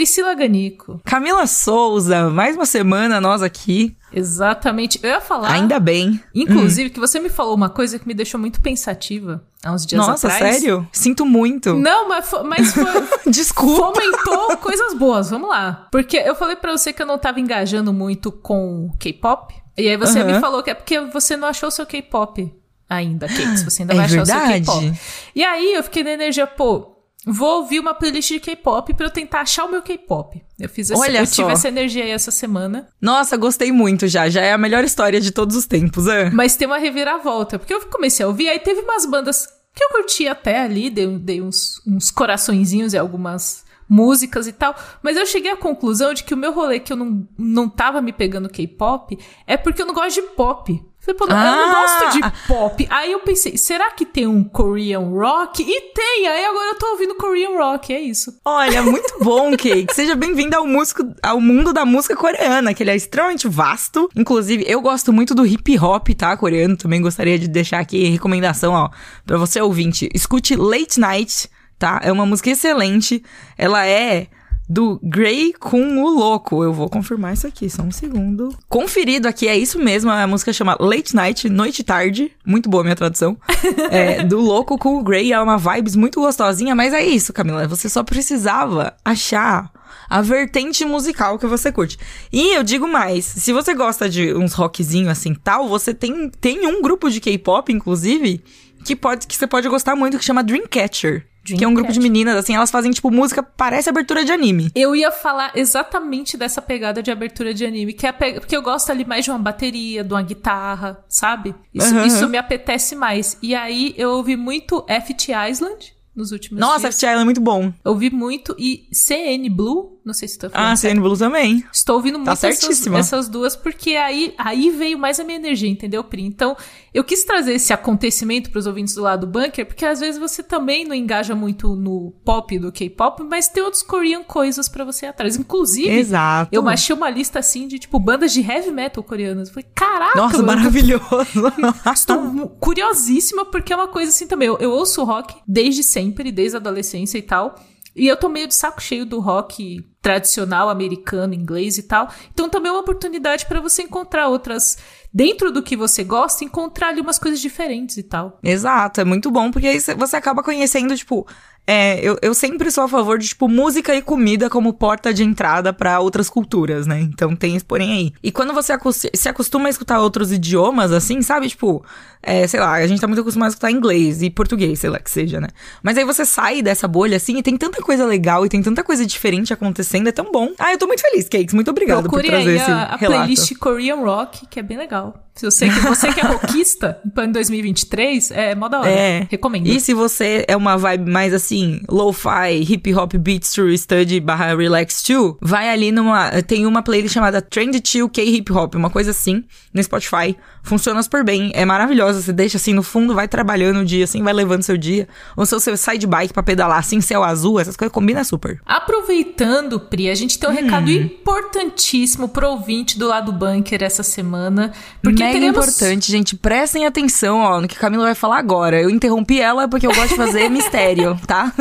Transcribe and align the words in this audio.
Priscila 0.00 0.32
Ganico. 0.32 0.98
Camila 1.04 1.46
Souza, 1.46 2.30
mais 2.30 2.56
uma 2.56 2.64
semana 2.64 3.20
nós 3.20 3.42
aqui. 3.42 3.94
Exatamente. 4.10 4.98
Eu 5.02 5.10
ia 5.10 5.20
falar. 5.20 5.52
Ainda 5.52 5.78
bem. 5.78 6.18
Inclusive, 6.34 6.88
hum. 6.88 6.92
que 6.94 6.98
você 6.98 7.20
me 7.20 7.28
falou 7.28 7.54
uma 7.54 7.68
coisa 7.68 7.98
que 7.98 8.08
me 8.08 8.14
deixou 8.14 8.40
muito 8.40 8.62
pensativa 8.62 9.44
há 9.62 9.70
uns 9.70 9.84
dias 9.84 10.00
Nossa, 10.00 10.26
atrás. 10.26 10.42
Nossa, 10.42 10.58
sério? 10.58 10.88
Sinto 10.90 11.26
muito. 11.26 11.74
Não, 11.74 12.08
mas, 12.08 12.30
foi, 12.30 12.42
mas 12.44 12.72
foi. 12.72 12.84
Desculpa. 13.30 13.92
Fomentou 13.92 14.56
coisas 14.56 14.94
boas, 14.94 15.28
vamos 15.28 15.50
lá. 15.50 15.86
Porque 15.92 16.16
eu 16.16 16.34
falei 16.34 16.56
para 16.56 16.72
você 16.72 16.94
que 16.94 17.02
eu 17.02 17.06
não 17.06 17.18
tava 17.18 17.38
engajando 17.38 17.92
muito 17.92 18.32
com 18.32 18.90
K-pop. 18.98 19.54
E 19.76 19.86
aí 19.86 19.98
você 19.98 20.24
me 20.24 20.40
falou 20.40 20.62
que 20.62 20.70
é 20.70 20.74
porque 20.74 20.98
você 20.98 21.36
não 21.36 21.46
achou 21.46 21.70
seu 21.70 21.84
K-pop 21.84 22.50
ainda, 22.88 23.28
Cakes. 23.28 23.64
Você 23.64 23.82
ainda 23.82 23.92
é 23.92 23.96
vai 23.98 24.06
verdade. 24.06 24.32
achar 24.32 24.60
o 24.62 24.64
seu 24.64 24.80
K-pop. 24.80 25.00
E 25.34 25.44
aí 25.44 25.74
eu 25.74 25.82
fiquei 25.82 26.02
na 26.02 26.12
energia, 26.12 26.46
pô, 26.46 26.96
Vou 27.26 27.58
ouvir 27.58 27.80
uma 27.80 27.92
playlist 27.94 28.30
de 28.30 28.40
K-pop 28.40 28.94
para 28.94 29.06
eu 29.06 29.10
tentar 29.10 29.42
achar 29.42 29.64
o 29.64 29.70
meu 29.70 29.82
K-pop. 29.82 30.42
Eu 30.58 30.68
fiz 30.68 30.90
essa, 30.90 31.00
Olha 31.00 31.18
eu 31.20 31.26
só. 31.26 31.34
tive 31.34 31.52
essa 31.52 31.68
energia 31.68 32.04
aí 32.04 32.10
essa 32.10 32.30
semana. 32.30 32.88
Nossa, 33.00 33.36
gostei 33.36 33.70
muito 33.70 34.08
já. 34.08 34.28
Já 34.28 34.40
é 34.40 34.52
a 34.52 34.58
melhor 34.58 34.84
história 34.84 35.20
de 35.20 35.30
todos 35.30 35.54
os 35.54 35.66
tempos, 35.66 36.06
é? 36.06 36.30
Mas 36.30 36.56
tem 36.56 36.66
uma 36.66 36.78
reviravolta, 36.78 37.58
porque 37.58 37.74
eu 37.74 37.80
comecei 37.88 38.24
a 38.24 38.28
ouvir, 38.28 38.48
aí 38.48 38.58
teve 38.58 38.80
umas 38.80 39.04
bandas 39.04 39.46
que 39.74 39.84
eu 39.84 39.88
curti 39.90 40.26
até 40.26 40.60
ali, 40.60 40.90
dei, 40.90 41.06
dei 41.18 41.40
uns, 41.42 41.80
uns 41.86 42.10
coraçõezinhos 42.10 42.92
e 42.92 42.98
algumas 42.98 43.64
músicas 43.88 44.46
e 44.46 44.52
tal, 44.52 44.74
mas 45.02 45.16
eu 45.16 45.26
cheguei 45.26 45.50
à 45.50 45.56
conclusão 45.56 46.14
de 46.14 46.22
que 46.22 46.32
o 46.32 46.36
meu 46.36 46.52
rolê 46.52 46.78
que 46.78 46.92
eu 46.92 46.96
não, 46.96 47.28
não 47.36 47.68
tava 47.68 48.00
me 48.00 48.12
pegando 48.12 48.48
K-pop 48.48 49.18
é 49.48 49.56
porque 49.56 49.82
eu 49.82 49.86
não 49.86 49.94
gosto 49.94 50.14
de 50.14 50.28
pop. 50.28 50.80
Falei, 51.00 51.18
pô, 51.18 51.26
ah. 51.30 51.46
eu 51.46 51.56
não 51.56 51.80
gosto 51.80 52.12
de 52.12 52.46
pop. 52.46 52.86
Aí 52.90 53.12
eu 53.12 53.20
pensei, 53.20 53.56
será 53.56 53.90
que 53.90 54.04
tem 54.04 54.26
um 54.26 54.44
Korean 54.44 55.00
rock? 55.00 55.62
E 55.62 55.80
tem! 55.94 56.28
Aí 56.28 56.44
agora 56.44 56.72
eu 56.72 56.78
tô 56.78 56.90
ouvindo 56.90 57.14
Korean 57.14 57.56
rock, 57.56 57.92
é 57.92 58.00
isso. 58.00 58.38
Olha, 58.44 58.82
muito 58.82 59.14
bom, 59.22 59.50
Kate. 59.52 59.86
Seja 59.94 60.14
bem-vindo 60.14 60.54
ao, 60.54 60.66
músico, 60.66 61.02
ao 61.22 61.40
mundo 61.40 61.72
da 61.72 61.86
música 61.86 62.14
coreana, 62.14 62.74
que 62.74 62.82
ele 62.82 62.90
é 62.90 62.96
extremamente 62.96 63.48
vasto. 63.48 64.10
Inclusive, 64.14 64.62
eu 64.66 64.82
gosto 64.82 65.10
muito 65.10 65.34
do 65.34 65.46
hip 65.46 65.78
hop, 65.78 66.08
tá? 66.10 66.36
Coreano. 66.36 66.76
Também 66.76 67.00
gostaria 67.00 67.38
de 67.38 67.48
deixar 67.48 67.80
aqui 67.80 68.10
recomendação, 68.10 68.74
ó, 68.74 68.90
pra 69.24 69.38
você 69.38 69.58
ouvinte. 69.58 70.06
Escute 70.14 70.54
Late 70.54 71.00
Night, 71.00 71.48
tá? 71.78 71.98
É 72.02 72.12
uma 72.12 72.26
música 72.26 72.50
excelente. 72.50 73.24
Ela 73.56 73.86
é 73.86 74.26
do 74.70 75.00
Grey 75.02 75.52
com 75.52 75.98
o 75.98 76.08
Louco. 76.08 76.62
Eu 76.62 76.72
vou 76.72 76.88
confirmar 76.88 77.34
isso 77.34 77.44
aqui, 77.44 77.68
só 77.68 77.82
um 77.82 77.90
segundo. 77.90 78.56
Conferido 78.68 79.26
aqui, 79.26 79.48
é 79.48 79.58
isso 79.58 79.80
mesmo. 79.80 80.08
A 80.12 80.24
música 80.28 80.52
chama 80.52 80.76
Late 80.78 81.16
Night, 81.16 81.48
Noite 81.48 81.82
Tarde. 81.82 82.30
Muito 82.46 82.70
boa 82.70 82.82
a 82.82 82.84
minha 82.84 82.94
tradução. 82.94 83.36
é, 83.90 84.22
do 84.22 84.38
Louco 84.38 84.78
com 84.78 84.96
o 84.96 85.02
Grey. 85.02 85.32
É 85.32 85.40
uma 85.40 85.58
vibes 85.58 85.96
muito 85.96 86.20
gostosinha, 86.20 86.76
mas 86.76 86.94
é 86.94 87.04
isso, 87.04 87.32
Camila. 87.32 87.66
Você 87.66 87.88
só 87.88 88.04
precisava 88.04 88.94
achar 89.04 89.72
a 90.08 90.22
vertente 90.22 90.84
musical 90.84 91.36
que 91.36 91.48
você 91.48 91.72
curte. 91.72 91.98
E 92.32 92.54
eu 92.54 92.62
digo 92.62 92.86
mais, 92.86 93.24
se 93.24 93.52
você 93.52 93.74
gosta 93.74 94.08
de 94.08 94.32
uns 94.34 94.52
rockzinho 94.52 95.10
assim 95.10 95.34
tal, 95.34 95.68
você 95.68 95.92
tem, 95.92 96.30
tem 96.40 96.64
um 96.64 96.80
grupo 96.80 97.10
de 97.10 97.20
K-pop, 97.20 97.72
inclusive, 97.72 98.40
que, 98.84 98.94
pode, 98.94 99.26
que 99.26 99.36
você 99.36 99.48
pode 99.48 99.68
gostar 99.68 99.96
muito, 99.96 100.16
que 100.16 100.24
chama 100.24 100.44
Dreamcatcher. 100.44 101.26
Que 101.44 101.64
é 101.64 101.68
um 101.68 101.74
grupo 101.74 101.92
de 101.92 102.00
meninas, 102.00 102.36
assim, 102.36 102.54
elas 102.54 102.70
fazem, 102.70 102.90
tipo, 102.90 103.10
música, 103.10 103.42
parece 103.42 103.88
abertura 103.88 104.24
de 104.24 104.32
anime. 104.32 104.70
Eu 104.74 104.94
ia 104.94 105.10
falar 105.10 105.52
exatamente 105.54 106.36
dessa 106.36 106.60
pegada 106.60 107.02
de 107.02 107.10
abertura 107.10 107.54
de 107.54 107.64
anime, 107.64 107.92
que 107.92 108.06
é 108.06 108.12
pe... 108.12 108.34
porque 108.34 108.56
eu 108.56 108.62
gosto 108.62 108.90
ali 108.90 109.04
mais 109.04 109.24
de 109.24 109.30
uma 109.30 109.38
bateria, 109.38 110.04
de 110.04 110.12
uma 110.12 110.22
guitarra, 110.22 111.02
sabe? 111.08 111.54
Isso, 111.74 111.94
uhum. 111.94 112.04
isso 112.04 112.28
me 112.28 112.38
apetece 112.38 112.94
mais. 112.94 113.38
E 113.42 113.54
aí 113.54 113.94
eu 113.96 114.10
ouvi 114.10 114.36
muito 114.36 114.84
FT 114.88 115.32
Island 115.50 115.99
nos 116.20 116.32
últimos 116.32 116.60
Nossa, 116.60 116.80
dias. 116.80 116.94
FT 116.94 117.06
Island 117.06 117.22
é 117.22 117.24
muito 117.24 117.40
bom. 117.40 117.72
Eu 117.84 117.92
ouvi 117.92 118.10
muito 118.10 118.54
e 118.58 118.86
CN 118.92 119.48
Blue, 119.48 120.00
não 120.04 120.14
sei 120.14 120.28
se 120.28 120.34
estou 120.34 120.50
falando. 120.50 120.72
Ah, 120.72 120.76
certo. 120.76 120.92
CN 120.92 121.02
Blue 121.02 121.16
também. 121.16 121.64
Estou 121.72 121.96
ouvindo 121.96 122.14
tá 122.22 122.30
muito 122.32 122.46
essas, 122.46 122.86
essas, 122.86 123.28
duas, 123.28 123.56
porque 123.56 123.96
aí, 123.96 124.34
aí 124.38 124.70
veio 124.70 124.98
mais 124.98 125.18
a 125.18 125.24
minha 125.24 125.36
energia, 125.36 125.68
entendeu, 125.68 126.04
Pri? 126.04 126.22
Então, 126.22 126.56
eu 126.92 127.02
quis 127.02 127.24
trazer 127.24 127.54
esse 127.54 127.72
acontecimento 127.72 128.50
para 128.50 128.58
os 128.58 128.66
ouvintes 128.66 128.94
do 128.94 129.02
lado 129.02 129.26
do 129.26 129.26
bunker, 129.26 129.66
porque 129.66 129.84
às 129.84 130.00
vezes 130.00 130.18
você 130.18 130.42
também 130.42 130.84
não 130.84 130.94
engaja 130.94 131.34
muito 131.34 131.74
no 131.74 132.12
pop 132.24 132.58
do 132.58 132.72
K-pop, 132.72 133.22
mas 133.24 133.48
tem 133.48 133.62
outros 133.62 133.82
Korean 133.82 134.22
coisas 134.22 134.68
para 134.68 134.84
você 134.84 135.06
ir 135.06 135.08
atrás. 135.08 135.36
Inclusive, 135.36 135.88
Exato. 135.88 136.48
eu 136.52 136.68
achei 136.68 136.94
uma 136.94 137.08
lista 137.08 137.38
assim 137.38 137.66
de 137.66 137.78
tipo 137.78 137.98
bandas 137.98 138.32
de 138.32 138.40
heavy 138.40 138.70
metal 138.70 139.02
coreanas. 139.02 139.48
Eu 139.48 139.54
falei, 139.54 139.68
caraca! 139.74 140.16
Nossa, 140.16 140.42
mano, 140.42 140.58
maravilhoso! 140.58 141.52
Estou 141.94 142.48
curiosíssima, 142.60 143.44
porque 143.44 143.72
é 143.72 143.76
uma 143.76 143.88
coisa 143.88 144.10
assim 144.10 144.26
também. 144.26 144.48
Eu, 144.48 144.58
eu 144.58 144.70
ouço 144.70 145.04
rock 145.04 145.34
desde 145.46 145.82
sempre, 145.82 146.09
desde 146.10 146.56
a 146.56 146.60
adolescência 146.60 147.18
e 147.18 147.22
tal. 147.22 147.54
E 147.94 148.06
eu 148.06 148.16
tô 148.16 148.28
meio 148.28 148.46
de 148.46 148.54
saco 148.54 148.80
cheio 148.80 149.04
do 149.04 149.18
rock 149.18 149.84
tradicional 150.00 150.68
americano, 150.68 151.34
inglês 151.34 151.76
e 151.76 151.82
tal. 151.82 152.08
Então 152.32 152.48
também 152.48 152.70
é 152.70 152.72
uma 152.72 152.80
oportunidade 152.80 153.46
para 153.46 153.60
você 153.60 153.82
encontrar 153.82 154.28
outras 154.28 154.78
dentro 155.12 155.50
do 155.52 155.62
que 155.62 155.76
você 155.76 156.04
gosta, 156.04 156.44
encontrar 156.44 156.88
ali 156.88 157.00
umas 157.00 157.18
coisas 157.18 157.40
diferentes 157.40 157.96
e 157.96 158.02
tal. 158.02 158.38
Exato, 158.42 159.00
é 159.00 159.04
muito 159.04 159.30
bom 159.30 159.50
porque 159.50 159.66
aí 159.66 159.78
você 159.96 160.16
acaba 160.16 160.42
conhecendo, 160.42 160.96
tipo, 160.96 161.26
é, 161.66 162.00
eu, 162.02 162.18
eu 162.20 162.34
sempre 162.34 162.68
sou 162.70 162.82
a 162.82 162.88
favor 162.88 163.16
de, 163.16 163.28
tipo, 163.28 163.46
música 163.46 163.94
e 163.94 164.02
comida 164.02 164.50
como 164.50 164.72
porta 164.72 165.14
de 165.14 165.22
entrada 165.22 165.72
para 165.72 166.00
outras 166.00 166.28
culturas, 166.28 166.84
né? 166.84 167.00
Então 167.00 167.36
tem 167.36 167.54
esse 167.54 167.64
porém 167.64 167.92
aí. 167.92 168.12
E 168.22 168.32
quando 168.32 168.52
você 168.52 168.76
se 169.14 169.28
acostuma 169.28 169.68
a 169.68 169.70
escutar 169.70 170.00
outros 170.00 170.32
idiomas, 170.32 170.90
assim, 170.90 171.22
sabe? 171.22 171.48
Tipo, 171.48 171.84
é, 172.20 172.44
sei 172.48 172.58
lá, 172.58 172.72
a 172.72 172.86
gente 172.88 173.00
tá 173.00 173.06
muito 173.06 173.20
acostumado 173.20 173.48
a 173.48 173.50
escutar 173.50 173.70
inglês 173.70 174.20
e 174.20 174.30
português, 174.30 174.80
sei 174.80 174.90
lá 174.90 174.98
que 174.98 175.10
seja, 175.10 175.40
né? 175.40 175.46
Mas 175.80 175.96
aí 175.96 176.04
você 176.04 176.24
sai 176.24 176.60
dessa 176.60 176.88
bolha, 176.88 177.16
assim, 177.16 177.38
e 177.38 177.42
tem 177.42 177.56
tanta 177.56 177.80
coisa 177.80 178.04
legal 178.04 178.44
e 178.44 178.48
tem 178.48 178.60
tanta 178.60 178.82
coisa 178.82 179.06
diferente 179.06 179.52
acontecendo, 179.52 180.08
é 180.08 180.12
tão 180.12 180.32
bom. 180.32 180.50
Ah, 180.58 180.72
eu 180.72 180.78
tô 180.78 180.88
muito 180.88 181.02
feliz, 181.02 181.28
Cakes. 181.28 181.54
Muito 181.54 181.70
obrigada 181.70 182.08
por 182.08 182.20
trazer 182.20 182.48
aí 182.48 182.56
esse 182.56 182.70
a, 182.70 182.82
a 182.82 182.96
relato. 182.96 183.22
playlist 183.22 183.56
Korean 183.58 183.96
Rock, 183.96 184.44
que 184.48 184.58
é 184.58 184.62
bem 184.62 184.76
legal. 184.76 184.99
Se 185.34 185.46
você, 185.46 185.70
você 185.70 186.12
que 186.12 186.20
é 186.20 186.24
rockista, 186.26 187.00
em 187.18 187.32
2023, 187.32 188.30
é 188.32 188.54
mó 188.54 188.68
da 188.68 188.80
hora. 188.80 188.90
É. 188.90 189.26
Recomendo. 189.30 189.68
E 189.68 189.80
se 189.80 189.94
você 189.94 190.44
é 190.46 190.54
uma 190.54 190.76
vibe 190.76 191.10
mais 191.10 191.32
assim, 191.32 191.80
lo-fi, 191.88 192.60
hip 192.60 192.92
hop 192.94 193.14
beats 193.14 193.52
to 193.54 193.74
study 193.78 194.20
barra 194.20 194.54
relax 194.54 195.02
chill, 195.02 195.38
vai 195.40 195.70
ali 195.70 195.92
numa. 195.92 196.42
Tem 196.42 196.66
uma 196.66 196.82
playlist 196.82 197.14
chamada 197.14 197.40
Trend 197.40 197.80
Chill 197.82 198.08
K 198.10 198.22
Hip 198.22 198.52
Hop, 198.52 198.74
uma 198.74 198.90
coisa 198.90 199.12
assim, 199.12 199.42
no 199.72 199.82
Spotify. 199.82 200.36
Funciona 200.62 201.02
super 201.02 201.24
bem, 201.24 201.50
é 201.54 201.64
maravilhosa. 201.64 202.20
Você 202.20 202.34
deixa 202.34 202.58
assim 202.58 202.74
no 202.74 202.82
fundo, 202.82 203.14
vai 203.14 203.26
trabalhando 203.26 203.80
o 203.80 203.84
dia, 203.84 204.04
assim, 204.04 204.22
vai 204.22 204.34
levando 204.34 204.62
seu 204.62 204.76
dia. 204.76 205.08
Ou 205.36 205.46
se 205.46 205.54
você 205.54 205.74
sai 205.74 205.96
de 205.96 206.06
bike 206.06 206.34
pra 206.34 206.42
pedalar 206.42 206.78
assim, 206.78 207.00
céu 207.00 207.24
azul, 207.24 207.58
essas 207.58 207.76
coisas 207.76 207.92
combinam 207.92 208.22
super. 208.24 208.60
Aproveitando, 208.66 209.80
Pri, 209.80 210.10
a 210.10 210.14
gente 210.14 210.38
tem 210.38 210.50
um 210.50 210.52
hum. 210.52 210.56
recado 210.56 210.90
importantíssimo 210.90 212.28
pro 212.28 212.50
ouvinte 212.50 212.98
do 212.98 213.08
lado 213.08 213.32
bunker 213.32 213.82
essa 213.82 214.02
semana. 214.02 214.72
Porque 215.02 215.22
Mega 215.22 215.32
teremos... 215.32 215.56
importante, 215.56 216.10
gente. 216.10 216.36
Prestem 216.36 216.86
atenção, 216.86 217.38
ó, 217.38 217.60
no 217.60 217.68
que 217.68 217.76
a 217.76 217.80
Camila 217.80 218.04
vai 218.04 218.14
falar 218.14 218.38
agora. 218.38 218.80
Eu 218.80 218.90
interrompi 218.90 219.40
ela 219.40 219.66
porque 219.66 219.86
eu 219.86 219.94
gosto 219.94 220.10
de 220.10 220.16
fazer 220.16 220.48
mistério, 220.50 221.18
tá? 221.26 221.52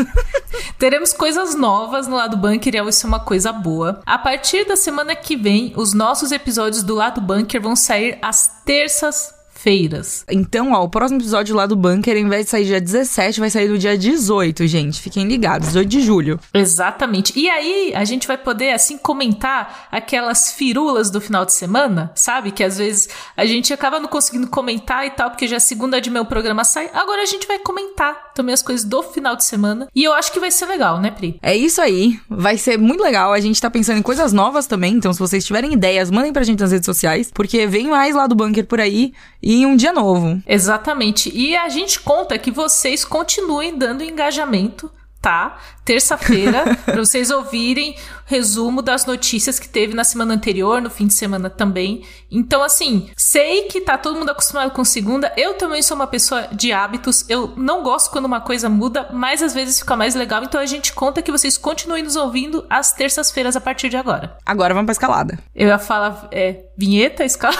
Teremos 0.77 1.13
coisas 1.13 1.55
novas 1.55 2.07
no 2.07 2.15
lado 2.15 2.37
bunker 2.37 2.75
e 2.75 2.89
isso 2.89 3.05
é 3.05 3.07
uma 3.07 3.19
coisa 3.19 3.51
boa. 3.51 4.01
A 4.05 4.17
partir 4.17 4.65
da 4.65 4.75
semana 4.75 5.15
que 5.15 5.35
vem, 5.35 5.73
os 5.75 5.93
nossos 5.93 6.31
episódios 6.31 6.83
do 6.83 6.95
lado 6.95 7.21
bunker 7.21 7.61
vão 7.61 7.75
sair 7.75 8.17
às 8.21 8.61
terças 8.65 9.33
feiras. 9.61 10.25
Então, 10.29 10.71
ó, 10.71 10.83
o 10.83 10.89
próximo 10.89 11.19
episódio 11.19 11.55
lá 11.55 11.65
do 11.65 11.75
Bunker, 11.75 12.15
ao 12.15 12.21
invés 12.21 12.45
de 12.45 12.51
sair 12.51 12.65
dia 12.65 12.81
17, 12.81 13.39
vai 13.39 13.49
sair 13.49 13.67
no 13.67 13.77
dia 13.77 13.97
18, 13.97 14.65
gente. 14.67 15.01
Fiquem 15.01 15.27
ligados, 15.27 15.67
18 15.67 15.89
de 15.89 16.01
julho. 16.01 16.39
Exatamente. 16.53 17.37
E 17.37 17.49
aí, 17.49 17.93
a 17.93 18.05
gente 18.05 18.27
vai 18.27 18.37
poder, 18.37 18.71
assim, 18.71 18.97
comentar 18.97 19.87
aquelas 19.91 20.53
firulas 20.53 21.09
do 21.09 21.19
final 21.19 21.45
de 21.45 21.53
semana, 21.53 22.11
sabe? 22.15 22.51
Que 22.51 22.63
às 22.63 22.77
vezes 22.77 23.09
a 23.35 23.45
gente 23.45 23.73
acaba 23.73 23.99
não 23.99 24.07
conseguindo 24.07 24.47
comentar 24.47 25.05
e 25.05 25.11
tal, 25.11 25.29
porque 25.29 25.47
já 25.47 25.57
é 25.57 25.59
segunda 25.59 25.99
de 25.99 26.09
meu 26.09 26.25
programa 26.25 26.63
sai. 26.63 26.89
Agora 26.93 27.21
a 27.21 27.25
gente 27.25 27.47
vai 27.47 27.59
comentar 27.59 28.31
também 28.33 28.53
as 28.53 28.61
coisas 28.61 28.85
do 28.85 29.03
final 29.03 29.35
de 29.35 29.43
semana. 29.43 29.87
E 29.93 30.03
eu 30.03 30.13
acho 30.13 30.31
que 30.31 30.39
vai 30.39 30.51
ser 30.51 30.65
legal, 30.67 30.99
né, 30.99 31.11
Pri? 31.11 31.37
É 31.41 31.55
isso 31.55 31.81
aí. 31.81 32.19
Vai 32.29 32.57
ser 32.57 32.77
muito 32.77 33.03
legal. 33.03 33.33
A 33.33 33.39
gente 33.39 33.61
tá 33.61 33.69
pensando 33.69 33.99
em 33.99 34.03
coisas 34.03 34.31
novas 34.31 34.65
também. 34.67 34.93
Então, 34.93 35.11
se 35.11 35.19
vocês 35.19 35.45
tiverem 35.45 35.73
ideias, 35.73 36.09
mandem 36.09 36.31
pra 36.31 36.43
gente 36.43 36.59
nas 36.59 36.71
redes 36.71 36.85
sociais. 36.85 37.29
Porque 37.33 37.67
vem 37.67 37.87
mais 37.87 38.15
lá 38.15 38.25
do 38.25 38.35
Bunker 38.35 38.65
por 38.65 38.79
aí 38.79 39.13
e 39.41 39.48
um 39.65 39.75
dia 39.75 39.93
novo. 39.93 40.41
Exatamente. 40.45 41.31
E 41.33 41.55
a 41.55 41.69
gente 41.69 41.99
conta 41.99 42.37
que 42.37 42.51
vocês 42.51 43.03
continuem 43.03 43.77
dando 43.77 44.03
engajamento 44.03 44.91
tá? 45.21 45.57
Terça-feira, 45.83 46.77
para 46.85 46.97
vocês 46.97 47.29
ouvirem 47.29 47.95
resumo 48.25 48.81
das 48.81 49.05
notícias 49.05 49.59
que 49.59 49.67
teve 49.67 49.93
na 49.93 50.03
semana 50.03 50.33
anterior, 50.33 50.81
no 50.81 50.89
fim 50.89 51.07
de 51.07 51.13
semana 51.13 51.49
também. 51.49 52.05
Então, 52.31 52.61
assim, 52.61 53.09
sei 53.17 53.63
que 53.63 53.81
tá 53.81 53.97
todo 53.97 54.17
mundo 54.17 54.29
acostumado 54.29 54.71
com 54.71 54.85
segunda. 54.85 55.33
Eu 55.35 55.55
também 55.55 55.81
sou 55.81 55.95
uma 55.95 56.07
pessoa 56.07 56.47
de 56.51 56.71
hábitos. 56.71 57.27
Eu 57.27 57.53
não 57.57 57.81
gosto 57.81 58.11
quando 58.11 58.25
uma 58.25 58.39
coisa 58.39 58.69
muda, 58.69 59.09
mas 59.11 59.41
às 59.41 59.53
vezes 59.53 59.79
fica 59.79 59.95
mais 59.95 60.13
legal. 60.13 60.43
Então 60.43 60.61
a 60.61 60.65
gente 60.65 60.93
conta 60.93 61.21
que 61.21 61.31
vocês 61.31 61.57
continuem 61.57 62.03
nos 62.03 62.15
ouvindo 62.15 62.65
às 62.69 62.93
terças-feiras 62.93 63.55
a 63.55 63.61
partir 63.61 63.89
de 63.89 63.97
agora. 63.97 64.37
Agora 64.45 64.73
vamos 64.73 64.85
pra 64.85 64.93
escalada. 64.93 65.39
Eu 65.55 65.67
ia 65.67 65.79
falar, 65.79 66.27
é, 66.31 66.65
vinheta, 66.77 67.25
escalada. 67.25 67.59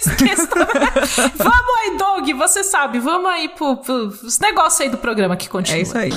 vamos 1.36 1.78
aí, 1.80 1.96
Doug, 1.98 2.30
você 2.38 2.64
sabe, 2.64 2.98
vamos 2.98 3.30
aí 3.30 3.48
pro, 3.50 3.76
pro 3.76 4.06
os 4.06 4.38
negócios 4.38 4.80
aí 4.80 4.88
do 4.88 4.98
programa 4.98 5.36
que 5.36 5.48
continua. 5.48 5.78
É 5.78 5.82
isso 5.82 5.98
aí. 5.98 6.10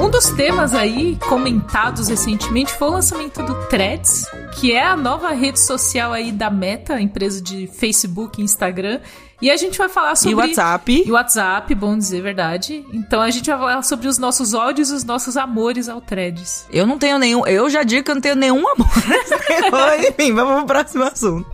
Um 0.00 0.10
dos 0.10 0.30
temas 0.30 0.74
aí 0.74 1.16
comentados 1.28 2.08
recentemente 2.08 2.72
foi 2.72 2.88
o 2.88 2.92
lançamento 2.92 3.42
do 3.42 3.54
Threads, 3.66 4.24
que 4.58 4.72
é 4.72 4.82
a 4.82 4.96
nova 4.96 5.30
rede 5.30 5.60
social 5.60 6.12
aí 6.12 6.32
da 6.32 6.50
Meta, 6.50 7.00
empresa 7.00 7.40
de 7.40 7.66
Facebook 7.66 8.40
e 8.40 8.44
Instagram, 8.44 9.00
e 9.40 9.50
a 9.50 9.56
gente 9.56 9.78
vai 9.78 9.88
falar 9.88 10.14
sobre. 10.16 10.32
E 10.32 10.34
WhatsApp. 10.34 11.04
E 11.06 11.12
WhatsApp, 11.12 11.74
bom 11.74 11.96
dizer 11.96 12.22
verdade. 12.22 12.84
Então 12.92 13.22
a 13.22 13.30
gente 13.30 13.48
vai 13.48 13.58
falar 13.58 13.82
sobre 13.82 14.06
os 14.06 14.18
nossos 14.18 14.52
ódios 14.52 14.90
e 14.90 14.94
os 14.94 15.04
nossos 15.04 15.36
amores 15.36 15.88
ao 15.88 16.00
Threads. 16.00 16.66
Eu 16.70 16.86
não 16.86 16.98
tenho 16.98 17.18
nenhum. 17.18 17.46
Eu 17.46 17.70
já 17.70 17.82
digo 17.82 18.04
que 18.04 18.10
eu 18.10 18.14
não 18.14 18.22
tenho 18.22 18.36
nenhum 18.36 18.68
amor. 18.68 18.88
Enfim, 20.10 20.34
vamos 20.34 20.56
pro 20.56 20.66
próximo 20.66 21.04
assunto. 21.04 21.50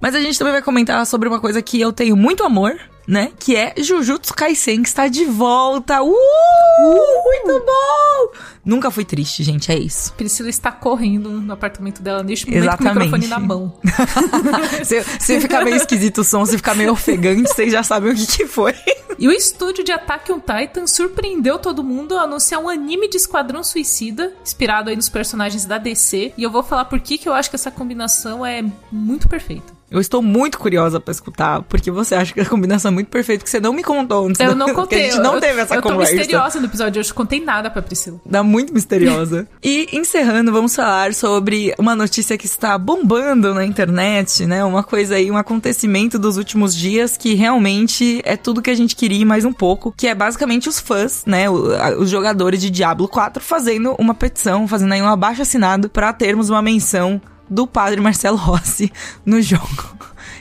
Mas 0.00 0.14
a 0.14 0.20
gente 0.20 0.38
também 0.38 0.52
vai 0.52 0.62
comentar 0.62 1.04
sobre 1.06 1.28
uma 1.28 1.40
coisa 1.40 1.60
que 1.60 1.80
eu 1.80 1.92
tenho 1.92 2.16
muito 2.16 2.44
amor, 2.44 2.78
né? 3.08 3.32
Que 3.38 3.56
é 3.56 3.72
Jujutsu 3.78 4.34
Kaisen, 4.34 4.82
que 4.82 4.88
está 4.88 5.08
de 5.08 5.24
volta. 5.24 6.02
Uh! 6.02 6.10
uh 6.10 7.24
muito 7.24 7.64
bom! 7.64 8.38
Nunca 8.62 8.90
fui 8.90 9.02
triste, 9.02 9.42
gente, 9.42 9.72
é 9.72 9.78
isso. 9.78 10.12
Priscila 10.12 10.50
está 10.50 10.70
correndo 10.70 11.30
no 11.30 11.52
apartamento 11.54 12.02
dela 12.02 12.22
neste 12.22 12.46
momento 12.46 12.64
Exatamente. 12.64 12.92
com 12.92 13.16
o 13.16 13.18
microfone 13.18 13.26
na 13.28 13.38
mão. 13.38 13.80
se, 14.84 15.02
se 15.18 15.40
ficar 15.40 15.64
meio 15.64 15.76
esquisito 15.76 16.18
o 16.18 16.24
som, 16.24 16.44
se 16.44 16.58
ficar 16.58 16.74
meio 16.74 16.92
ofegante, 16.92 17.48
vocês 17.48 17.72
já 17.72 17.82
sabem 17.82 18.12
o 18.12 18.14
que, 18.14 18.26
que 18.26 18.46
foi. 18.46 18.74
E 19.18 19.26
o 19.26 19.32
estúdio 19.32 19.82
de 19.82 19.90
Attack 19.90 20.30
on 20.30 20.38
Titan 20.38 20.86
surpreendeu 20.86 21.58
todo 21.58 21.82
mundo 21.82 22.14
ao 22.14 22.24
anunciar 22.24 22.60
um 22.60 22.68
anime 22.68 23.08
de 23.08 23.16
Esquadrão 23.16 23.64
Suicida, 23.64 24.34
inspirado 24.42 24.90
aí 24.90 24.96
nos 24.96 25.08
personagens 25.08 25.64
da 25.64 25.78
DC. 25.78 26.34
E 26.36 26.42
eu 26.42 26.50
vou 26.50 26.62
falar 26.62 26.84
por 26.84 27.00
que, 27.00 27.16
que 27.16 27.28
eu 27.28 27.32
acho 27.32 27.48
que 27.48 27.56
essa 27.56 27.70
combinação 27.70 28.44
é 28.44 28.62
muito 28.92 29.28
perfeita. 29.28 29.77
Eu 29.90 30.00
estou 30.00 30.20
muito 30.20 30.58
curiosa 30.58 31.00
para 31.00 31.12
escutar, 31.12 31.62
porque 31.62 31.90
você 31.90 32.14
acha 32.14 32.32
que 32.34 32.40
a 32.40 32.44
combinação 32.46 32.90
é 32.90 32.94
muito 32.94 33.08
perfeita, 33.08 33.42
que 33.42 33.48
você 33.48 33.58
não 33.58 33.72
me 33.72 33.82
contou 33.82 34.26
antes. 34.26 34.40
Eu 34.40 34.54
não 34.54 34.72
contei. 34.74 35.08
a 35.08 35.10
gente 35.10 35.22
não 35.22 35.40
teve 35.40 35.60
essa 35.60 35.74
eu 35.74 35.82
conversa. 35.82 36.12
Eu 36.12 36.16
tô 36.16 36.18
misteriosa 36.18 36.60
no 36.60 36.66
episódio 36.66 36.92
de 36.92 36.98
hoje, 37.00 37.14
contei 37.14 37.42
nada 37.42 37.70
pra 37.70 37.80
Priscila. 37.80 38.20
Dá 38.24 38.42
muito 38.42 38.72
misteriosa. 38.72 39.48
e 39.62 39.88
encerrando, 39.92 40.52
vamos 40.52 40.76
falar 40.76 41.14
sobre 41.14 41.74
uma 41.78 41.96
notícia 41.96 42.36
que 42.36 42.44
está 42.44 42.76
bombando 42.76 43.54
na 43.54 43.64
internet, 43.64 44.44
né? 44.44 44.62
Uma 44.62 44.82
coisa 44.82 45.14
aí, 45.14 45.30
um 45.30 45.36
acontecimento 45.36 46.18
dos 46.18 46.36
últimos 46.36 46.76
dias 46.76 47.16
que 47.16 47.34
realmente 47.34 48.20
é 48.24 48.36
tudo 48.36 48.60
que 48.60 48.70
a 48.70 48.74
gente 48.74 48.94
queria 48.94 49.24
mais 49.24 49.44
um 49.44 49.52
pouco, 49.52 49.94
que 49.96 50.06
é 50.06 50.14
basicamente 50.14 50.68
os 50.68 50.78
fãs, 50.78 51.22
né? 51.26 51.48
Os 51.48 52.10
jogadores 52.10 52.60
de 52.60 52.68
Diablo 52.68 53.08
4 53.08 53.42
fazendo 53.42 53.94
uma 53.98 54.14
petição, 54.14 54.68
fazendo 54.68 54.92
aí 54.92 55.00
um 55.00 55.08
abaixo 55.08 55.42
assinado 55.42 55.88
para 55.88 56.12
termos 56.12 56.50
uma 56.50 56.60
menção 56.60 57.20
do 57.48 57.66
padre 57.66 58.00
Marcelo 58.00 58.36
Rossi 58.36 58.92
no 59.24 59.40
jogo. 59.40 59.98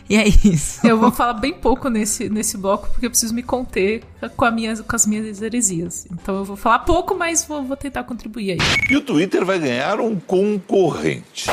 E 0.09 0.15
é 0.15 0.25
isso. 0.27 0.85
Eu 0.87 0.97
vou 0.97 1.11
falar 1.11 1.33
bem 1.33 1.53
pouco 1.53 1.89
nesse, 1.89 2.29
nesse 2.29 2.57
bloco, 2.57 2.89
porque 2.89 3.05
eu 3.05 3.09
preciso 3.09 3.33
me 3.33 3.43
conter 3.43 4.03
com, 4.37 4.45
a 4.45 4.51
minha, 4.51 4.75
com 4.77 4.95
as 4.95 5.05
minhas 5.05 5.41
heresias. 5.41 6.07
Então 6.11 6.37
eu 6.37 6.45
vou 6.45 6.55
falar 6.55 6.79
pouco, 6.79 7.13
mas 7.15 7.43
vou, 7.43 7.63
vou 7.63 7.75
tentar 7.75 8.03
contribuir 8.03 8.51
aí. 8.51 8.57
E 8.89 8.95
o 8.95 9.01
Twitter 9.01 9.43
vai 9.43 9.59
ganhar 9.59 9.99
um 9.99 10.15
concorrente. 10.17 11.47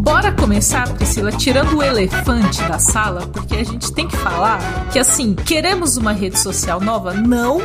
Bora 0.00 0.32
começar, 0.32 0.92
Priscila, 0.94 1.32
tirando 1.32 1.78
o 1.78 1.82
elefante 1.82 2.62
da 2.62 2.78
sala, 2.78 3.26
porque 3.26 3.56
a 3.56 3.64
gente 3.64 3.92
tem 3.92 4.06
que 4.06 4.16
falar 4.16 4.60
que, 4.92 4.98
assim, 4.98 5.34
queremos 5.34 5.96
uma 5.96 6.12
rede 6.12 6.38
social 6.38 6.80
nova? 6.80 7.14
Não, 7.14 7.60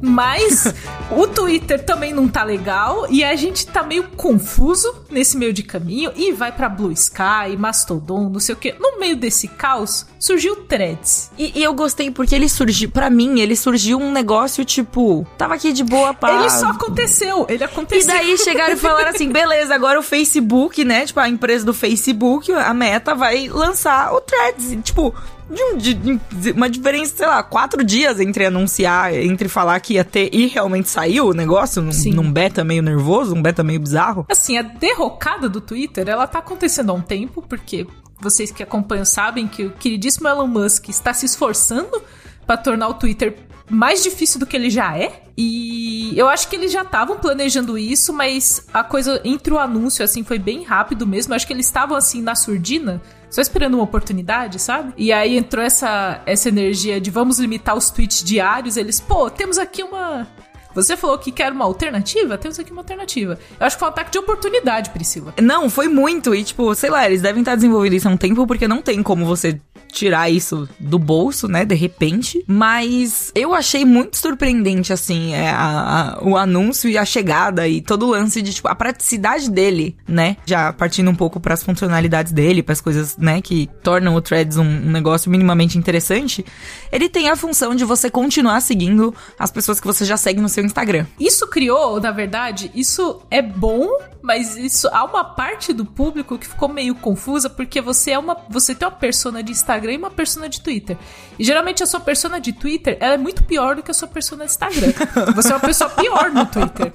mas 0.00 0.72
o 1.10 1.26
Twitter 1.26 1.84
também 1.84 2.12
não 2.12 2.28
tá 2.28 2.44
legal 2.44 3.06
e 3.10 3.24
a 3.24 3.34
gente 3.36 3.66
tá 3.66 3.82
meio 3.82 4.04
confuso 4.16 5.04
nesse 5.10 5.36
meio 5.36 5.52
de 5.52 5.62
caminho 5.62 6.12
e 6.14 6.32
vai 6.32 6.52
para 6.52 6.68
Blue 6.68 6.92
Sky, 6.92 7.56
Mastodon, 7.58 8.28
não 8.28 8.40
sei 8.40 8.54
o 8.54 8.58
que. 8.58 8.74
No 8.78 8.98
meio 8.98 9.16
desse 9.16 9.48
caos 9.48 10.06
surgiu 10.18 10.54
o 10.54 10.56
Threads. 10.56 11.30
E, 11.38 11.58
e, 11.58 11.62
eu 11.62 11.72
gostei 11.74 12.10
porque 12.10 12.34
ele 12.34 12.48
surgiu, 12.48 12.90
para 12.90 13.08
mim, 13.10 13.40
ele 13.40 13.56
surgiu 13.56 13.98
um 13.98 14.12
negócio 14.12 14.64
tipo, 14.64 15.26
tava 15.36 15.54
aqui 15.54 15.72
de 15.72 15.84
boa 15.84 16.12
paz. 16.12 16.40
Ele 16.40 16.50
só 16.50 16.70
aconteceu, 16.70 17.46
ele 17.48 17.64
aconteceu. 17.64 18.14
E 18.14 18.18
daí 18.18 18.38
chegaram 18.38 18.74
e 18.74 18.76
falaram 18.76 19.10
assim, 19.10 19.30
beleza, 19.30 19.74
agora 19.74 19.98
o 19.98 20.02
Facebook, 20.02 20.84
né, 20.84 21.06
tipo 21.06 21.20
a 21.20 21.28
empresa 21.28 21.64
do 21.64 21.74
Facebook, 21.74 22.52
a 22.52 22.74
Meta 22.74 23.14
vai 23.14 23.48
lançar 23.48 24.12
o 24.12 24.20
Threads, 24.20 24.76
tipo, 24.82 25.14
de, 25.50 25.62
um, 25.62 25.76
de, 25.76 25.94
de, 25.94 26.50
uma 26.52 26.68
diferença, 26.68 27.16
sei 27.16 27.26
lá, 27.26 27.42
quatro 27.42 27.82
dias 27.82 28.20
entre 28.20 28.46
anunciar, 28.46 29.14
entre 29.14 29.48
falar 29.48 29.80
que 29.80 29.94
ia 29.94 30.04
ter 30.04 30.28
e 30.32 30.46
realmente 30.46 30.88
saiu 30.88 31.28
o 31.28 31.34
negócio, 31.34 31.82
num, 31.82 31.92
num 32.14 32.32
beta 32.32 32.62
meio 32.62 32.82
nervoso, 32.82 33.34
um 33.34 33.42
beta 33.42 33.64
meio 33.64 33.80
bizarro. 33.80 34.26
Assim, 34.30 34.58
a 34.58 34.62
derrocada 34.62 35.48
do 35.48 35.60
Twitter, 35.60 36.08
ela 36.08 36.26
tá 36.26 36.38
acontecendo 36.38 36.90
há 36.90 36.94
um 36.94 37.00
tempo, 37.00 37.42
porque 37.42 37.86
vocês 38.20 38.50
que 38.50 38.62
acompanham 38.62 39.04
sabem 39.04 39.46
que 39.46 39.64
o 39.64 39.70
queridíssimo 39.70 40.28
Elon 40.28 40.46
Musk 40.46 40.88
está 40.88 41.14
se 41.14 41.26
esforçando 41.26 42.02
para 42.46 42.56
tornar 42.56 42.88
o 42.88 42.94
Twitter 42.94 43.36
mais 43.68 44.02
difícil 44.02 44.40
do 44.40 44.46
que 44.46 44.56
ele 44.56 44.70
já 44.70 44.96
é. 44.96 45.22
E 45.36 46.12
eu 46.16 46.28
acho 46.28 46.48
que 46.48 46.56
eles 46.56 46.72
já 46.72 46.82
estavam 46.82 47.18
planejando 47.18 47.78
isso, 47.78 48.12
mas 48.12 48.66
a 48.72 48.82
coisa 48.82 49.20
entre 49.24 49.52
o 49.52 49.58
anúncio 49.58 50.04
assim 50.04 50.24
foi 50.24 50.38
bem 50.38 50.64
rápido 50.64 51.06
mesmo. 51.06 51.32
Eu 51.32 51.36
acho 51.36 51.46
que 51.46 51.52
eles 51.52 51.66
estavam 51.66 51.96
assim 51.96 52.20
na 52.20 52.34
surdina, 52.34 53.00
só 53.30 53.40
esperando 53.40 53.74
uma 53.74 53.84
oportunidade, 53.84 54.58
sabe? 54.58 54.92
E 54.96 55.12
aí 55.12 55.36
entrou 55.36 55.64
essa 55.64 56.20
essa 56.26 56.48
energia 56.48 57.00
de 57.00 57.10
vamos 57.10 57.38
limitar 57.38 57.76
os 57.76 57.90
tweets 57.90 58.24
diários. 58.24 58.76
Eles, 58.76 59.00
pô, 59.00 59.30
temos 59.30 59.58
aqui 59.58 59.82
uma 59.82 60.26
você 60.74 60.96
falou 60.96 61.18
que 61.18 61.32
quer 61.32 61.50
uma 61.50 61.64
alternativa? 61.64 62.38
Temos 62.38 62.58
aqui 62.58 62.70
uma 62.70 62.82
alternativa. 62.82 63.38
Eu 63.58 63.66
acho 63.66 63.76
que 63.76 63.80
foi 63.80 63.88
um 63.88 63.90
ataque 63.90 64.12
de 64.12 64.18
oportunidade, 64.18 64.90
Priscila. 64.90 65.34
Não, 65.42 65.68
foi 65.68 65.88
muito. 65.88 66.32
E, 66.34 66.44
tipo, 66.44 66.72
sei 66.74 66.88
lá, 66.88 67.04
eles 67.06 67.20
devem 67.20 67.40
estar 67.40 67.56
desenvolvendo 67.56 67.94
isso 67.94 68.06
há 68.06 68.12
um 68.12 68.16
tempo, 68.16 68.46
porque 68.46 68.68
não 68.68 68.80
tem 68.80 69.02
como 69.02 69.24
você 69.24 69.60
tirar 69.90 70.30
isso 70.30 70.68
do 70.78 70.98
bolso, 70.98 71.48
né, 71.48 71.64
de 71.64 71.74
repente. 71.74 72.44
Mas 72.46 73.32
eu 73.34 73.54
achei 73.54 73.84
muito 73.84 74.16
surpreendente, 74.16 74.92
assim, 74.92 75.34
é, 75.34 75.50
a, 75.50 76.18
a, 76.18 76.24
o 76.24 76.36
anúncio 76.36 76.88
e 76.88 76.96
a 76.98 77.04
chegada 77.04 77.66
e 77.66 77.80
todo 77.80 78.06
o 78.06 78.10
lance 78.10 78.40
de, 78.42 78.54
tipo, 78.54 78.68
a 78.68 78.74
praticidade 78.74 79.50
dele, 79.50 79.96
né? 80.06 80.36
Já 80.44 80.72
partindo 80.72 81.10
um 81.10 81.14
pouco 81.14 81.40
para 81.40 81.54
as 81.54 81.62
funcionalidades 81.62 82.32
dele, 82.32 82.62
para 82.62 82.72
as 82.72 82.80
coisas, 82.80 83.16
né, 83.16 83.40
que 83.40 83.68
tornam 83.82 84.14
o 84.14 84.20
Threads 84.20 84.56
um, 84.56 84.62
um, 84.62 84.90
negócio 84.90 85.30
minimamente 85.30 85.78
interessante. 85.78 86.44
Ele 86.92 87.08
tem 87.08 87.28
a 87.28 87.36
função 87.36 87.74
de 87.74 87.84
você 87.84 88.10
continuar 88.10 88.60
seguindo 88.60 89.14
as 89.38 89.50
pessoas 89.50 89.80
que 89.80 89.86
você 89.86 90.04
já 90.04 90.16
segue 90.16 90.40
no 90.40 90.48
seu 90.48 90.64
Instagram. 90.64 91.06
Isso 91.18 91.46
criou, 91.48 92.00
na 92.00 92.10
verdade, 92.10 92.70
isso 92.74 93.22
é 93.30 93.40
bom, 93.40 93.88
mas 94.22 94.56
isso 94.56 94.88
há 94.92 95.04
uma 95.04 95.24
parte 95.24 95.72
do 95.72 95.84
público 95.84 96.38
que 96.38 96.46
ficou 96.46 96.68
meio 96.68 96.94
confusa 96.94 97.48
porque 97.48 97.80
você 97.80 98.12
é 98.12 98.18
uma 98.18 98.36
você 98.48 98.74
tem 98.74 98.86
uma 98.86 98.94
persona 98.94 99.42
de 99.42 99.52
Instagram 99.52 99.77
e 99.86 99.96
uma 99.96 100.10
persona 100.10 100.48
de 100.48 100.60
Twitter. 100.60 100.96
E 101.38 101.44
geralmente 101.44 101.82
a 101.82 101.86
sua 101.86 102.00
persona 102.00 102.40
de 102.40 102.52
Twitter, 102.52 102.96
ela 103.00 103.14
é 103.14 103.18
muito 103.18 103.44
pior 103.44 103.76
do 103.76 103.82
que 103.82 103.90
a 103.90 103.94
sua 103.94 104.08
persona 104.08 104.44
de 104.44 104.50
Instagram. 104.50 104.92
Você 105.34 105.52
é 105.52 105.54
uma 105.54 105.60
pessoa 105.60 105.90
pior 105.90 106.30
no 106.30 106.46
Twitter. 106.46 106.92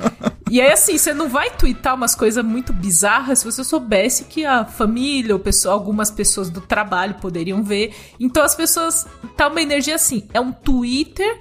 E 0.50 0.62
aí 0.62 0.72
assim, 0.72 0.98
você 1.00 1.16
não 1.16 1.30
vai 1.30 1.50
twittar 1.50 1.96
umas 1.96 2.14
coisas 2.14 2.46
muito 2.46 2.72
bizarras 2.72 3.40
se 3.40 3.46
você 3.46 3.64
soubesse 3.64 4.26
que 4.26 4.46
a 4.46 4.64
família 4.64 5.34
ou 5.34 5.40
pessoa, 5.40 5.74
algumas 5.74 6.12
pessoas 6.12 6.48
do 6.48 6.62
trabalho 6.62 7.16
poderiam 7.16 7.64
ver. 7.64 7.96
Então 8.20 8.44
as 8.44 8.54
pessoas 8.54 9.08
tá 9.36 9.48
uma 9.48 9.62
energia 9.62 9.96
assim, 9.96 10.28
é 10.32 10.40
um 10.40 10.52
Twitter 10.52 11.40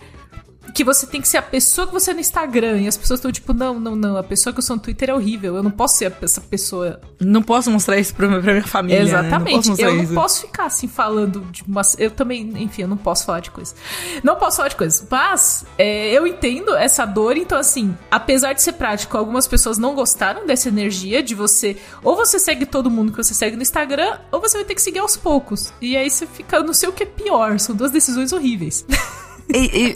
que 0.73 0.85
você 0.85 1.07
tem 1.07 1.21
que 1.21 1.29
ser 1.29 1.38
a 1.38 1.43
pessoa 1.43 1.87
que 1.87 1.93
você 1.93 2.11
é 2.11 2.14
no 2.14 2.21
Instagram. 2.21 2.81
E 2.81 2.88
as 2.88 2.97
pessoas 2.97 3.19
estão 3.19 3.31
tipo, 3.31 3.52
não, 3.52 3.79
não, 3.79 3.95
não. 3.95 4.17
A 4.17 4.23
pessoa 4.23 4.52
que 4.52 4.59
eu 4.59 4.62
sou 4.62 4.76
no 4.76 4.83
Twitter 4.83 5.11
é 5.11 5.14
horrível. 5.14 5.57
Eu 5.57 5.62
não 5.62 5.71
posso 5.71 5.99
ser 5.99 6.12
essa 6.23 6.41
pessoa. 6.41 7.00
Não 7.21 7.43
posso 7.43 7.71
mostrar 7.71 7.99
isso 7.99 8.14
pra, 8.14 8.29
pra 8.41 8.52
minha 8.52 8.67
família. 8.67 9.02
Exatamente. 9.02 9.71
Né? 9.71 9.76
Não 9.79 9.91
eu 9.91 10.02
isso. 10.02 10.12
não 10.12 10.23
posso 10.23 10.41
ficar 10.43 10.67
assim 10.67 10.88
falando 10.88 11.41
de 11.50 11.62
uma. 11.62 11.83
Eu 11.99 12.11
também, 12.11 12.52
enfim, 12.62 12.83
eu 12.83 12.88
não 12.88 12.97
posso 12.97 13.25
falar 13.25 13.41
de 13.41 13.50
coisas. 13.50 13.75
Não 14.23 14.37
posso 14.37 14.57
falar 14.57 14.69
de 14.69 14.76
coisas. 14.76 15.07
Mas 15.11 15.64
é, 15.76 16.11
eu 16.11 16.26
entendo 16.26 16.75
essa 16.75 17.05
dor. 17.05 17.37
Então, 17.37 17.59
assim, 17.59 17.97
apesar 18.11 18.52
de 18.52 18.62
ser 18.62 18.73
prático, 18.73 19.17
algumas 19.17 19.47
pessoas 19.47 19.79
não 19.79 19.95
gostaram 19.95 20.47
dessa 20.47 20.69
energia 20.69 21.23
de 21.23 21.35
você. 21.35 21.76
Ou 22.02 22.17
você 22.17 22.38
segue 22.38 22.67
todo 22.67 22.91
mundo 22.91 23.12
que 23.12 23.19
você 23.19 23.35
segue 23.35 23.57
no 23.57 23.62
Instagram, 23.62 24.19
ou 24.31 24.41
você 24.41 24.59
vai 24.59 24.64
ter 24.64 24.75
que 24.75 24.83
seguir 24.83 25.00
aos 25.00 25.17
poucos. 25.17 25.73
E 25.81 25.97
aí 25.97 26.09
você 26.09 26.26
fica, 26.26 26.57
eu 26.57 26.64
não 26.64 26.75
sei 26.75 26.88
o 26.88 26.93
que 26.93 27.02
é 27.02 27.07
pior. 27.07 27.59
São 27.59 27.75
duas 27.75 27.91
decisões 27.91 28.33
horríveis. 28.33 28.85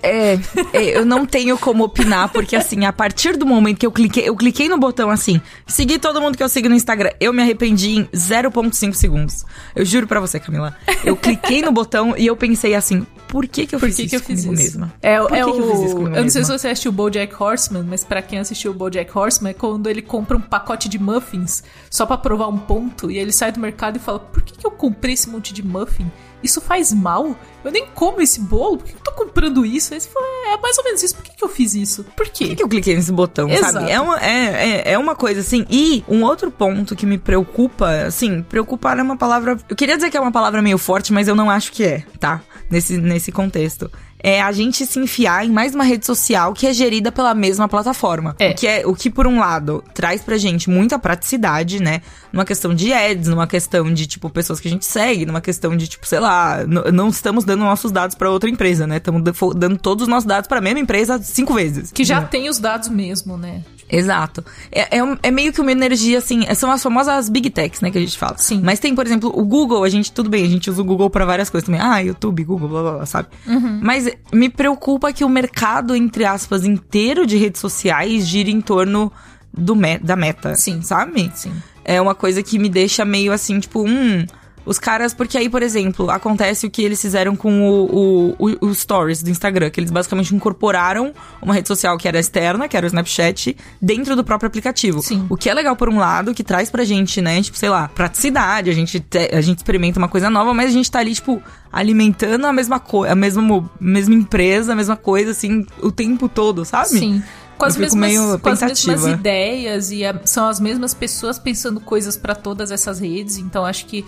é, 0.02 0.38
é, 0.72 0.98
eu 0.98 1.04
não 1.04 1.24
tenho 1.26 1.58
como 1.58 1.84
opinar, 1.84 2.28
porque 2.30 2.56
assim, 2.56 2.84
a 2.84 2.92
partir 2.92 3.36
do 3.36 3.46
momento 3.46 3.78
que 3.78 3.86
eu 3.86 3.92
cliquei, 3.92 4.28
eu 4.28 4.36
cliquei 4.36 4.68
no 4.68 4.78
botão 4.78 5.10
assim, 5.10 5.40
seguir 5.66 5.98
todo 5.98 6.20
mundo 6.20 6.36
que 6.36 6.42
eu 6.42 6.48
sigo 6.48 6.68
no 6.68 6.74
Instagram, 6.74 7.10
eu 7.20 7.32
me 7.32 7.42
arrependi 7.42 7.96
em 7.96 8.04
0.5 8.06 8.94
segundos. 8.94 9.44
Eu 9.74 9.84
juro 9.84 10.06
para 10.06 10.20
você, 10.20 10.38
Camila. 10.40 10.76
Eu 11.04 11.16
cliquei 11.16 11.62
no 11.62 11.72
botão 11.72 12.14
e 12.16 12.26
eu 12.26 12.36
pensei 12.36 12.74
assim, 12.74 13.06
por 13.28 13.46
que 13.46 13.66
que 13.66 13.74
eu 13.74 13.80
por 13.80 13.86
fiz 13.86 13.96
que 13.96 14.02
isso 14.02 14.10
que 14.10 14.16
eu 14.16 14.20
fiz 14.20 14.40
isso? 14.40 14.50
mesma? 14.50 14.94
É, 15.02 15.20
por 15.20 15.32
é 15.32 15.42
que 15.42 15.50
o... 15.50 15.52
que 15.52 15.58
eu 15.60 15.70
fiz 15.70 15.80
isso 15.80 15.96
Eu 15.96 16.02
não 16.02 16.10
mesma? 16.10 16.30
sei 16.30 16.44
se 16.44 16.52
você 16.52 16.68
assistiu 16.68 16.90
o 16.90 16.94
BoJack 16.94 17.42
Horseman, 17.42 17.84
mas 17.84 18.04
para 18.04 18.22
quem 18.22 18.38
assistiu 18.38 18.70
o 18.70 18.74
BoJack 18.74 19.16
Horseman 19.16 19.50
é 19.50 19.54
quando 19.54 19.88
ele 19.88 20.02
compra 20.02 20.36
um 20.36 20.40
pacote 20.40 20.88
de 20.88 20.98
muffins 20.98 21.62
só 21.90 22.06
para 22.06 22.16
provar 22.16 22.48
um 22.48 22.58
ponto 22.58 23.10
e 23.10 23.18
ele 23.18 23.32
sai 23.32 23.52
do 23.52 23.60
mercado 23.60 23.96
e 23.96 23.98
fala: 23.98 24.18
"Por 24.18 24.42
que 24.42 24.56
que 24.56 24.66
eu 24.66 24.70
comprei 24.70 25.14
esse 25.14 25.28
monte 25.28 25.52
de 25.52 25.62
muffin? 25.62 26.10
Isso 26.43 26.61
faz 26.61 26.93
mal? 26.93 27.37
Eu 27.64 27.73
nem 27.73 27.87
como 27.95 28.21
esse 28.21 28.40
bolo, 28.40 28.78
por 28.78 28.87
que 28.87 28.95
eu 28.95 29.00
tô 29.00 29.12
comprando 29.12 29.64
isso?" 29.64 29.95
Aí 29.95 30.00
você 30.00 30.09
fala: 30.09 30.26
"É 30.55 30.61
mais 30.61 30.78
ou 30.78 30.85
menos 30.85 31.02
isso. 31.02 31.14
Por 31.14 31.25
que 31.25 31.37
que 31.37 31.45
eu 31.45 31.49
fiz 31.49 31.75
isso? 31.75 32.05
Por 32.16 32.26
quê?" 32.26 32.45
Por 32.45 32.49
que, 32.49 32.57
que 32.57 32.62
eu 32.62 32.69
cliquei 32.69 32.95
nesse 32.95 33.12
botão, 33.12 33.49
Exato. 33.49 33.73
sabe? 33.73 33.90
É 33.90 34.00
uma, 34.00 34.21
é, 34.21 34.69
é, 34.88 34.93
é 34.93 34.99
uma 34.99 35.14
coisa 35.14 35.40
assim. 35.40 35.66
E 35.71 36.05
um 36.09 36.23
outro 36.23 36.50
ponto 36.50 36.95
que 36.95 37.07
me 37.07 37.19
preocupa, 37.19 37.90
assim, 38.07 38.43
preocupar 38.43 38.99
é 38.99 39.02
uma 39.02 39.16
palavra. 39.16 39.57
Eu 39.69 39.76
queria 39.76 39.97
dizer 39.97 40.11
que 40.11 40.16
é 40.16 40.21
uma 40.21 40.33
palavra 40.33 40.62
meio 40.62 40.78
forte, 40.78 41.12
mas 41.12 41.28
eu 41.28 41.35
não 41.35 41.50
acho 41.50 41.73
que 41.73 41.85
é, 41.85 42.05
tá? 42.21 42.40
Nesse, 42.71 42.97
nesse 42.99 43.33
contexto. 43.33 43.90
É 44.18 44.40
a 44.40 44.52
gente 44.52 44.87
se 44.87 44.99
enfiar 44.99 45.44
em 45.44 45.50
mais 45.50 45.75
uma 45.75 45.85
rede 45.85 46.06
social 46.06 46.52
que 46.52 46.66
é 46.66 46.73
gerida 46.73 47.12
pela 47.12 47.35
mesma 47.35 47.68
plataforma. 47.68 48.35
É. 48.38 48.50
O 48.50 48.54
que 48.54 48.66
é 48.66 48.87
o 48.87 48.94
que 48.94 49.11
por 49.11 49.26
um 49.26 49.38
lado 49.38 49.82
traz 49.94 50.23
pra 50.23 50.37
gente 50.37 50.68
muita 50.70 50.99
praticidade, 50.99 51.82
né? 51.82 52.00
Numa 52.32 52.44
questão 52.44 52.75
de 52.75 52.92
ads, 52.92 53.28
numa 53.28 53.46
questão 53.46 53.92
de 53.92 54.06
tipo 54.06 54.28
pessoas 54.30 54.61
que 54.61 54.68
a 54.68 54.70
gente 54.70 54.85
segue, 54.85 55.26
numa 55.26 55.40
questão 55.40 55.76
de 55.76 55.88
tipo, 55.88 56.06
sei 56.06 56.20
lá, 56.20 56.64
não 56.66 57.08
estamos 57.08 57.44
dando 57.44 57.61
nossos 57.61 57.90
dados 57.90 58.16
pra 58.16 58.30
outra 58.30 58.50
empresa, 58.50 58.87
né? 58.87 58.96
Estamos 58.96 59.23
dando 59.54 59.78
todos 59.78 60.02
os 60.02 60.08
nossos 60.08 60.26
dados 60.26 60.49
pra 60.49 60.61
mesma 60.61 60.80
empresa 60.80 61.18
cinco 61.23 61.54
vezes. 61.54 61.92
Que 61.92 62.04
já 62.04 62.23
tem 62.23 62.49
os 62.49 62.58
dados 62.58 62.88
mesmo, 62.88 63.37
né? 63.37 63.62
Exato. 63.88 64.45
É, 64.73 64.99
é, 64.99 65.05
um- 65.05 65.16
é 65.23 65.31
meio 65.31 65.52
que 65.52 65.61
uma 65.61 65.71
energia, 65.73 66.19
assim, 66.19 66.43
são 66.55 66.71
as 66.71 66.83
famosas 66.83 67.28
big 67.28 67.50
techs, 67.50 67.81
né, 67.81 67.90
que 67.90 67.99
a 67.99 68.00
gente 68.00 68.19
fala. 68.19 68.37
Sim. 68.38 68.61
Mas 68.64 68.81
tem, 68.81 68.95
por 68.95 69.07
exemplo, 69.07 69.33
o 69.35 69.45
Google, 69.45 69.85
a 69.85 69.88
gente, 69.88 70.11
tudo 70.12 70.28
bem, 70.28 70.45
a 70.45 70.49
gente 70.49 70.69
usa 70.71 70.83
o 70.83 70.85
Google 70.85 71.09
pra 71.09 71.25
várias 71.25 71.49
coisas 71.50 71.66
também. 71.66 71.81
Ah, 71.81 71.99
YouTube, 72.00 72.43
Google, 72.45 72.69
blá, 72.69 72.83
blá, 72.83 72.93
blá, 72.97 73.07
sabe? 73.07 73.28
Uhum. 73.47 73.81
Mas 73.83 74.09
me 74.33 74.49
preocupa 74.49 75.12
que 75.12 75.25
o 75.25 75.28
mercado, 75.28 75.95
entre 75.95 76.25
aspas, 76.25 76.64
inteiro 76.64 77.26
de 77.26 77.37
redes 77.37 77.61
sociais 77.61 78.26
gira 78.26 78.50
em 78.50 78.61
torno 78.61 79.12
do 79.57 79.75
me 79.76 79.99
da 79.99 80.16
meta. 80.16 80.55
Sim. 80.55 80.83
Sabe? 80.83 81.31
Sim. 81.35 81.52
É 81.85 82.00
uma 82.00 82.14
coisa 82.14 82.43
que 82.43 82.59
me 82.59 82.69
deixa 82.69 83.05
meio 83.05 83.33
assim, 83.33 83.61
tipo, 83.61 83.87
hum. 83.88 84.26
Os 84.66 84.78
caras, 84.80 85.14
porque 85.14 85.38
aí, 85.38 85.49
por 85.49 85.62
exemplo, 85.62 86.11
acontece 86.11 86.66
o 86.66 86.70
que 86.70 86.82
eles 86.82 87.00
fizeram 87.00 87.37
com 87.37 87.62
o, 87.70 88.35
o, 88.38 88.46
o, 88.61 88.66
o 88.66 88.75
Stories 88.75 89.23
do 89.23 89.30
Instagram, 89.30 89.70
que 89.70 89.78
eles 89.78 89.92
basicamente 89.92 90.35
incorporaram 90.35 91.14
uma 91.40 91.54
rede 91.54 91.68
social 91.68 91.96
que 91.96 92.08
era 92.08 92.18
externa, 92.18 92.66
que 92.68 92.76
era 92.76 92.85
o 92.85 92.88
Snapchat, 92.88 93.56
dentro 93.80 94.16
do 94.16 94.25
próprio 94.25 94.49
aplicativo. 94.49 95.00
Sim. 95.02 95.25
O 95.30 95.37
que 95.37 95.49
é 95.49 95.54
legal 95.54 95.76
por 95.76 95.88
um 95.88 95.99
lado, 95.99 96.35
que 96.35 96.42
traz 96.42 96.68
pra 96.68 96.85
gente, 96.85 97.23
né, 97.23 97.40
tipo, 97.40 97.56
sei 97.56 97.68
lá, 97.68 97.87
praticidade, 97.88 98.68
a 98.68 98.73
gente, 98.75 98.99
te- 98.99 99.30
a 99.32 99.40
gente 99.40 99.58
experimenta 99.58 99.99
uma 100.00 100.08
coisa 100.08 100.28
nova, 100.28 100.52
mas 100.52 100.70
a 100.70 100.73
gente 100.73 100.90
tá 100.90 100.99
ali, 100.99 101.14
tipo, 101.14 101.40
alimentando 101.73 102.46
a 102.46 102.52
mesma 102.52 102.80
coisa, 102.80 103.12
a 103.12 103.16
mesma, 103.16 103.70
mesma 103.80 104.14
empresa, 104.14 104.73
a 104.73 104.76
mesma 104.76 104.96
coisa, 104.96 105.30
assim, 105.30 105.64
o 105.80 105.92
tempo 105.92 106.28
todo, 106.28 106.64
sabe? 106.64 106.88
Sim. 106.88 107.23
Com 107.58 107.64
as, 107.64 107.76
mesmas, 107.76 108.12
com 108.42 108.49
as 108.50 108.61
mesmas 108.61 109.06
ideias 109.06 109.90
e 109.90 110.04
a- 110.04 110.20
são 110.26 110.46
as 110.46 110.61
mesmas 110.61 110.92
pessoas 110.92 111.38
pensando 111.38 111.80
coisas 111.80 112.14
pra 112.14 112.35
todas 112.35 112.70
essas 112.70 113.00
redes. 113.00 113.38
Então 113.38 113.64
acho 113.64 113.87
que 113.87 114.04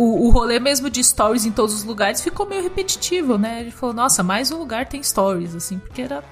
o, 0.00 0.26
o 0.26 0.30
rolê 0.30 0.58
mesmo 0.58 0.88
de 0.88 1.02
stories 1.04 1.44
em 1.44 1.52
todos 1.52 1.74
os 1.74 1.84
lugares 1.84 2.20
ficou 2.20 2.46
meio 2.46 2.62
repetitivo, 2.62 3.36
né? 3.36 3.60
Ele 3.60 3.70
falou, 3.70 3.94
nossa, 3.94 4.22
mais 4.22 4.50
um 4.50 4.58
lugar 4.58 4.86
tem 4.86 5.02
stories, 5.02 5.54
assim, 5.54 5.78
porque 5.78 6.02
era. 6.02 6.24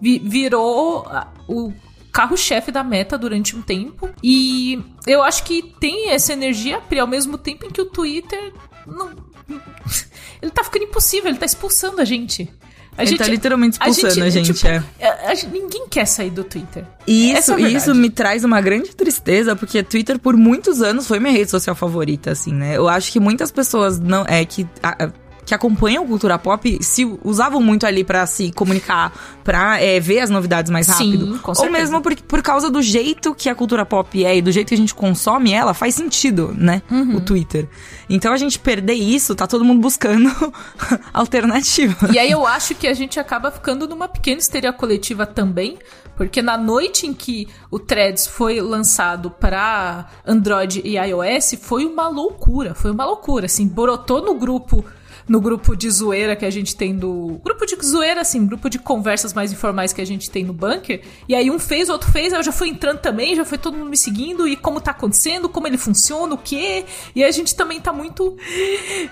vi- 0.00 0.18
virou 0.18 1.06
o 1.48 1.72
carro-chefe 2.12 2.70
da 2.72 2.82
meta 2.84 3.16
durante 3.18 3.56
um 3.56 3.62
tempo. 3.62 4.08
E 4.22 4.82
eu 5.06 5.22
acho 5.22 5.44
que 5.44 5.62
tem 5.80 6.10
essa 6.10 6.32
energia, 6.32 6.80
Pri, 6.80 6.98
ao 6.98 7.06
mesmo 7.06 7.36
tempo 7.38 7.66
em 7.66 7.70
que 7.70 7.80
o 7.80 7.86
Twitter 7.86 8.52
não. 8.86 9.10
Ele 10.42 10.50
tá 10.50 10.64
ficando 10.64 10.84
impossível, 10.84 11.28
ele 11.28 11.38
tá 11.38 11.44
expulsando 11.44 12.00
a 12.00 12.04
gente. 12.04 12.50
A 12.98 13.02
Ele 13.02 13.16
tá 13.16 13.26
literalmente 13.26 13.78
expulsando 13.80 14.24
a 14.24 14.28
gente, 14.30 14.52
tipo, 14.52 14.66
é. 14.66 14.82
a- 15.00 15.30
a 15.30 15.34
gente- 15.34 15.48
ninguém 15.52 15.86
quer 15.88 16.04
sair 16.06 16.30
do 16.30 16.44
Twitter. 16.44 16.84
E 17.06 17.32
isso, 17.32 17.50
é 17.52 17.54
a 17.54 17.56
verdade. 17.56 17.76
isso 17.76 17.94
me 17.94 18.10
traz 18.10 18.44
uma 18.44 18.60
grande 18.60 18.94
tristeza, 18.94 19.56
porque 19.56 19.82
Twitter 19.82 20.18
por 20.18 20.36
muitos 20.36 20.82
anos 20.82 21.06
foi 21.06 21.18
minha 21.18 21.32
rede 21.32 21.50
social 21.50 21.74
favorita, 21.74 22.30
assim, 22.32 22.52
né? 22.52 22.76
Eu 22.76 22.88
acho 22.88 23.10
que 23.10 23.18
muitas 23.18 23.50
pessoas 23.50 23.98
não 23.98 24.24
é 24.28 24.44
que 24.44 24.66
a- 24.82 25.04
a- 25.06 25.12
que 25.50 25.54
acompanham 25.54 26.06
cultura 26.06 26.38
pop 26.38 26.78
se 26.80 27.04
usavam 27.24 27.60
muito 27.60 27.84
ali 27.84 28.04
pra 28.04 28.24
se 28.24 28.52
comunicar, 28.52 29.12
pra 29.42 29.80
é, 29.80 29.98
ver 29.98 30.20
as 30.20 30.30
novidades 30.30 30.70
mais 30.70 30.86
Sim, 30.86 30.92
rápido. 30.92 31.40
com 31.40 31.52
Ou 31.58 31.68
mesmo 31.68 32.00
por, 32.00 32.14
por 32.22 32.40
causa 32.40 32.70
do 32.70 32.80
jeito 32.80 33.34
que 33.34 33.48
a 33.48 33.54
cultura 33.54 33.84
pop 33.84 34.24
é 34.24 34.36
e 34.36 34.40
do 34.40 34.52
jeito 34.52 34.68
que 34.68 34.74
a 34.74 34.76
gente 34.76 34.94
consome 34.94 35.52
ela, 35.52 35.74
faz 35.74 35.96
sentido, 35.96 36.54
né? 36.56 36.82
Uhum. 36.88 37.16
O 37.16 37.20
Twitter. 37.20 37.68
Então 38.08 38.32
a 38.32 38.36
gente 38.36 38.60
perder 38.60 38.94
isso, 38.94 39.34
tá 39.34 39.44
todo 39.44 39.64
mundo 39.64 39.80
buscando 39.80 40.30
alternativa. 41.12 42.08
E 42.12 42.18
aí 42.20 42.30
eu 42.30 42.46
acho 42.46 42.76
que 42.76 42.86
a 42.86 42.94
gente 42.94 43.18
acaba 43.18 43.50
ficando 43.50 43.88
numa 43.88 44.06
pequena 44.06 44.38
histeria 44.38 44.72
coletiva 44.72 45.26
também, 45.26 45.78
porque 46.16 46.40
na 46.40 46.56
noite 46.56 47.08
em 47.08 47.12
que 47.12 47.48
o 47.72 47.78
Threads 47.80 48.28
foi 48.28 48.60
lançado 48.60 49.32
para 49.32 50.06
Android 50.24 50.80
e 50.84 50.96
iOS, 50.96 51.56
foi 51.60 51.84
uma 51.84 52.06
loucura, 52.06 52.72
foi 52.72 52.92
uma 52.92 53.04
loucura, 53.04 53.46
assim, 53.46 53.66
brotou 53.66 54.22
no 54.22 54.34
grupo 54.34 54.84
no 55.30 55.40
grupo 55.40 55.76
de 55.76 55.88
zoeira 55.88 56.34
que 56.34 56.44
a 56.44 56.50
gente 56.50 56.74
tem 56.74 56.92
do. 56.96 57.40
Grupo 57.44 57.64
de 57.64 57.76
zoeira, 57.86 58.20
assim, 58.20 58.44
grupo 58.44 58.68
de 58.68 58.80
conversas 58.80 59.32
mais 59.32 59.52
informais 59.52 59.92
que 59.92 60.00
a 60.00 60.04
gente 60.04 60.28
tem 60.28 60.42
no 60.44 60.52
bunker. 60.52 61.02
E 61.28 61.36
aí 61.36 61.48
um 61.52 61.58
fez, 61.60 61.88
o 61.88 61.92
outro 61.92 62.10
fez, 62.10 62.32
aí 62.32 62.40
eu 62.40 62.42
já 62.42 62.50
fui 62.50 62.68
entrando 62.68 62.98
também, 62.98 63.36
já 63.36 63.44
foi 63.44 63.56
todo 63.56 63.76
mundo 63.76 63.90
me 63.90 63.96
seguindo, 63.96 64.48
e 64.48 64.56
como 64.56 64.80
tá 64.80 64.90
acontecendo, 64.90 65.48
como 65.48 65.68
ele 65.68 65.78
funciona, 65.78 66.34
o 66.34 66.36
quê. 66.36 66.84
E 67.14 67.22
a 67.22 67.30
gente 67.30 67.54
também 67.54 67.80
tá 67.80 67.92
muito 67.92 68.36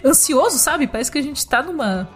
ansioso, 0.05 0.59
sabe? 0.59 0.89
Parece 0.89 1.13
que 1.13 1.19
a 1.19 1.23
gente 1.23 1.47
tá 1.47 1.63
numa. 1.63 2.09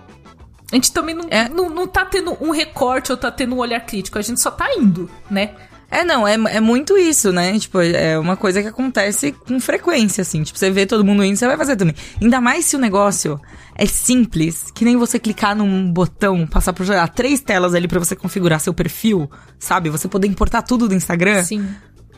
A 0.73 0.75
gente 0.75 0.91
também 0.91 1.15
não, 1.15 1.27
É. 1.31 1.49
não, 1.49 1.71
não 1.71 1.87
tá 1.87 2.05
tendo 2.05 2.37
um 2.41 2.51
recorte 2.51 3.13
ou 3.13 3.17
tá 3.17 3.31
tendo 3.31 3.55
um 3.55 3.59
olhar 3.59 3.79
crítico, 3.87 4.19
a 4.19 4.23
gente 4.23 4.41
só 4.41 4.51
tá 4.51 4.69
indo, 4.77 5.09
né? 5.31 5.55
É, 5.93 6.05
não, 6.05 6.27
é, 6.27 6.33
é 6.33 6.59
muito 6.59 6.97
isso, 6.97 7.31
né? 7.31 7.59
Tipo, 7.59 7.83
é 7.83 8.19
uma 8.19 8.35
coisa 8.35 8.63
que 8.63 8.69
acontece 8.69 9.31
com 9.31 9.61
frequência, 9.61 10.23
assim. 10.23 10.43
Tipo, 10.43 10.59
você 10.59 10.71
vê 10.71 10.87
todo 10.87 11.05
mundo 11.05 11.23
indo, 11.23 11.37
você 11.37 11.47
vai 11.47 11.59
fazer 11.59 11.77
também. 11.77 11.95
Ainda 12.19 12.41
mais 12.41 12.65
se 12.65 12.75
o 12.75 12.79
negócio 12.79 13.39
é 13.75 13.85
simples, 13.85 14.71
que 14.75 14.87
nem 14.87 14.97
você 14.97 15.19
clicar 15.19 15.55
num 15.55 15.93
botão, 15.93 16.47
passar 16.47 16.73
por 16.73 16.89
lá, 16.89 17.07
três 17.07 17.43
telas 17.43 17.75
ali 17.75 17.87
pra 17.87 17.99
você 17.99 18.17
configurar 18.17 18.59
seu 18.59 18.73
perfil, 18.73 19.31
sabe? 19.59 19.91
Você 19.91 20.09
poder 20.09 20.27
importar 20.27 20.63
tudo 20.63 20.89
do 20.89 20.95
Instagram. 20.95 21.45
Sim. 21.45 21.69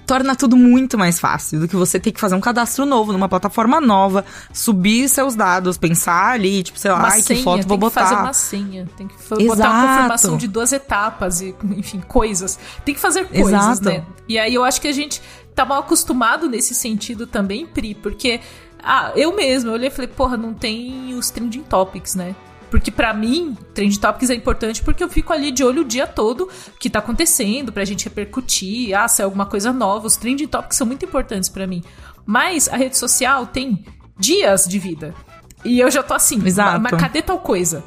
Torna 0.07 0.37
tudo 0.37 0.57
muito 0.57 0.99
mais 0.99 1.19
fácil 1.19 1.61
do 1.61 1.69
que 1.69 1.75
você 1.77 1.99
ter 1.99 2.13
que 2.13 2.21
fazer 2.21 2.35
um 2.35 2.41
cadastro 2.41 2.85
novo 2.85 3.13
numa 3.13 3.29
plataforma 3.29 3.81
nova, 3.81 4.25
subir 4.53 5.09
seus 5.09 5.35
dados, 5.35 5.79
pensar 5.79 6.33
ali, 6.33 6.63
tipo, 6.63 6.79
sei 6.79 6.91
lá, 6.91 7.09
ai, 7.11 7.23
que 7.23 7.37
foto 7.43 7.61
tem 7.61 7.67
vou 7.69 7.79
que 7.79 7.81
botar. 7.81 8.03
fazer 8.03 8.15
uma 8.17 8.33
senha, 8.33 8.87
tem 8.97 9.09
que 9.09 9.15
fa- 9.23 9.37
botar 9.37 9.45
Exato. 9.55 9.71
uma 9.71 9.87
confirmação 9.95 10.37
de 10.37 10.47
duas 10.47 10.73
etapas 10.73 11.41
e, 11.41 11.55
enfim, 11.77 12.01
coisas. 12.01 12.59
Tem 12.85 12.95
que 12.95 13.01
fazer 13.01 13.25
coisas, 13.27 13.53
Exato. 13.53 13.85
né? 13.85 14.05
E 14.29 14.39
aí 14.39 14.55
eu 14.55 14.63
acho 14.65 14.81
que 14.81 14.89
a 14.89 14.93
gente 14.93 15.23
tá 15.55 15.65
mal 15.65 15.81
acostumado 15.81 16.49
nesse 16.49 16.75
sentido 16.75 17.27
também, 17.27 17.67
Pri, 17.67 17.95
porque 17.95 18.41
ah, 18.83 19.13
eu 19.17 19.35
mesma, 19.35 19.71
eu 19.71 19.75
olhei 19.75 19.89
e 19.89 19.91
falei, 19.91 20.09
porra, 20.09 20.37
não 20.37 20.53
tem 20.53 21.15
os 21.15 21.31
trending 21.31 21.63
topics, 21.63 22.15
né? 22.15 22.35
Porque 22.75 22.91
pra 22.91 23.15
mim, 23.15 23.57
trend 23.73 24.01
topics 24.01 24.31
é 24.31 24.35
importante 24.35 24.83
porque 24.83 25.05
eu 25.05 25.09
fico 25.09 25.33
ali 25.33 25.53
de 25.53 25.63
olho 25.63 25.83
o 25.83 25.85
dia 25.85 26.09
todo 26.09 26.51
o 26.51 26.77
que 26.77 26.91
tá 26.91 26.99
acontecendo, 26.99 27.73
pra 27.73 27.85
gente 27.85 28.03
repercutir, 28.03 28.93
ah, 28.99 29.07
se 29.07 29.23
é 29.23 29.25
alguma 29.25 29.47
coisa 29.47 29.73
nova. 29.73 30.09
Os 30.09 30.17
trending 30.17 30.49
topics 30.49 30.77
são 30.77 30.85
muito 30.85 31.05
importantes 31.05 31.49
pra 31.49 31.69
mim. 31.69 31.85
Mas 32.27 32.69
a 32.69 32.77
rede 32.77 32.99
social 32.99 33.47
tem 33.47 33.85
dias 34.19 34.65
de 34.65 34.81
vida. 34.81 35.15
E 35.65 35.79
eu 35.79 35.89
já 35.89 36.03
tô 36.03 36.15
assim, 36.15 36.45
Exato. 36.45 36.81
mas 36.81 37.01
cadê 37.01 37.23
tal 37.23 37.39
coisa? 37.39 37.85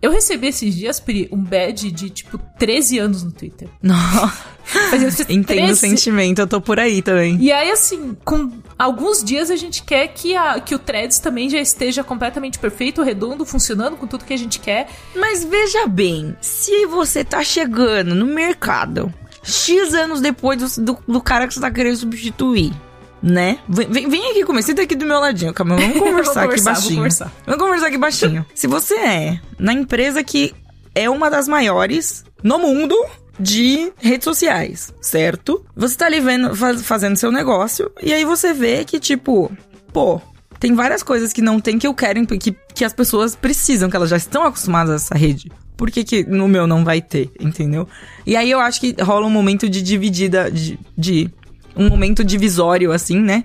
Eu 0.00 0.10
recebi 0.10 0.46
esses 0.46 0.74
dias, 0.74 0.98
Pri, 0.98 1.28
um 1.30 1.44
badge 1.44 1.90
de, 1.90 2.08
tipo, 2.08 2.38
13 2.58 2.98
anos 2.98 3.22
no 3.22 3.32
Twitter. 3.32 3.68
Nossa, 3.82 5.26
entendo 5.28 5.64
o 5.64 5.76
13 5.76 5.76
sentimento, 5.76 6.38
eu 6.38 6.46
tô 6.46 6.62
por 6.62 6.80
aí 6.80 7.02
também. 7.02 7.36
E 7.38 7.52
aí, 7.52 7.70
assim, 7.70 8.16
com 8.24 8.50
alguns 8.80 9.22
dias 9.22 9.50
a 9.50 9.56
gente 9.56 9.82
quer 9.82 10.08
que, 10.08 10.34
a, 10.34 10.58
que 10.58 10.74
o 10.74 10.78
Threads 10.78 11.18
também 11.18 11.50
já 11.50 11.60
esteja 11.60 12.02
completamente 12.02 12.58
perfeito, 12.58 13.02
redondo, 13.02 13.44
funcionando 13.44 13.94
com 13.96 14.06
tudo 14.06 14.24
que 14.24 14.32
a 14.32 14.38
gente 14.38 14.58
quer. 14.58 14.88
Mas 15.14 15.44
veja 15.44 15.86
bem, 15.86 16.34
se 16.40 16.86
você 16.86 17.22
tá 17.22 17.44
chegando 17.44 18.14
no 18.14 18.24
mercado 18.24 19.12
X 19.42 19.92
anos 19.92 20.22
depois 20.22 20.76
do, 20.76 20.82
do, 20.82 20.98
do 21.06 21.20
cara 21.20 21.46
que 21.46 21.52
você 21.52 21.60
tá 21.60 21.70
querendo 21.70 21.96
substituir, 21.96 22.72
né? 23.22 23.58
Vem, 23.68 24.08
vem, 24.08 24.30
aqui 24.30 24.44
comigo, 24.44 24.66
senta 24.66 24.80
aqui 24.80 24.96
do 24.96 25.04
meu 25.04 25.20
ladinho, 25.20 25.52
calma, 25.52 25.76
vamos 25.76 25.98
conversar, 26.00 26.44
aqui 26.44 26.62
baixinho. 26.62 26.96
conversar. 26.96 27.32
Vamos 27.44 27.60
conversar 27.60 27.86
aqui 27.88 27.98
baixinho. 27.98 28.46
se 28.54 28.66
você 28.66 28.94
é 28.94 29.40
na 29.58 29.74
empresa 29.74 30.24
que 30.24 30.54
é 30.94 31.10
uma 31.10 31.30
das 31.30 31.46
maiores 31.46 32.24
no 32.42 32.58
mundo 32.58 32.96
de 33.40 33.92
redes 33.98 34.24
sociais, 34.24 34.92
certo? 35.00 35.64
Você 35.74 35.96
tá 35.96 36.06
ali 36.06 36.20
vendo, 36.20 36.54
faz- 36.54 36.82
fazendo 36.82 37.16
seu 37.16 37.32
negócio, 37.32 37.90
e 38.02 38.12
aí 38.12 38.24
você 38.24 38.52
vê 38.52 38.84
que, 38.84 39.00
tipo, 39.00 39.50
pô, 39.92 40.20
tem 40.58 40.74
várias 40.74 41.02
coisas 41.02 41.32
que 41.32 41.40
não 41.40 41.58
tem 41.58 41.78
que 41.78 41.86
eu 41.86 41.94
quero, 41.94 42.24
que, 42.26 42.54
que 42.74 42.84
as 42.84 42.92
pessoas 42.92 43.34
precisam, 43.34 43.88
que 43.88 43.96
elas 43.96 44.10
já 44.10 44.16
estão 44.16 44.42
acostumadas 44.44 44.90
a 44.90 44.94
essa 44.96 45.14
rede. 45.14 45.50
Por 45.76 45.90
que, 45.90 46.04
que 46.04 46.24
no 46.24 46.46
meu 46.46 46.66
não 46.66 46.84
vai 46.84 47.00
ter, 47.00 47.30
entendeu? 47.40 47.88
E 48.26 48.36
aí 48.36 48.50
eu 48.50 48.60
acho 48.60 48.78
que 48.80 48.94
rola 49.02 49.24
um 49.26 49.30
momento 49.30 49.66
de 49.68 49.80
dividida, 49.80 50.50
de, 50.50 50.78
de 50.96 51.30
um 51.74 51.88
momento 51.88 52.22
divisório, 52.22 52.92
assim, 52.92 53.18
né? 53.18 53.44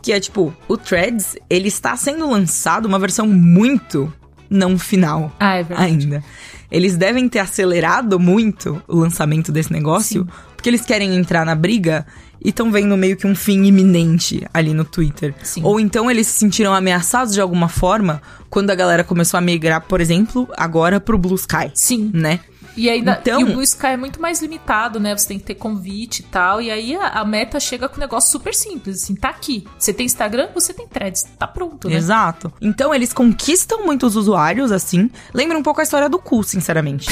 Que 0.00 0.12
é 0.12 0.20
tipo, 0.20 0.54
o 0.68 0.76
Threads, 0.76 1.36
ele 1.50 1.66
está 1.66 1.96
sendo 1.96 2.30
lançado 2.30 2.86
uma 2.86 2.98
versão 3.00 3.26
muito 3.26 4.12
não 4.48 4.78
final 4.78 5.34
Ah, 5.40 5.54
é 5.56 5.62
verdade. 5.64 5.90
ainda. 5.90 6.24
Eles 6.72 6.96
devem 6.96 7.28
ter 7.28 7.38
acelerado 7.38 8.18
muito 8.18 8.82
o 8.88 8.96
lançamento 8.96 9.52
desse 9.52 9.70
negócio, 9.70 10.26
porque 10.56 10.70
eles 10.70 10.86
querem 10.86 11.14
entrar 11.14 11.44
na 11.44 11.54
briga 11.54 12.06
e 12.42 12.48
estão 12.48 12.72
vendo 12.72 12.96
meio 12.96 13.14
que 13.14 13.26
um 13.26 13.34
fim 13.34 13.62
iminente 13.64 14.42
ali 14.54 14.72
no 14.72 14.82
Twitter. 14.82 15.34
Sim. 15.42 15.60
Ou 15.62 15.78
então 15.78 16.10
eles 16.10 16.26
se 16.26 16.38
sentiram 16.38 16.72
ameaçados 16.72 17.34
de 17.34 17.42
alguma 17.42 17.68
forma 17.68 18.22
quando 18.48 18.70
a 18.70 18.74
galera 18.74 19.04
começou 19.04 19.36
a 19.36 19.40
migrar, 19.42 19.82
por 19.82 20.00
exemplo, 20.00 20.48
agora 20.56 20.98
pro 20.98 21.18
Blue 21.18 21.34
Sky 21.34 21.70
Sim. 21.74 22.10
né? 22.14 22.40
E 22.76 22.88
ainda 22.88 23.18
Então- 23.20 23.40
e 23.40 23.44
o 23.44 23.46
Blue 23.48 23.62
Sky 23.62 23.86
é 23.88 23.96
muito 23.96 24.20
mais 24.20 24.40
limitado, 24.40 24.98
né? 24.98 25.16
Você 25.16 25.28
tem 25.28 25.38
que 25.38 25.44
ter 25.44 25.54
convite 25.56 26.20
e 26.20 26.22
tal. 26.24 26.60
E 26.60 26.70
aí 26.70 26.94
a, 26.96 27.08
a 27.08 27.24
meta 27.24 27.60
chega 27.60 27.88
com 27.88 27.96
um 27.96 28.00
negócio 28.00 28.30
super 28.30 28.54
simples, 28.54 29.02
assim, 29.02 29.14
tá 29.14 29.28
aqui. 29.28 29.66
Você 29.78 29.92
tem 29.92 30.06
Instagram, 30.06 30.48
você 30.54 30.72
tem 30.72 30.86
threads, 30.88 31.24
tá 31.38 31.46
pronto, 31.46 31.88
né? 31.88 31.96
Exato. 31.96 32.52
Então 32.60 32.94
eles 32.94 33.12
conquistam 33.12 33.84
muitos 33.84 34.16
usuários, 34.16 34.72
assim. 34.72 35.10
Lembra 35.34 35.58
um 35.58 35.62
pouco 35.62 35.80
a 35.80 35.82
história 35.82 36.08
do 36.08 36.18
cu, 36.18 36.42
sinceramente. 36.42 37.08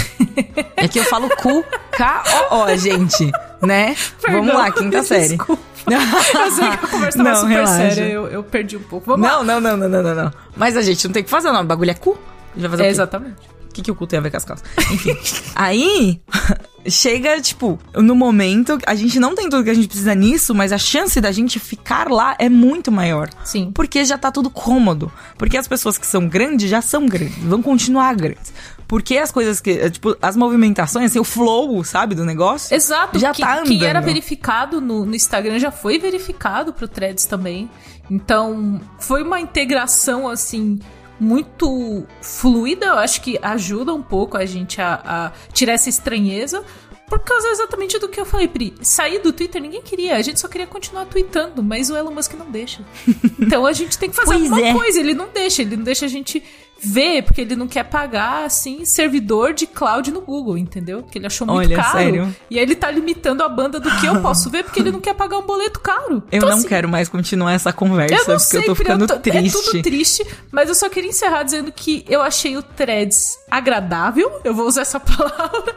é 0.76 0.88
que 0.88 0.98
eu 0.98 1.04
falo 1.04 1.28
cu, 1.36 1.64
K-O-O, 1.92 2.76
gente. 2.76 3.30
Né? 3.62 3.94
Vamos 4.26 4.46
Perdão, 4.46 4.56
lá, 4.56 4.70
quinta 4.72 5.02
série. 5.02 5.36
desculpa. 5.36 5.62
Eu 5.86 6.50
sei 6.52 6.68
que 6.70 6.74
a 6.84 6.88
conversa 6.88 7.18
tava 7.18 7.30
Não, 7.30 7.36
super 7.36 7.50
relaxa. 7.52 7.74
séria, 7.94 8.10
eu, 8.12 8.26
eu 8.28 8.42
perdi 8.44 8.76
um 8.76 8.82
pouco. 8.82 9.06
Vamos 9.06 9.26
lá. 9.28 9.42
Não, 9.42 9.44
não, 9.44 9.60
não, 9.60 9.76
não, 9.76 9.88
não, 9.88 10.02
não, 10.02 10.14
não. 10.24 10.32
Mas 10.56 10.76
a 10.76 10.82
gente 10.82 11.04
não 11.06 11.12
tem 11.12 11.22
que 11.24 11.30
fazer, 11.30 11.50
não. 11.52 11.60
O 11.62 11.64
bagulho 11.64 11.90
é 11.90 11.94
cu. 11.94 12.18
Vai 12.56 12.70
fazer 12.70 12.84
É, 12.84 12.88
exatamente. 12.88 13.36
O 13.70 13.72
que, 13.72 13.82
que 13.82 13.90
o 13.90 13.94
cu 13.94 14.04
tem 14.04 14.18
a 14.18 14.22
ver 14.22 14.30
com 14.32 14.36
as 14.36 14.44
calças? 14.44 14.68
Enfim. 14.90 15.16
aí, 15.54 16.20
chega, 16.88 17.40
tipo, 17.40 17.78
no 17.94 18.16
momento, 18.16 18.76
a 18.84 18.96
gente 18.96 19.20
não 19.20 19.32
tem 19.32 19.48
tudo 19.48 19.62
que 19.62 19.70
a 19.70 19.74
gente 19.74 19.86
precisa 19.86 20.12
nisso, 20.12 20.52
mas 20.52 20.72
a 20.72 20.78
chance 20.78 21.20
da 21.20 21.30
gente 21.30 21.60
ficar 21.60 22.10
lá 22.10 22.34
é 22.38 22.48
muito 22.48 22.90
maior. 22.90 23.30
Sim. 23.44 23.70
Porque 23.72 24.04
já 24.04 24.18
tá 24.18 24.32
tudo 24.32 24.50
cômodo. 24.50 25.10
Porque 25.38 25.56
as 25.56 25.68
pessoas 25.68 25.96
que 25.96 26.06
são 26.06 26.26
grandes 26.26 26.68
já 26.68 26.82
são 26.82 27.06
grandes, 27.06 27.38
vão 27.38 27.62
continuar 27.62 28.14
grandes. 28.16 28.52
Porque 28.88 29.18
as 29.18 29.30
coisas 29.30 29.60
que, 29.60 29.70
é, 29.70 29.88
tipo, 29.88 30.16
as 30.20 30.36
movimentações, 30.36 31.12
assim, 31.12 31.20
o 31.20 31.24
flow, 31.24 31.84
sabe, 31.84 32.16
do 32.16 32.24
negócio. 32.24 32.74
Exato, 32.74 33.20
Já 33.20 33.32
que, 33.32 33.40
tá 33.40 33.62
quem 33.62 33.84
era 33.84 34.00
andando. 34.00 34.04
verificado 34.04 34.80
no, 34.80 35.06
no 35.06 35.14
Instagram 35.14 35.60
já 35.60 35.70
foi 35.70 35.96
verificado 35.96 36.72
pro 36.72 36.88
Threads 36.88 37.24
também. 37.24 37.70
Então, 38.10 38.80
foi 38.98 39.22
uma 39.22 39.38
integração, 39.38 40.28
assim, 40.28 40.80
muito 41.20 42.06
fluida. 42.22 42.86
Eu 42.86 42.98
acho 42.98 43.20
que 43.20 43.38
ajuda 43.42 43.94
um 43.94 44.02
pouco 44.02 44.36
a 44.36 44.46
gente 44.46 44.80
a, 44.80 44.94
a 45.04 45.32
tirar 45.52 45.74
essa 45.74 45.88
estranheza. 45.88 46.64
Por 47.06 47.18
causa 47.18 47.48
exatamente 47.48 47.98
do 47.98 48.08
que 48.08 48.20
eu 48.20 48.24
falei, 48.24 48.46
Pri. 48.46 48.72
Sair 48.82 49.18
do 49.18 49.32
Twitter 49.32 49.60
ninguém 49.60 49.82
queria, 49.82 50.16
a 50.16 50.22
gente 50.22 50.38
só 50.38 50.46
queria 50.46 50.66
continuar 50.66 51.06
tweetando, 51.06 51.60
mas 51.60 51.90
o 51.90 51.96
Elon 51.96 52.12
Musk 52.12 52.34
não 52.34 52.48
deixa. 52.50 52.84
Então 53.40 53.66
a 53.66 53.72
gente 53.72 53.98
tem 53.98 54.08
que 54.08 54.14
fazer 54.14 54.34
Pois 54.34 54.44
alguma 54.44 54.68
é. 54.68 54.72
coisa, 54.72 55.00
ele 55.00 55.12
não 55.12 55.28
deixa, 55.28 55.62
ele 55.62 55.76
não 55.76 55.82
deixa 55.82 56.04
a 56.04 56.08
gente 56.08 56.42
ver, 56.82 57.22
porque 57.22 57.40
ele 57.42 57.54
não 57.56 57.68
quer 57.68 57.84
pagar, 57.84 58.44
assim, 58.44 58.84
servidor 58.84 59.52
de 59.52 59.66
cloud 59.66 60.10
no 60.10 60.20
Google, 60.20 60.56
entendeu? 60.56 61.02
Porque 61.02 61.18
ele 61.18 61.26
achou 61.26 61.46
muito 61.46 61.58
Olha, 61.66 61.76
caro. 61.76 61.98
sério. 61.98 62.36
E 62.50 62.58
aí 62.58 62.62
ele 62.64 62.74
tá 62.74 62.90
limitando 62.90 63.42
a 63.42 63.48
banda 63.48 63.78
do 63.78 63.90
que 63.98 64.06
eu 64.06 64.20
posso 64.22 64.48
ver, 64.50 64.64
porque 64.64 64.80
ele 64.80 64.90
não 64.90 65.00
quer 65.00 65.14
pagar 65.14 65.38
um 65.38 65.42
boleto 65.46 65.80
caro. 65.80 66.22
Eu 66.32 66.38
Então, 66.38 66.48
não 66.48 66.56
assim, 66.58 66.68
quero 66.68 66.88
mais 66.88 67.08
continuar 67.08 67.52
essa 67.52 67.72
conversa, 67.72 68.14
eu 68.14 68.18
não 68.18 68.24
porque 68.26 68.40
sei, 68.40 68.60
eu 68.60 68.64
tô 68.66 68.74
ficando 68.74 69.06
tô- 69.06 69.18
triste. 69.18 69.58
É 69.58 69.62
tudo 69.72 69.82
triste, 69.82 70.26
mas 70.50 70.68
eu 70.68 70.74
só 70.74 70.88
queria 70.88 71.10
encerrar 71.10 71.42
dizendo 71.42 71.70
que 71.70 72.04
eu 72.08 72.22
achei 72.22 72.56
o 72.56 72.62
Threads 72.62 73.38
agradável, 73.50 74.40
eu 74.44 74.54
vou 74.54 74.66
usar 74.66 74.82
essa 74.82 74.98
palavra. 75.00 75.74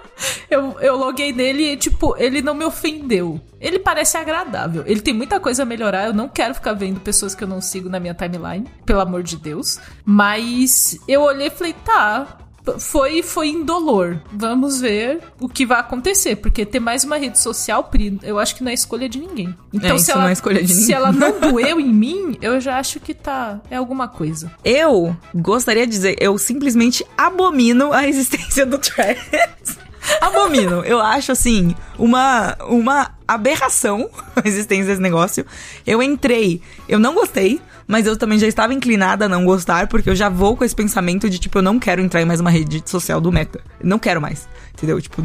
Eu, 0.50 0.78
eu 0.80 0.96
loguei 0.98 1.32
nele 1.32 1.72
e, 1.72 1.78
tipo, 1.78 2.16
ele 2.18 2.42
não 2.42 2.54
me 2.54 2.66
ofendeu. 2.66 3.40
Ele 3.60 3.80
parece 3.80 4.18
agradável. 4.18 4.84
Ele 4.86 5.02
tem 5.02 5.14
muita 5.14 5.40
coisa 5.40 5.64
a 5.64 5.66
melhorar, 5.66 6.08
eu 6.08 6.14
não 6.14 6.28
quero 6.28 6.54
ficar 6.54 6.74
vendo 6.74 7.00
pessoas 7.00 7.34
que 7.34 7.44
eu 7.44 7.48
não 7.48 7.62
sigo 7.62 7.90
na 7.90 8.00
minha 8.00 8.14
timeline, 8.14 8.68
pelo 8.86 9.02
amor 9.02 9.24
de 9.24 9.38
Deus. 9.38 9.80
Mas 10.06 10.98
eu 11.08 11.22
olhei 11.22 11.48
e 11.48 11.52
falei, 11.52 11.74
tá, 11.86 12.38
foi, 12.80 13.22
foi 13.22 13.50
indolor. 13.50 14.20
Vamos 14.32 14.80
ver 14.80 15.20
o 15.40 15.50
que 15.50 15.66
vai 15.66 15.80
acontecer. 15.80 16.38
Porque 16.38 16.66
ter 16.66 16.80
mais 16.80 17.04
uma 17.04 17.18
rede 17.18 17.40
social, 17.40 17.84
Pri, 17.86 18.18
eu 18.24 18.40
acho 18.40 18.56
que 18.56 18.64
não 18.64 18.72
é 18.72 18.74
escolha 18.74 19.10
de 19.10 19.20
ninguém. 19.20 19.56
Então, 19.72 19.96
É, 19.96 19.98
se 19.98 20.04
isso 20.04 20.12
ela, 20.12 20.22
não 20.22 20.30
é 20.30 20.66
se 20.66 20.94
ela 20.94 21.12
não 21.12 21.40
doeu 21.52 21.80
em 21.80 21.94
mim, 21.94 22.38
eu 22.42 22.60
já 22.60 22.78
acho 22.78 23.00
que 23.00 23.14
tá. 23.14 23.60
É 23.70 23.76
alguma 23.76 24.08
coisa. 24.08 24.52
Eu 24.64 25.16
gostaria 25.36 25.86
de 25.86 25.92
dizer, 25.92 26.16
eu 26.20 26.38
simplesmente 26.38 27.06
abomino 27.18 27.92
a 27.92 28.08
existência 28.08 28.66
do 28.66 28.78
Threads. 28.78 29.83
Abomino. 30.22 30.84
Eu 30.84 31.00
acho, 31.00 31.32
assim, 31.32 31.76
uma, 31.98 32.56
uma 32.68 33.12
aberração 33.28 34.10
a 34.36 34.48
existência 34.48 34.86
desse 34.88 35.02
negócio. 35.02 35.46
Eu 35.86 36.02
entrei, 36.02 36.62
eu 36.88 37.00
não 37.00 37.14
gostei, 37.14 37.60
mas 37.88 38.06
eu 38.06 38.16
também 38.18 38.40
já 38.40 38.48
estava 38.48 38.74
inclinada 38.74 39.26
a 39.26 39.30
não 39.30 39.46
gostar, 39.46 39.88
porque 39.88 40.10
eu 40.10 40.16
já 40.16 40.30
vou 40.30 40.56
com 40.58 40.64
esse 40.64 40.76
pensamento 40.76 41.30
de, 41.30 41.38
tipo, 41.40 41.58
eu 41.58 41.62
não 41.64 41.80
quero 41.80 42.02
entrar 42.02 42.22
em 42.22 42.26
mais 42.26 42.40
uma 42.40 42.50
rede 42.50 42.82
social 42.86 43.20
do 43.20 43.32
Meta. 43.32 43.62
Não 43.84 44.00
quero 44.00 44.22
mais, 44.22 44.48
entendeu? 44.74 45.02
Tipo... 45.02 45.22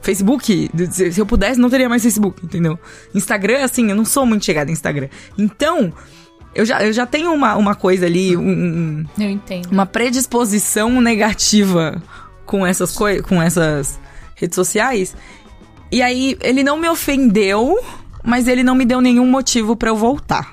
Facebook, 0.00 0.68
se 0.90 1.20
eu 1.20 1.24
pudesse, 1.24 1.60
não 1.60 1.70
teria 1.70 1.88
mais 1.88 2.02
Facebook, 2.02 2.44
entendeu? 2.44 2.76
Instagram, 3.14 3.62
assim, 3.64 3.88
eu 3.88 3.94
não 3.94 4.04
sou 4.04 4.26
muito 4.26 4.44
chegada 4.44 4.68
em 4.68 4.72
Instagram. 4.72 5.06
Então, 5.38 5.92
eu 6.54 6.64
já, 6.66 6.82
eu 6.82 6.92
já 6.92 7.06
tenho 7.06 7.32
uma, 7.32 7.54
uma 7.54 7.76
coisa 7.76 8.06
ali, 8.06 8.36
um- 8.36 8.42
um, 8.42 9.06
Eu 9.16 9.30
entendo. 9.30 9.70
uma 9.70 9.86
predisposição 9.86 11.00
negativa 11.00 12.02
com 12.52 12.66
essas 12.66 12.92
coisas, 12.92 13.24
com 13.24 13.40
essas 13.40 13.98
redes 14.34 14.54
sociais. 14.54 15.16
E 15.90 16.02
aí 16.02 16.36
ele 16.42 16.62
não 16.62 16.76
me 16.76 16.86
ofendeu, 16.86 17.78
mas 18.22 18.46
ele 18.46 18.62
não 18.62 18.74
me 18.74 18.84
deu 18.84 19.00
nenhum 19.00 19.26
motivo 19.26 19.74
pra 19.74 19.88
eu 19.88 19.96
voltar. 19.96 20.52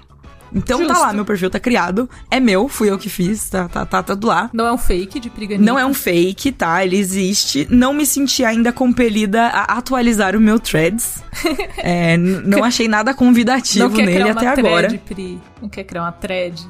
Então 0.52 0.80
tá 0.80 0.86
Justo. 0.86 1.00
lá, 1.00 1.14
meu 1.14 1.26
perfil 1.26 1.50
tá 1.50 1.60
criado, 1.60 2.10
é 2.32 2.40
meu, 2.40 2.68
fui 2.68 2.90
eu 2.90 2.98
que 2.98 3.08
fiz, 3.08 3.50
tá, 3.50 3.68
tá, 3.68 3.86
tá 3.86 4.02
tudo 4.02 4.28
lá. 4.28 4.50
Não 4.52 4.66
é 4.66 4.72
um 4.72 4.78
fake 4.78 5.20
de 5.20 5.30
briga 5.30 5.58
Não 5.60 5.78
é 5.78 5.86
um 5.86 5.94
fake, 5.94 6.54
tá? 6.54 6.84
Ele 6.84 6.98
existe. 6.98 7.68
Não 7.70 7.94
me 7.94 8.06
senti 8.06 8.44
ainda 8.44 8.72
compelida 8.72 9.44
a 9.48 9.78
atualizar 9.78 10.36
o 10.38 10.40
meu 10.40 10.58
threads. 10.58 11.22
É, 11.78 12.18
não 12.18 12.64
achei 12.64 12.88
nada 12.88 13.14
convidativo 13.14 13.90
nele 13.90 14.14
criar 14.14 14.32
até 14.32 14.48
agora. 14.48 15.02
Pri. 15.06 15.40
Não 15.62 15.70
quer 15.70 15.84
criar 15.84 16.04
uma 16.04 16.12
thread. 16.12 16.68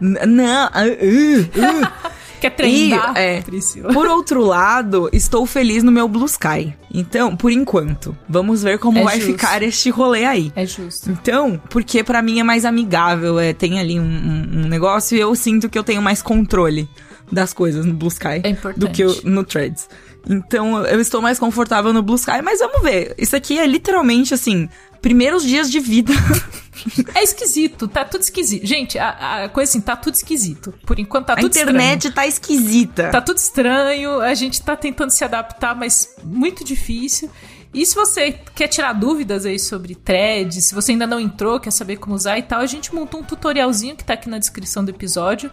Não, 0.00 0.66
uh, 0.66 0.70
uh, 0.70 1.84
uh. 1.84 2.18
Quer 2.40 2.50
treinar, 2.50 3.14
E, 3.16 3.18
é, 3.20 3.40
Priscila. 3.42 3.92
Por 3.94 4.06
outro 4.06 4.42
lado, 4.44 5.08
estou 5.12 5.44
feliz 5.46 5.82
no 5.82 5.90
meu 5.92 6.06
Blue 6.08 6.26
Sky. 6.26 6.74
Então, 6.92 7.36
por 7.36 7.50
enquanto, 7.52 8.16
vamos 8.28 8.62
ver 8.62 8.78
como 8.78 8.98
É 8.98 9.02
vai 9.04 9.20
justo. 9.20 9.32
ficar 9.32 9.62
este 9.62 9.90
rolê 9.90 10.24
aí. 10.24 10.52
É 10.56 10.64
justo. 10.64 11.10
Então, 11.10 11.60
porque 11.68 12.02
pra 12.02 12.22
mim 12.22 12.40
é 12.40 12.42
mais 12.42 12.64
amigável, 12.64 13.38
é, 13.38 13.52
tem 13.52 13.78
ali 13.78 13.98
um, 14.00 14.02
um- 14.04 14.64
um 14.64 14.68
negócio 14.68 15.16
e 15.16 15.20
eu 15.20 15.34
sinto 15.34 15.68
que 15.68 15.78
eu 15.78 15.84
tenho 15.84 16.00
mais 16.00 16.22
controle 16.22 16.88
das 17.30 17.52
coisas 17.52 17.84
no 17.84 17.92
Blue 17.92 18.08
Sky 18.08 18.40
É 18.42 18.52
do 18.76 18.88
que 18.88 19.02
eu- 19.02 19.20
no 19.24 19.44
Threads. 19.44 19.88
Então, 20.28 20.84
eu 20.86 21.00
estou 21.00 21.20
mais 21.22 21.38
confortável 21.38 21.92
no 21.92 22.02
Blue 22.02 22.16
Sky, 22.16 22.40
mas 22.42 22.58
vamos 22.60 22.82
ver. 22.82 23.14
Isso 23.18 23.36
aqui 23.36 23.58
é 23.58 23.66
literalmente 23.66 24.32
assim, 24.34 24.68
primeiros 25.02 25.42
dias 25.42 25.70
de 25.70 25.78
vida. 25.80 26.12
É 27.14 27.22
esquisito, 27.22 27.88
tá 27.88 28.04
tudo 28.04 28.22
esquisito. 28.22 28.66
Gente, 28.66 28.98
a, 28.98 29.44
a 29.44 29.48
coisa 29.48 29.70
assim, 29.70 29.80
tá 29.80 29.96
tudo 29.96 30.14
esquisito. 30.14 30.72
Por 30.86 30.98
enquanto 30.98 31.26
tá 31.26 31.32
A 31.34 31.36
tudo 31.36 31.56
internet 31.56 32.10
tá 32.10 32.26
esquisita. 32.26 32.88
estranho. 32.88 33.12
Tá 33.12 33.20
tudo 33.20 33.36
estranho, 33.36 34.20
a 34.20 34.34
gente 34.34 34.62
tá 34.62 34.76
tentando 34.76 35.10
se 35.10 35.24
adaptar, 35.24 35.74
mas 35.74 36.16
muito 36.24 36.64
difícil. 36.64 37.30
E 37.72 37.84
se 37.84 37.94
você 37.94 38.32
quer 38.54 38.68
tirar 38.68 38.94
dúvidas 38.94 39.44
aí 39.44 39.58
sobre 39.58 39.94
threads, 39.94 40.64
se 40.64 40.74
você 40.74 40.92
ainda 40.92 41.06
não 41.06 41.20
entrou, 41.20 41.60
quer 41.60 41.70
saber 41.70 41.96
como 41.96 42.14
usar 42.14 42.38
e 42.38 42.42
tal, 42.42 42.60
a 42.60 42.66
gente 42.66 42.94
montou 42.94 43.20
um 43.20 43.22
tutorialzinho 43.22 43.94
que 43.94 44.04
tá 44.04 44.14
aqui 44.14 44.28
na 44.28 44.38
descrição 44.38 44.84
do 44.84 44.90
episódio. 44.90 45.50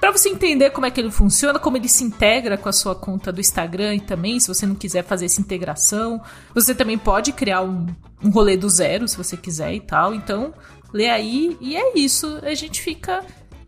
Pra 0.00 0.12
você 0.12 0.28
entender 0.28 0.70
como 0.70 0.86
é 0.86 0.90
que 0.92 1.00
ele 1.00 1.10
funciona, 1.10 1.58
como 1.58 1.76
ele 1.76 1.88
se 1.88 2.04
integra 2.04 2.56
com 2.56 2.68
a 2.68 2.72
sua 2.72 2.94
conta 2.94 3.32
do 3.32 3.40
Instagram 3.40 3.96
e 3.96 4.00
também, 4.00 4.38
se 4.38 4.46
você 4.46 4.64
não 4.64 4.76
quiser 4.76 5.02
fazer 5.04 5.24
essa 5.24 5.40
integração. 5.40 6.22
Você 6.54 6.72
também 6.72 6.96
pode 6.96 7.32
criar 7.32 7.62
um, 7.62 7.86
um 8.22 8.30
rolê 8.30 8.56
do 8.56 8.68
zero, 8.68 9.06
se 9.06 9.16
você 9.16 9.36
quiser 9.36 9.74
e 9.74 9.80
tal. 9.80 10.14
Então, 10.14 10.52
lê 10.92 11.08
aí 11.08 11.56
e 11.60 11.76
é 11.76 11.98
isso. 11.98 12.38
A 12.42 12.54
gente 12.54 12.80
fica 12.80 13.24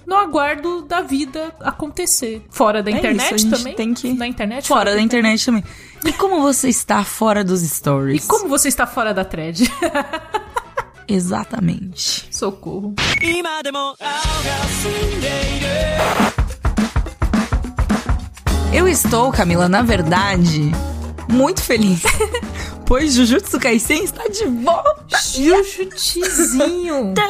no 0.07 0.17
aguardo 0.17 0.83
da 0.83 1.01
vida 1.01 1.55
acontecer. 1.61 2.43
Fora 2.51 2.83
da 2.83 2.91
é 2.91 2.95
internet 2.95 3.37
isso, 3.37 3.51
também. 3.51 3.75
Tem 3.75 3.95
que... 3.95 4.13
Na 4.13 4.27
internet? 4.27 4.67
Fora, 4.67 4.81
fora 4.81 4.97
da 4.97 5.03
internet, 5.03 5.43
internet 5.43 5.65
também. 5.65 6.13
E 6.13 6.13
como 6.17 6.41
você 6.41 6.69
está 6.69 7.05
fora 7.05 7.45
dos 7.45 7.61
stories? 7.61 8.25
E 8.25 8.29
como 8.29 8.49
você 8.49 8.69
está 8.69 8.87
fora 8.87 9.13
da 9.13 9.25
thread? 9.25 9.71
Exatamente. 11.07 12.29
Socorro. 12.31 12.95
Eu 18.73 18.87
estou, 18.87 19.33
Camila, 19.33 19.69
na 19.69 19.83
verdade, 19.83 20.71
muito 21.29 21.63
feliz. 21.63 22.03
pois 22.91 23.15
Jujutsu 23.15 23.61
Kaisen 23.61 24.03
está 24.03 24.27
de 24.27 24.47
volta. 24.47 25.17
Jujutizinho. 25.37 27.15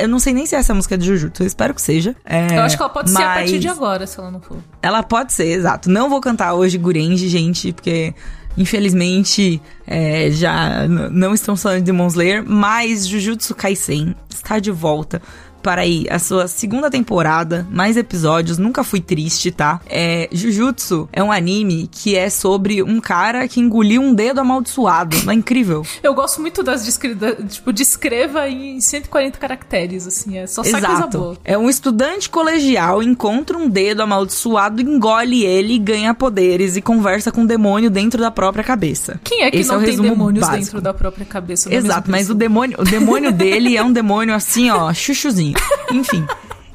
Eu 0.00 0.08
não 0.08 0.18
sei 0.18 0.32
nem 0.32 0.46
se 0.46 0.56
é 0.56 0.60
essa 0.60 0.72
música 0.72 0.96
de 0.96 1.04
Jujutsu, 1.04 1.42
eu 1.42 1.46
espero 1.46 1.74
que 1.74 1.82
seja. 1.82 2.16
É, 2.24 2.56
Eu 2.56 2.62
acho 2.62 2.78
que 2.78 2.82
ela 2.82 2.90
pode 2.90 3.10
ser 3.10 3.22
a 3.22 3.34
partir 3.34 3.52
mas 3.52 3.60
de 3.60 3.68
agora, 3.68 4.06
se 4.06 4.18
ela 4.18 4.30
não 4.30 4.40
for. 4.40 4.56
Ela 4.80 5.02
pode 5.02 5.34
ser, 5.34 5.48
exato. 5.48 5.90
Não 5.90 6.08
vou 6.08 6.18
cantar 6.18 6.54
hoje 6.54 6.78
Gurenji, 6.78 7.28
gente, 7.28 7.74
porque 7.74 8.14
infelizmente 8.56 9.60
é, 9.86 10.30
já 10.30 10.88
não 10.88 11.34
estamos 11.34 11.62
falando 11.62 11.80
de 11.80 11.84
Demon 11.84 12.06
Slayer, 12.06 12.42
mas 12.42 13.06
Jujutsu 13.06 13.54
Kaisen 13.54 14.16
está 14.30 14.58
de 14.58 14.70
volta 14.70 15.20
para 15.66 15.82
aí 15.82 16.06
a 16.08 16.20
sua 16.20 16.46
segunda 16.46 16.88
temporada, 16.88 17.66
mais 17.72 17.96
episódios, 17.96 18.56
nunca 18.56 18.84
fui 18.84 19.00
triste, 19.00 19.50
tá? 19.50 19.80
É, 19.90 20.28
Jujutsu 20.30 21.08
é 21.12 21.20
um 21.20 21.32
anime 21.32 21.88
que 21.90 22.14
é 22.14 22.30
sobre 22.30 22.84
um 22.84 23.00
cara 23.00 23.48
que 23.48 23.58
engoliu 23.58 24.00
um 24.00 24.14
dedo 24.14 24.38
amaldiçoado. 24.38 25.16
Não 25.24 25.32
é 25.32 25.34
incrível? 25.34 25.84
Eu 26.04 26.14
gosto 26.14 26.40
muito 26.40 26.62
das 26.62 26.84
descritas, 26.84 27.34
tipo, 27.52 27.72
descreva 27.72 28.48
em 28.48 28.80
140 28.80 29.38
caracteres, 29.38 30.06
assim, 30.06 30.38
é 30.38 30.46
só 30.46 30.62
sai 30.62 30.80
coisa 30.80 31.08
boa. 31.08 31.36
É 31.44 31.58
um 31.58 31.68
estudante 31.68 32.30
colegial 32.30 33.02
encontra 33.02 33.58
um 33.58 33.68
dedo 33.68 34.02
amaldiçoado, 34.02 34.80
engole 34.80 35.44
ele, 35.44 35.80
ganha 35.80 36.14
poderes 36.14 36.76
e 36.76 36.80
conversa 36.80 37.32
com 37.32 37.40
um 37.40 37.46
demônio 37.46 37.90
dentro 37.90 38.20
da 38.20 38.30
própria 38.30 38.62
cabeça. 38.62 39.20
Quem 39.24 39.42
é 39.42 39.50
que 39.50 39.56
Esse 39.56 39.70
não 39.70 39.80
o 39.80 39.84
tem 39.84 40.00
demônios 40.00 40.46
básico. 40.46 40.64
dentro 40.64 40.80
da 40.80 40.94
própria 40.94 41.26
cabeça? 41.26 41.74
Exato, 41.74 42.08
mas 42.08 42.30
o 42.30 42.34
demônio, 42.34 42.76
o 42.80 42.84
demônio 42.84 43.32
dele 43.34 43.76
é 43.76 43.82
um 43.82 43.92
demônio 43.92 44.32
assim, 44.32 44.70
ó, 44.70 44.94
chuchuzinho. 44.94 45.55
Enfim. 45.90 46.26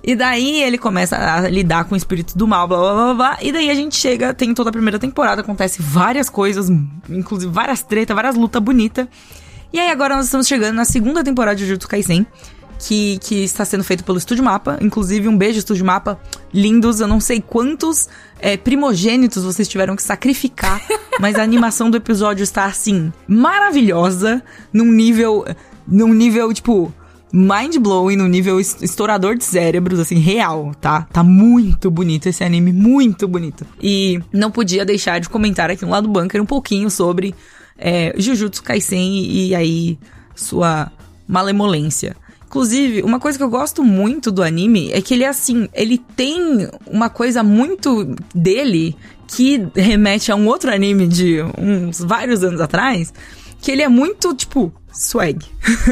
E 0.03 0.15
daí 0.15 0.61
ele 0.63 0.77
começa 0.77 1.15
a 1.15 1.47
lidar 1.47 1.85
com 1.85 1.93
o 1.93 1.97
espírito 1.97 2.35
do 2.35 2.47
mal, 2.47 2.67
blá 2.67 2.77
blá 2.77 2.93
blá 2.93 3.13
blá. 3.13 3.37
E 3.41 3.51
daí 3.51 3.69
a 3.69 3.75
gente 3.75 3.95
chega, 3.95 4.33
tem 4.33 4.53
toda 4.53 4.69
a 4.69 4.73
primeira 4.73 4.97
temporada, 4.97 5.41
acontece 5.41 5.81
várias 5.81 6.29
coisas, 6.29 6.69
inclusive 7.07 7.51
várias 7.51 7.83
tretas, 7.83 8.15
várias 8.15 8.35
lutas 8.35 8.61
bonitas. 8.61 9.07
E 9.71 9.79
aí 9.79 9.89
agora 9.89 10.15
nós 10.15 10.25
estamos 10.25 10.47
chegando 10.47 10.75
na 10.75 10.85
segunda 10.85 11.23
temporada 11.23 11.55
de 11.55 11.65
Jujutsu 11.65 11.87
Kaisen, 11.87 12.25
que, 12.79 13.19
que 13.19 13.43
está 13.43 13.63
sendo 13.63 13.83
feito 13.83 14.03
pelo 14.03 14.17
Estúdio 14.17 14.43
Mapa. 14.43 14.77
Inclusive, 14.81 15.27
um 15.27 15.37
beijo, 15.37 15.59
Estúdio 15.59 15.85
Mapa. 15.85 16.19
Lindos, 16.53 16.99
eu 16.99 17.07
não 17.07 17.19
sei 17.19 17.39
quantos 17.39 18.09
é, 18.39 18.57
primogênitos 18.57 19.43
vocês 19.43 19.67
tiveram 19.67 19.95
que 19.95 20.03
sacrificar, 20.03 20.81
mas 21.21 21.35
a 21.35 21.43
animação 21.43 21.89
do 21.89 21.97
episódio 21.97 22.43
está, 22.43 22.65
assim, 22.65 23.13
maravilhosa, 23.27 24.43
num 24.73 24.91
nível, 24.91 25.45
num 25.87 26.11
nível, 26.13 26.51
tipo, 26.53 26.91
mind-blowing, 27.33 28.15
num 28.15 28.27
nível 28.27 28.59
es- 28.59 28.77
estourador 28.81 29.35
de 29.37 29.43
cérebros, 29.43 29.99
assim, 29.99 30.17
real, 30.19 30.73
tá? 30.79 31.07
Tá 31.11 31.23
muito 31.23 31.89
bonito 31.89 32.27
esse 32.27 32.43
anime, 32.43 32.71
muito 32.73 33.27
bonito. 33.27 33.65
E 33.81 34.19
não 34.33 34.51
podia 34.51 34.85
deixar 34.85 35.19
de 35.19 35.29
comentar 35.29 35.69
aqui 35.69 35.83
no 35.85 35.91
lado 35.91 36.07
do 36.07 36.13
bunker 36.13 36.41
um 36.41 36.45
pouquinho 36.45 36.89
sobre 36.89 37.33
é, 37.77 38.13
Jujutsu 38.17 38.61
Kaisen 38.63 39.23
e 39.25 39.55
aí 39.55 39.97
sua 40.35 40.91
malemolência. 41.27 42.15
Inclusive, 42.45 43.01
uma 43.03 43.19
coisa 43.19 43.37
que 43.37 43.43
eu 43.43 43.49
gosto 43.49 43.81
muito 43.81 44.29
do 44.29 44.43
anime 44.43 44.91
é 44.91 45.01
que 45.01 45.13
ele 45.13 45.23
é 45.23 45.29
assim, 45.29 45.69
ele 45.73 45.97
tem 45.97 46.67
uma 46.85 47.09
coisa 47.09 47.41
muito 47.41 48.13
dele 48.35 48.93
que 49.25 49.65
remete 49.73 50.29
a 50.33 50.35
um 50.35 50.45
outro 50.47 50.69
anime 50.69 51.07
de 51.07 51.37
uns 51.57 51.99
vários 51.99 52.43
anos 52.43 52.59
atrás, 52.59 53.13
que 53.61 53.71
ele 53.71 53.81
é 53.81 53.87
muito, 53.87 54.35
tipo, 54.35 54.73
swag. 54.91 55.39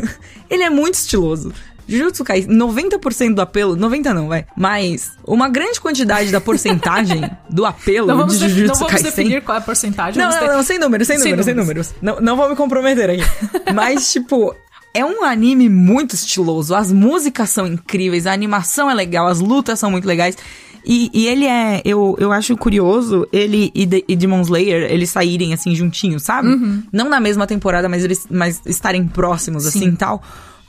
ele 0.50 0.64
é 0.64 0.70
muito 0.70 0.96
estiloso. 0.96 1.54
Jujutsu 1.88 2.24
Kaisen, 2.24 2.52
90% 2.56 3.34
do 3.34 3.42
apelo, 3.42 3.76
90 3.76 4.14
não, 4.14 4.28
vai, 4.28 4.46
mas 4.56 5.12
uma 5.26 5.50
grande 5.50 5.82
quantidade 5.82 6.32
da 6.32 6.40
porcentagem 6.40 7.28
do 7.50 7.66
apelo 7.66 8.06
Não 8.08 8.28
de 8.28 8.34
def- 8.34 8.42
não 8.42 8.50
Jujutsu 8.50 8.74
vamos 8.80 8.92
Kaisen... 8.92 9.10
definir 9.10 9.42
qual 9.42 9.56
é 9.56 9.60
a 9.60 9.64
porcentagem. 9.64 10.22
Não, 10.22 10.30
não, 10.30 10.40
ter- 10.40 10.48
não, 10.54 10.62
sem 10.64 10.78
números, 10.78 11.08
sem 11.08 11.18
Sem 11.18 11.32
números, 11.32 11.46
sem 11.46 11.56
números. 11.56 11.88
números. 11.94 12.20
Não, 12.20 12.22
não 12.24 12.38
vou 12.38 12.48
me 12.48 12.56
comprometer 12.56 13.10
aqui. 13.10 13.24
Mas, 13.74 14.12
tipo, 14.12 14.54
é 14.94 15.04
um 15.04 15.24
anime 15.24 15.68
muito 15.68 16.14
estiloso. 16.14 16.76
As 16.76 16.92
músicas 16.92 17.50
são 17.50 17.66
incríveis, 17.66 18.28
a 18.28 18.34
animação 18.34 18.88
é 18.88 18.94
legal, 18.94 19.26
as 19.26 19.40
lutas 19.40 19.80
são 19.80 19.90
muito 19.90 20.06
legais. 20.08 20.38
E, 20.86 21.10
e 21.14 21.28
ele 21.28 21.46
é, 21.46 21.82
eu, 21.86 22.16
eu 22.20 22.32
acho 22.32 22.56
curioso, 22.58 23.28
ele 23.32 23.72
e, 23.76 23.86
De- 23.86 24.06
e 24.08 24.16
Demon 24.16 24.42
Slayer, 24.42 24.92
eles 24.92 25.10
saírem 25.10 25.54
assim 25.54 25.76
juntinhos, 25.76 26.24
sabe? 26.24 26.48
Não 26.92 27.10
na 27.10 27.20
mesma 27.20 27.46
temporada, 27.46 27.88
mas 27.90 28.04
eles 28.04 28.26
mas 28.30 28.62
estarem 28.66 29.08
próximos, 29.08 29.66
assim 29.66 29.80
Sim. 29.82 29.90
e 29.90 29.96
tal. 29.98 30.24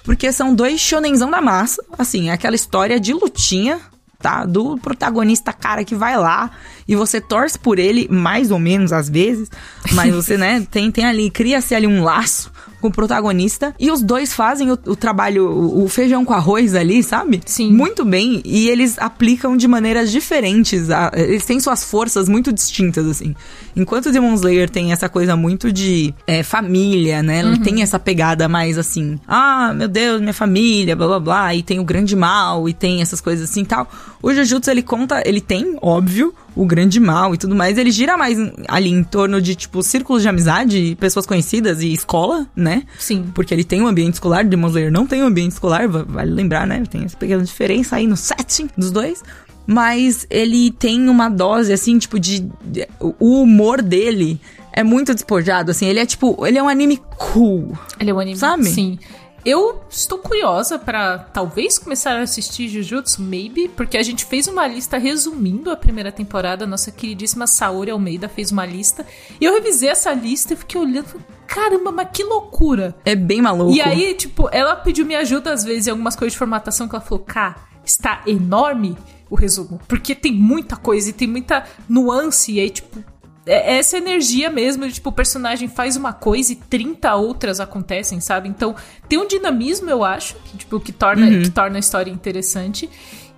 Porque 0.04 0.32
são 0.32 0.54
dois 0.54 0.80
shonenzão 0.80 1.30
da 1.30 1.40
massa, 1.40 1.82
assim, 1.98 2.30
é 2.30 2.32
aquela 2.32 2.54
história 2.56 2.98
de 2.98 3.12
lutinha, 3.12 3.78
tá? 4.18 4.44
Do 4.44 4.76
protagonista 4.78 5.52
cara 5.52 5.84
que 5.84 5.94
vai 5.94 6.16
lá 6.18 6.50
e 6.88 6.96
você 6.96 7.20
torce 7.20 7.58
por 7.58 7.78
ele, 7.78 8.08
mais 8.10 8.50
ou 8.50 8.58
menos 8.58 8.92
às 8.92 9.08
vezes, 9.08 9.48
mas 9.92 10.12
você, 10.14 10.36
né, 10.36 10.66
tem, 10.72 10.90
tem 10.90 11.04
ali, 11.04 11.30
cria-se 11.30 11.74
ali 11.74 11.86
um 11.86 12.02
laço 12.02 12.50
com 12.80 12.88
o 12.88 12.92
protagonista 12.92 13.74
e 13.78 13.90
os 13.90 14.02
dois 14.02 14.32
fazem 14.32 14.70
o, 14.70 14.78
o 14.86 14.96
trabalho, 14.96 15.46
o, 15.50 15.84
o 15.84 15.88
feijão 15.88 16.24
com 16.24 16.32
arroz 16.32 16.74
ali, 16.74 17.02
sabe? 17.02 17.40
Sim. 17.46 17.70
Muito 17.72 18.04
bem 18.04 18.40
e 18.44 18.68
eles 18.68 18.98
aplicam 18.98 19.56
de 19.56 19.68
maneiras 19.68 20.10
diferentes, 20.10 20.90
a- 20.90 21.10
eles 21.14 21.44
têm 21.44 21.60
suas 21.60 21.84
forças 21.84 22.28
muito 22.28 22.52
distintas, 22.52 23.06
assim. 23.06 23.34
Enquanto 23.76 24.10
Demon 24.10 24.34
Slayer 24.34 24.68
tem 24.68 24.92
essa 24.92 25.08
coisa 25.08 25.36
muito 25.36 25.72
de 25.72 26.12
é, 26.26 26.42
família, 26.42 27.22
né? 27.22 27.40
Ele 27.40 27.58
tem 27.58 27.82
essa 27.82 27.98
pegada 27.98 28.48
mais 28.48 28.78
assim, 28.78 29.18
ah, 29.28 29.72
meu 29.74 29.88
Deus, 29.88 30.20
minha 30.20 30.34
família, 30.34 30.96
blá 30.96 31.06
blá 31.06 31.20
blá, 31.20 31.54
e 31.54 31.62
tem 31.62 31.78
o 31.78 31.84
grande 31.84 32.16
mal, 32.16 32.68
e 32.68 32.72
tem 32.74 33.00
essas 33.02 33.20
coisas 33.20 33.48
assim 33.50 33.62
e 33.62 33.66
tal. 33.66 33.88
O 34.22 34.32
Jujutsu, 34.32 34.70
ele 34.70 34.82
conta, 34.82 35.22
ele 35.24 35.40
tem, 35.40 35.76
óbvio, 35.80 36.34
o 36.56 36.66
grande 36.66 36.98
mal 37.00 37.34
e 37.34 37.38
tudo 37.38 37.54
mais. 37.54 37.78
Ele 37.78 37.90
gira 37.90 38.16
mais 38.16 38.36
ali 38.68 38.90
em 38.90 39.02
torno 39.04 39.40
de, 39.40 39.54
tipo, 39.54 39.82
círculos 39.82 40.22
de 40.22 40.28
amizade, 40.28 40.96
pessoas 41.00 41.24
conhecidas 41.26 41.80
e 41.82 41.92
escola, 41.92 42.46
né? 42.56 42.82
Sim. 42.98 43.26
Porque 43.34 43.54
ele 43.54 43.64
tem 43.64 43.80
um 43.82 43.86
ambiente 43.86 44.14
escolar, 44.14 44.44
Demon 44.44 44.68
Slayer 44.68 44.90
não 44.92 45.06
tem 45.06 45.22
um 45.22 45.26
ambiente 45.26 45.52
escolar, 45.52 45.88
va- 45.88 46.04
vale 46.06 46.30
lembrar, 46.32 46.66
né? 46.66 46.82
Tem 46.90 47.04
essa 47.04 47.16
pequena 47.16 47.42
diferença 47.44 47.96
aí 47.96 48.06
no 48.06 48.16
setting 48.16 48.68
dos 48.76 48.90
dois. 48.90 49.22
Mas 49.66 50.26
ele 50.30 50.72
tem 50.72 51.08
uma 51.08 51.28
dose, 51.28 51.72
assim, 51.72 51.98
tipo, 51.98 52.18
de. 52.18 52.40
de- 52.64 52.88
o 53.00 53.42
humor 53.42 53.80
dele 53.82 54.40
é 54.72 54.82
muito 54.82 55.14
despojado, 55.14 55.70
assim. 55.70 55.86
Ele 55.86 56.00
é 56.00 56.06
tipo. 56.06 56.44
Ele 56.44 56.58
é 56.58 56.62
um 56.62 56.68
anime 56.68 57.00
cool. 57.16 57.78
Ele 58.00 58.10
é 58.10 58.14
um 58.14 58.18
anime. 58.18 58.36
Sabe? 58.36 58.64
Sim. 58.64 58.98
Eu 59.44 59.82
estou 59.88 60.18
curiosa 60.18 60.78
pra 60.78 61.18
talvez 61.18 61.78
começar 61.78 62.16
a 62.16 62.22
assistir 62.22 62.68
Jujutsu, 62.68 63.22
maybe, 63.22 63.68
porque 63.68 63.96
a 63.96 64.02
gente 64.02 64.26
fez 64.26 64.46
uma 64.46 64.66
lista 64.66 64.98
resumindo 64.98 65.70
a 65.70 65.76
primeira 65.76 66.12
temporada. 66.12 66.66
Nossa 66.66 66.92
queridíssima 66.92 67.46
Saori 67.46 67.90
Almeida 67.90 68.28
fez 68.28 68.52
uma 68.52 68.66
lista. 68.66 69.06
E 69.40 69.44
eu 69.44 69.54
revisei 69.54 69.88
essa 69.88 70.12
lista 70.12 70.52
e 70.52 70.56
fiquei 70.56 70.80
olhando 70.80 71.06
e 71.16 71.46
caramba, 71.46 71.90
mas 71.90 72.08
que 72.12 72.22
loucura! 72.22 72.94
É 73.04 73.16
bem 73.16 73.40
maluco. 73.40 73.72
E 73.72 73.80
aí, 73.80 74.14
tipo, 74.14 74.48
ela 74.52 74.76
pediu 74.76 75.06
minha 75.06 75.20
ajuda 75.20 75.52
às 75.52 75.64
vezes 75.64 75.86
em 75.86 75.90
algumas 75.90 76.14
coisas 76.14 76.34
de 76.34 76.38
formatação 76.38 76.86
que 76.86 76.94
ela 76.94 77.04
falou, 77.04 77.24
cá, 77.24 77.66
está 77.84 78.22
enorme 78.26 78.96
o 79.30 79.34
resumo. 79.34 79.80
Porque 79.88 80.14
tem 80.14 80.32
muita 80.32 80.76
coisa 80.76 81.10
e 81.10 81.12
tem 81.12 81.26
muita 81.26 81.64
nuance. 81.88 82.52
E 82.52 82.60
aí, 82.60 82.68
tipo, 82.68 83.02
é 83.46 83.78
essa 83.78 83.96
energia 83.96 84.50
mesmo 84.50 84.86
de, 84.86 84.94
tipo, 84.94 85.08
o 85.08 85.12
personagem 85.12 85.68
faz 85.68 85.96
uma 85.96 86.12
coisa 86.12 86.52
e 86.52 86.56
30 86.56 87.14
outras 87.14 87.58
acontecem, 87.60 88.20
sabe? 88.20 88.48
Então, 88.48 88.74
tem 89.08 89.18
um 89.18 89.26
dinamismo, 89.26 89.88
eu 89.90 90.04
acho, 90.04 90.34
que, 90.44 90.58
tipo, 90.58 90.78
que 90.78 90.92
torna, 90.92 91.26
que 91.42 91.50
torna 91.50 91.76
a 91.76 91.80
história 91.80 92.10
interessante. 92.10 92.88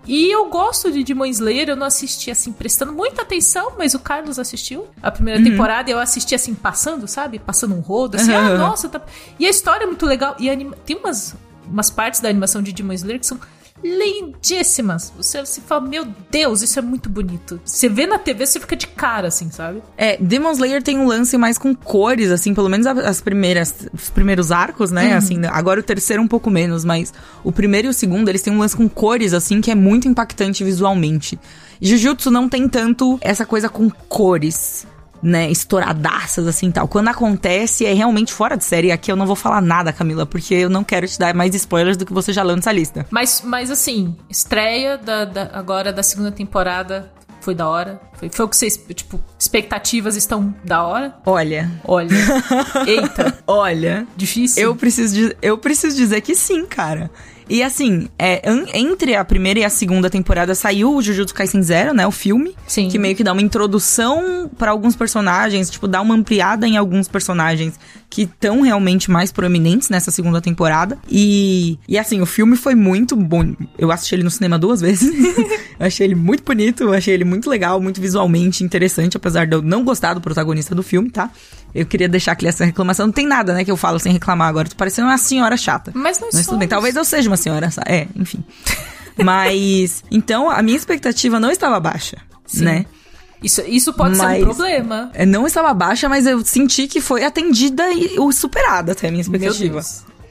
E 0.04 0.28
eu 0.34 0.48
gosto 0.48 0.90
de 0.90 1.04
Demon 1.04 1.26
Slayer, 1.26 1.68
eu 1.68 1.76
não 1.76 1.86
assisti 1.86 2.28
assim, 2.28 2.50
prestando 2.52 2.92
muita 2.92 3.22
atenção, 3.22 3.74
mas 3.78 3.94
o 3.94 4.00
Carlos 4.00 4.36
assistiu 4.36 4.88
a 5.00 5.12
primeira 5.12 5.40
temporada 5.44 5.88
e 5.88 5.92
eu 5.92 6.00
assisti 6.00 6.34
assim, 6.34 6.54
passando, 6.54 7.06
sabe? 7.06 7.38
Passando 7.38 7.74
um 7.76 7.80
rodo, 7.80 8.16
assim, 8.16 8.34
ah, 8.34 8.50
Uhum. 8.50 8.58
nossa, 8.58 8.88
tá... 8.88 9.00
E 9.38 9.46
a 9.46 9.50
história 9.50 9.84
é 9.84 9.86
muito 9.86 10.04
legal. 10.04 10.34
E 10.40 10.50
anima... 10.50 10.74
tem 10.84 10.96
umas, 10.96 11.36
umas 11.64 11.88
partes 11.88 12.20
da 12.20 12.28
animação 12.28 12.60
de 12.60 12.72
Demon 12.72 12.94
Slayer 12.94 13.20
que 13.20 13.26
são 13.26 13.38
lindíssimas. 13.83 15.12
Você 15.16 15.45
se 15.47 15.61
fala, 15.61 15.83
meu 15.83 16.07
Deus, 16.31 16.62
isso 16.62 16.79
é 16.79 16.83
muito 16.83 17.09
bonito. 17.09 17.61
Você 17.64 17.88
vê 17.88 18.07
na 18.07 18.18
TV, 18.18 18.47
você 18.47 18.61
fica 18.61 18.77
de 18.77 18.87
cara, 18.87 19.29
assim, 19.29 19.51
sabe? 19.51 19.83
É, 19.97 20.16
Demon 20.16 20.53
Slayer 20.53 20.83
tem 20.83 20.99
um 20.99 21.07
lance 21.07 21.37
mais 21.37 21.59
com 21.59 21.75
cores, 21.75 22.31
assim, 22.31 22.55
pelo 22.55 22.68
menos 22.68 22.87
as 22.87 23.21
primeiras, 23.21 23.75
os 23.92 24.11
primeiros 24.11 24.53
arcos, 24.53 24.90
né? 24.90 25.14
Assim, 25.14 25.40
agora 25.47 25.81
o 25.81 25.83
terceiro 25.83 26.23
um 26.23 26.29
pouco 26.29 26.51
menos, 26.51 26.85
mas 26.85 27.12
o 27.42 27.53
primeiro 27.53 27.88
e 27.88 27.90
o 27.90 27.95
segundo, 27.95 28.29
eles 28.29 28.42
têm 28.42 28.53
um 28.53 28.59
lance 28.59 28.77
com 28.77 28.88
cores, 28.88 29.33
assim, 29.35 29.61
que 29.61 29.71
é 29.71 29.75
muito 29.75 30.09
impactante 30.09 30.64
visualmente. 30.64 31.38
Jujutsu 31.81 32.31
não 32.31 32.49
tem 32.49 32.68
tanto 32.68 33.18
essa 33.21 33.45
coisa 33.45 33.68
com 33.68 33.90
cores. 34.09 34.87
Né, 35.22 35.48
estouradaças, 35.50 36.48
assim, 36.48 36.70
tal. 36.72 36.88
Quando 36.88 37.06
acontece, 37.08 37.87
é 37.87 37.92
realmente 37.92 38.32
fora 38.32 38.56
de 38.56 38.64
série. 38.64 38.90
Aqui 38.90 39.11
eu 39.12 39.14
não 39.14 39.24
vou 39.26 39.37
falar 39.37 39.61
nada, 39.61 39.92
Camila, 39.92 40.26
porque 40.26 40.52
eu 40.52 40.68
não 40.68 40.82
quero 40.82 41.06
te 41.06 41.16
dar 41.18 41.32
mais 41.32 41.54
spoilers 41.54 41.96
do 41.96 42.04
que 42.04 42.12
você 42.12 42.32
já 42.32 42.42
leu 42.42 42.56
nessa 42.56 42.72
lista. 42.72 43.06
Mas, 43.08 43.40
mas 43.44 43.70
assim, 43.70 44.16
estreia 44.28 44.98
da, 44.98 45.24
da- 45.24 45.50
agora 45.52 45.92
da 45.92 46.02
segunda 46.02 46.32
temporada 46.32 47.12
foi 47.40 47.54
da 47.54 47.68
hora. 47.68 48.00
Foi, 48.14 48.30
foi 48.30 48.44
o 48.44 48.48
que 48.48 48.56
vocês, 48.56 48.76
tipo, 48.94 49.20
expectativas 49.38 50.16
estão 50.16 50.52
da 50.64 50.82
hora? 50.82 51.14
Olha, 51.24 51.70
Olha. 51.85 52.08
Eita, 52.87 53.38
olha, 53.46 54.06
difícil. 54.16 54.62
Eu 54.62 54.74
preciso, 54.74 55.32
eu 55.40 55.56
preciso 55.58 55.96
dizer 55.96 56.20
que 56.20 56.35
sim, 56.35 56.66
cara. 56.66 57.11
E 57.48 57.62
assim, 57.62 58.09
é, 58.18 58.42
entre 58.74 59.14
a 59.14 59.24
primeira 59.24 59.61
e 59.61 59.64
a 59.64 59.70
segunda 59.70 60.09
temporada 60.09 60.55
saiu 60.55 60.94
o 60.94 61.02
Jujutsu 61.02 61.35
Kaisen 61.35 61.62
Zero, 61.62 61.94
né? 61.94 62.07
O 62.07 62.11
filme. 62.11 62.55
Sim. 62.66 62.88
Que 62.88 62.98
meio 62.98 63.16
que 63.16 63.24
dá 63.24 63.33
uma 63.33 63.42
introdução 63.42 64.50
pra 64.57 64.70
alguns 64.70 64.96
personagens, 64.96 65.70
tipo, 65.70 65.87
dá 65.87 66.00
uma 66.00 66.14
ampliada 66.14 66.66
em 66.66 66.76
alguns 66.76 67.09
personagens 67.09 67.78
que 68.09 68.22
estão 68.22 68.61
realmente 68.61 69.11
mais 69.11 69.33
proeminentes 69.33 69.88
nessa 69.88 70.11
segunda 70.11 70.40
temporada. 70.40 70.98
E, 71.11 71.78
e 71.88 71.98
assim, 71.98 72.20
o 72.20 72.26
filme 72.26 72.57
foi 72.57 72.74
muito 72.74 73.16
bom. 73.16 73.55
Eu 73.78 73.90
assisti 73.90 74.14
ele 74.14 74.22
no 74.22 74.31
cinema 74.31 74.59
duas 74.59 74.83
vezes. 74.83 75.11
achei 75.81 76.07
ele 76.07 76.14
muito 76.14 76.44
bonito, 76.44 76.92
achei 76.92 77.14
ele 77.14 77.24
muito 77.24 77.48
legal, 77.48 77.81
muito 77.81 78.00
visualmente 78.00 78.62
interessante, 78.62 79.16
apesar 79.16 79.46
de 79.46 79.55
eu 79.55 79.62
não 79.62 79.83
gostar 79.83 80.12
do 80.12 80.20
protagonista 80.20 80.74
do 80.74 80.83
filme, 80.83 81.11
tá? 81.11 81.31
Eu 81.74 81.87
queria 81.87 82.08
deixar 82.08 82.32
aqui 82.32 82.46
essa 82.46 82.64
reclamação. 82.64 83.06
Não 83.06 83.12
tem 83.12 83.26
nada, 83.26 83.54
né, 83.54 83.64
que 83.64 83.70
eu 83.70 83.76
falo 83.76 83.98
sem 83.98 84.12
reclamar 84.12 84.48
agora. 84.48 84.68
Tô 84.68 84.76
parecendo 84.76 85.08
uma 85.08 85.16
senhora 85.18 85.56
chata. 85.56 85.90
Mas 85.94 86.20
nós 86.20 86.35
Mas 86.35 86.46
tudo 86.46 86.58
bem. 86.58 86.68
Talvez 86.68 86.94
eu 86.96 87.04
seja 87.04 87.30
uma 87.30 87.37
senhora. 87.37 87.70
É, 87.87 88.06
enfim. 88.14 88.44
Mas, 89.22 90.02
então, 90.11 90.50
a 90.50 90.62
minha 90.62 90.76
expectativa 90.76 91.38
não 91.38 91.50
estava 91.50 91.78
baixa, 91.78 92.16
Sim. 92.46 92.64
né? 92.64 92.87
Isso, 93.42 93.61
isso 93.66 93.92
pode 93.92 94.16
ser 94.16 94.22
Mas- 94.22 94.42
um 94.42 94.44
problema. 94.44 95.11
É, 95.14 95.26
Não 95.26 95.46
estava 95.46 95.74
baixa, 95.74 96.08
mas 96.08 96.26
eu 96.26 96.44
senti 96.44 96.87
que 96.87 97.00
foi 97.00 97.24
atendida 97.24 97.90
e 97.92 98.16
superada 98.32 98.92
até 98.92 99.08
a 99.08 99.11
minha 99.11 99.20
expectativa. 99.20 99.80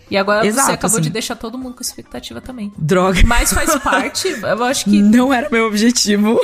E 0.10 0.18
agora 0.18 0.46
Exato, 0.48 0.68
você 0.68 0.72
acabou 0.74 0.96
assim. 0.98 1.04
de 1.04 1.10
deixar 1.10 1.36
todo 1.36 1.58
mundo 1.58 1.76
com 1.76 1.82
expectativa 1.82 2.40
também. 2.42 2.72
Droga. 2.78 3.22
Mas 3.26 3.52
faz 3.54 3.76
parte, 3.84 4.28
eu 4.30 4.64
acho 4.64 4.86
que. 4.86 5.02
Não 5.02 5.34
era 5.34 5.50
meu 5.50 5.68
objetivo. 5.68 6.40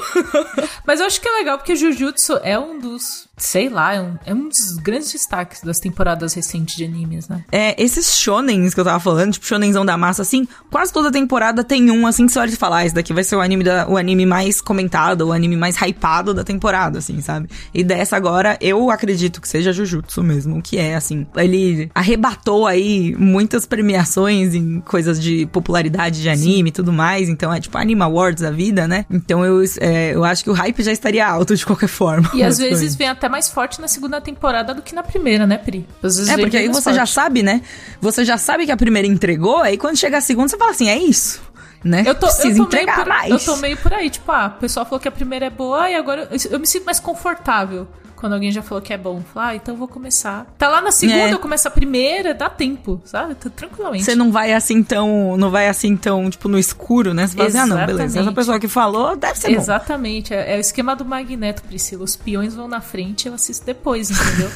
Mas 0.86 0.99
eu 0.99 1.05
acho 1.05 1.19
que 1.21 1.27
é 1.27 1.31
legal 1.31 1.57
porque 1.57 1.75
Jujutsu 1.75 2.38
é 2.43 2.57
um 2.60 2.79
dos. 2.79 3.26
Sei 3.38 3.69
lá, 3.69 3.93
é 3.93 4.02
um, 4.02 4.15
é 4.26 4.34
um 4.34 4.50
dos 4.50 4.78
grandes 4.78 5.12
destaques 5.12 5.62
das 5.62 5.80
temporadas 5.80 6.34
recentes 6.34 6.76
de 6.76 6.84
animes, 6.84 7.28
né? 7.28 7.43
É, 7.52 7.82
esses 7.82 8.17
shonens 8.17 8.73
que 8.73 8.80
eu 8.80 8.84
tava 8.84 9.00
falando, 9.00 9.34
tipo 9.34 9.45
shonenzão 9.45 9.86
da 9.86 9.95
massa, 9.95 10.23
assim, 10.23 10.47
quase 10.71 10.91
toda 10.91 11.12
temporada 11.12 11.63
tem 11.63 11.91
um, 11.91 12.08
assim, 12.08 12.26
que 12.26 12.32
você 12.32 12.39
olha 12.39 12.50
e 12.50 12.56
fala, 12.56 12.78
ah, 12.78 12.86
esse 12.86 12.95
daqui 12.95 13.13
vai 13.13 13.23
ser 13.23 13.36
o 13.36 13.41
anime, 13.41 13.63
da, 13.63 13.88
o 13.88 13.95
anime 13.95 14.26
mais 14.26 14.60
comentado, 14.60 15.28
o 15.28 15.32
anime 15.32 15.56
mais 15.56 15.76
hypado 15.80 16.34
da 16.34 16.43
temporada, 16.43 16.97
assim, 16.97 17.21
sabe? 17.21 17.47
E 17.71 17.84
dessa 17.84 18.17
agora, 18.17 18.58
eu 18.60 18.89
acredito 18.89 19.39
que 19.39 19.47
seja 19.47 19.71
Jujutsu 19.71 20.23
mesmo, 20.23 20.60
que 20.60 20.78
é, 20.78 20.95
assim, 20.95 21.28
ele 21.36 21.91
arrebatou 21.93 22.65
aí 22.65 23.15
muitas 23.19 23.67
premiações 23.67 24.56
em 24.56 24.82
coisas 24.82 25.21
de 25.21 25.45
popularidade 25.45 26.23
de 26.23 26.30
anime 26.30 26.69
e 26.69 26.71
tudo 26.71 26.91
mais, 26.91 27.30
então 27.30 27.54
é 27.54 27.60
tipo 27.60 27.78
Anime 27.78 28.02
Awards 28.02 28.41
da 28.41 28.50
vida, 28.50 28.88
né? 28.88 29.06
Então 29.12 29.45
eu, 29.45 29.63
é, 29.80 30.15
eu 30.15 30.23
acho 30.23 30.43
que 30.43 30.50
o 30.50 30.54
hype 30.54 30.82
já 30.82 30.91
estaria 30.91 31.28
alto 31.28 31.56
de 31.56 31.63
qualquer 31.63 31.88
forma. 31.88 32.32
E 32.34 32.41
às 32.41 32.58
vezes 32.60 32.95
vem 32.95 33.08
até 33.08 33.26
mais 33.29 33.49
forte 33.49 33.79
na 33.81 33.87
segunda 33.87 34.19
temporada 34.21 34.73
do 34.73 34.81
que 34.81 34.93
na 34.95 35.03
primeira, 35.03 35.45
né, 35.47 35.57
Pri? 35.57 35.87
Às 36.03 36.17
vezes 36.17 36.29
É, 36.31 36.37
porque 36.37 36.57
aí 36.57 36.67
você 36.67 36.91
já 36.93 37.01
forte. 37.01 37.13
sabe, 37.13 37.43
né? 37.43 37.61
Você 38.01 38.23
já 38.25 38.37
sabe 38.37 38.65
que 38.65 38.71
a 38.71 38.77
primeira 38.77 39.07
entregou, 39.07 39.57
aí 39.61 39.77
quando 39.77 39.97
chega 39.97 40.17
a 40.17 40.21
segunda, 40.21 40.47
você 40.49 40.57
fala 40.57 40.71
assim, 40.71 40.89
é 40.89 40.97
isso, 40.97 41.41
né? 41.83 42.03
Eu 42.05 42.15
tô, 42.15 42.27
eu, 42.27 42.31
Precisa 42.33 42.57
tô 42.57 42.63
entregar 42.63 42.95
por, 42.95 43.07
mais. 43.07 43.29
eu 43.31 43.39
tô 43.39 43.55
meio 43.57 43.77
por 43.77 43.93
aí, 43.93 44.09
tipo, 44.09 44.31
ah, 44.31 44.53
o 44.55 44.59
pessoal 44.59 44.85
falou 44.85 44.99
que 44.99 45.07
a 45.07 45.11
primeira 45.11 45.45
é 45.45 45.49
boa 45.49 45.89
e 45.89 45.95
agora 45.95 46.27
eu, 46.31 46.37
eu 46.51 46.59
me 46.59 46.67
sinto 46.67 46.85
mais 46.85 46.99
confortável 46.99 47.87
quando 48.17 48.34
alguém 48.34 48.51
já 48.51 48.62
falou 48.62 48.82
que 48.82 48.91
é 48.91 48.97
bom. 48.97 49.21
Falar, 49.34 49.47
ah, 49.49 49.56
então 49.56 49.75
eu 49.75 49.77
vou 49.77 49.88
começar. 49.88 50.45
Tá 50.58 50.67
lá 50.67 50.82
na 50.82 50.91
segunda, 50.91 51.19
É. 51.19 51.34
eu 51.34 51.39
começo 51.39 51.67
a 51.67 51.71
primeira, 51.71 52.34
dá 52.34 52.49
tempo, 52.49 52.99
sabe? 53.06 53.36
Tá 53.36 53.49
Tranquilamente. 53.49 54.03
Você 54.03 54.15
não 54.15 54.32
vai 54.32 54.53
assim 54.53 54.84
tão, 54.84 55.38
não 55.38 55.49
vai 55.51 55.67
assim 55.69 55.95
tão, 55.95 56.30
tipo, 56.30 56.49
no 56.49 56.58
escuro, 56.60 57.13
né? 57.13 57.27
Você 57.27 57.36
fala 57.38 57.49
assim, 57.49 57.58
ah, 57.60 57.65
não, 57.65 57.86
beleza. 57.86 58.19
Essa 58.19 58.32
pessoa 58.32 58.60
que 58.60 58.67
falou, 58.67 59.15
deve 59.15 59.38
ser 59.38 59.51
bom. 59.51 59.56
Exatamente, 59.62 60.34
é, 60.34 60.56
é 60.56 60.58
o 60.58 60.60
esquema 60.60 60.95
do 60.95 61.06
Magneto, 61.06 61.62
Priscila. 61.63 62.03
Os 62.03 62.15
peões 62.15 62.56
vão 62.56 62.67
na 62.67 62.82
frente, 62.82 63.27
eu 63.27 63.34
assisto 63.36 63.65
depois, 63.65 64.10
entendeu? 64.12 64.49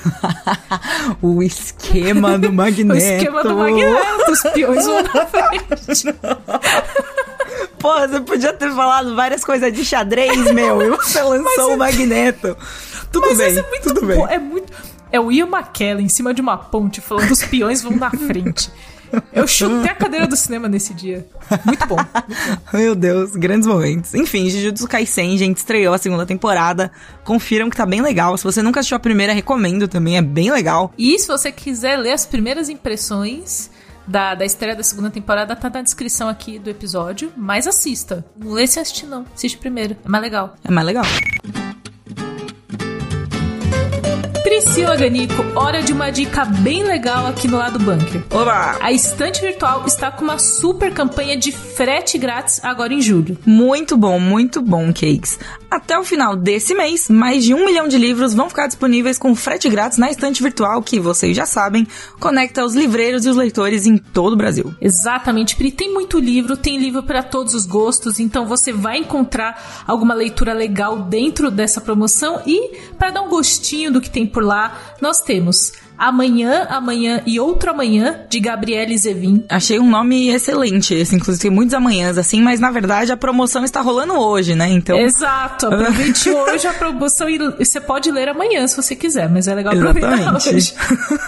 o 1.21 1.41
esquema 1.43 2.37
do 2.37 2.51
Magneto. 2.53 2.93
o 2.93 2.97
esquema 2.97 3.43
do 3.43 3.55
Magneto, 3.55 4.31
os 4.31 4.41
peões 4.41 4.85
vão 4.85 5.03
na 5.03 5.25
frente. 5.27 6.15
Pô, 7.79 7.93
você 7.99 8.19
podia 8.21 8.53
ter 8.53 8.71
falado 8.71 9.15
várias 9.15 9.43
coisas 9.43 9.73
de 9.73 9.83
xadrez, 9.83 10.51
meu, 10.51 10.81
e 10.81 10.89
você 10.89 11.21
lançou 11.23 11.73
o 11.73 11.77
Magneto. 11.77 12.55
Tudo 13.11 13.27
Mas 13.27 13.37
bem, 13.37 13.57
é 13.57 13.69
muito 13.69 13.83
tudo 13.83 14.01
bom, 14.01 14.25
bem. 14.27 14.35
é 14.35 14.39
muito... 14.39 14.73
É 15.11 15.19
o 15.19 15.29
Ian 15.29 15.47
McKellen 15.47 16.05
em 16.05 16.09
cima 16.09 16.33
de 16.33 16.39
uma 16.41 16.57
ponte 16.57 17.01
falando 17.01 17.31
os 17.31 17.43
peões 17.43 17.81
vão 17.81 17.95
na 17.97 18.09
frente. 18.09 18.71
Eu 19.33 19.45
chutei 19.45 19.91
a 19.91 19.95
cadeira 19.95 20.25
do 20.25 20.37
cinema 20.37 20.69
nesse 20.69 20.93
dia. 20.93 21.27
Muito 21.65 21.85
bom. 21.85 21.97
Meu 22.73 22.95
Deus, 22.95 23.35
grandes 23.35 23.67
momentos. 23.67 24.13
Enfim, 24.13 24.49
Jujutsu 24.49 24.87
Kaisen, 24.87 25.37
gente, 25.37 25.57
estreou 25.57 25.93
a 25.93 25.97
segunda 25.97 26.25
temporada. 26.25 26.89
Confiram 27.25 27.69
que 27.69 27.75
tá 27.75 27.85
bem 27.85 28.01
legal. 28.01 28.37
Se 28.37 28.43
você 28.45 28.61
nunca 28.63 28.79
assistiu 28.79 28.95
a 28.95 28.99
primeira, 29.01 29.33
recomendo 29.33 29.85
também, 29.85 30.15
é 30.15 30.21
bem 30.21 30.49
legal. 30.49 30.93
E 30.97 31.19
se 31.19 31.27
você 31.27 31.51
quiser 31.51 31.97
ler 31.97 32.13
as 32.13 32.25
primeiras 32.25 32.69
impressões 32.69 33.69
da, 34.07 34.33
da 34.33 34.45
estreia 34.45 34.77
da 34.77 34.83
segunda 34.83 35.09
temporada, 35.09 35.57
tá 35.57 35.69
na 35.69 35.81
descrição 35.81 36.29
aqui 36.29 36.57
do 36.57 36.69
episódio. 36.69 37.33
Mas 37.35 37.67
assista. 37.67 38.23
Não 38.37 38.53
lê 38.53 38.65
sem 38.65 38.81
assistir, 38.81 39.07
não. 39.07 39.25
Assiste 39.35 39.57
primeiro. 39.57 39.97
É 40.05 40.07
mais 40.07 40.23
legal. 40.23 40.55
É 40.63 40.71
mais 40.71 40.87
legal. 40.87 41.03
Priscila 44.61 44.95
Ganico, 44.95 45.43
hora 45.55 45.81
de 45.81 45.91
uma 45.91 46.11
dica 46.11 46.45
bem 46.45 46.83
legal 46.83 47.25
aqui 47.25 47.47
no 47.47 47.57
lado 47.57 47.79
bunker. 47.79 48.21
Oba! 48.29 48.77
A 48.79 48.91
estante 48.91 49.41
virtual 49.41 49.83
está 49.87 50.11
com 50.11 50.23
uma 50.23 50.37
super 50.37 50.93
campanha 50.93 51.35
de 51.35 51.51
frete 51.51 52.15
grátis 52.19 52.63
agora 52.63 52.93
em 52.93 53.01
julho. 53.01 53.35
Muito 53.43 53.97
bom, 53.97 54.19
muito 54.19 54.61
bom, 54.61 54.93
Cakes. 54.93 55.39
Até 55.71 55.97
o 55.97 56.03
final 56.03 56.35
desse 56.35 56.75
mês, 56.75 57.07
mais 57.07 57.45
de 57.45 57.53
um 57.53 57.65
milhão 57.65 57.87
de 57.87 57.97
livros 57.97 58.33
vão 58.33 58.49
ficar 58.49 58.67
disponíveis 58.67 59.17
com 59.17 59.33
frete 59.33 59.69
grátis 59.69 59.97
na 59.97 60.11
estante 60.11 60.43
virtual, 60.43 60.83
que 60.83 60.99
vocês 60.99 61.33
já 61.33 61.45
sabem, 61.45 61.87
conecta 62.19 62.65
os 62.65 62.75
livreiros 62.75 63.25
e 63.25 63.29
os 63.29 63.37
leitores 63.37 63.85
em 63.85 63.97
todo 63.97 64.33
o 64.33 64.35
Brasil. 64.35 64.75
Exatamente, 64.81 65.55
Pri. 65.55 65.71
Tem 65.71 65.93
muito 65.93 66.19
livro, 66.19 66.57
tem 66.57 66.77
livro 66.77 67.03
para 67.03 67.23
todos 67.23 67.53
os 67.53 67.65
gostos, 67.65 68.19
então 68.19 68.45
você 68.45 68.73
vai 68.73 68.97
encontrar 68.97 69.85
alguma 69.87 70.13
leitura 70.13 70.51
legal 70.51 71.03
dentro 71.03 71.49
dessa 71.49 71.79
promoção. 71.79 72.41
E 72.45 72.75
para 72.99 73.11
dar 73.11 73.21
um 73.21 73.29
gostinho 73.29 73.93
do 73.93 74.01
que 74.01 74.09
tem 74.09 74.27
por 74.27 74.43
lá, 74.43 74.77
nós 74.99 75.21
temos 75.21 75.71
Amanhã, 76.01 76.65
Amanhã 76.67 77.21
e 77.27 77.39
Outro 77.39 77.69
Amanhã, 77.69 78.21
de 78.27 78.39
Gabriele 78.39 78.97
Zevin. 78.97 79.45
Achei 79.47 79.79
um 79.79 79.87
nome 79.87 80.29
excelente 80.29 80.95
esse, 80.95 81.15
inclusive 81.15 81.43
tem 81.43 81.51
muitos 81.51 81.75
amanhãs 81.75 82.17
assim, 82.17 82.41
mas 82.41 82.59
na 82.59 82.71
verdade 82.71 83.11
a 83.11 83.17
promoção 83.17 83.63
está 83.63 83.81
rolando 83.81 84.13
hoje, 84.13 84.55
né? 84.55 84.67
Então, 84.69 84.97
Exato, 84.97 85.67
aproveite 85.71 86.31
hoje 86.31 86.65
a 86.65 86.73
promoção 86.73 87.29
e 87.29 87.37
você 87.37 87.79
pode 87.79 88.09
ler 88.09 88.29
amanhã 88.29 88.65
se 88.65 88.75
você 88.75 88.95
quiser, 88.95 89.29
mas 89.29 89.47
é 89.47 89.53
legal 89.53 89.75
aproveitar 89.75 90.13
Exatamente. 90.13 90.55
hoje. 90.55 90.73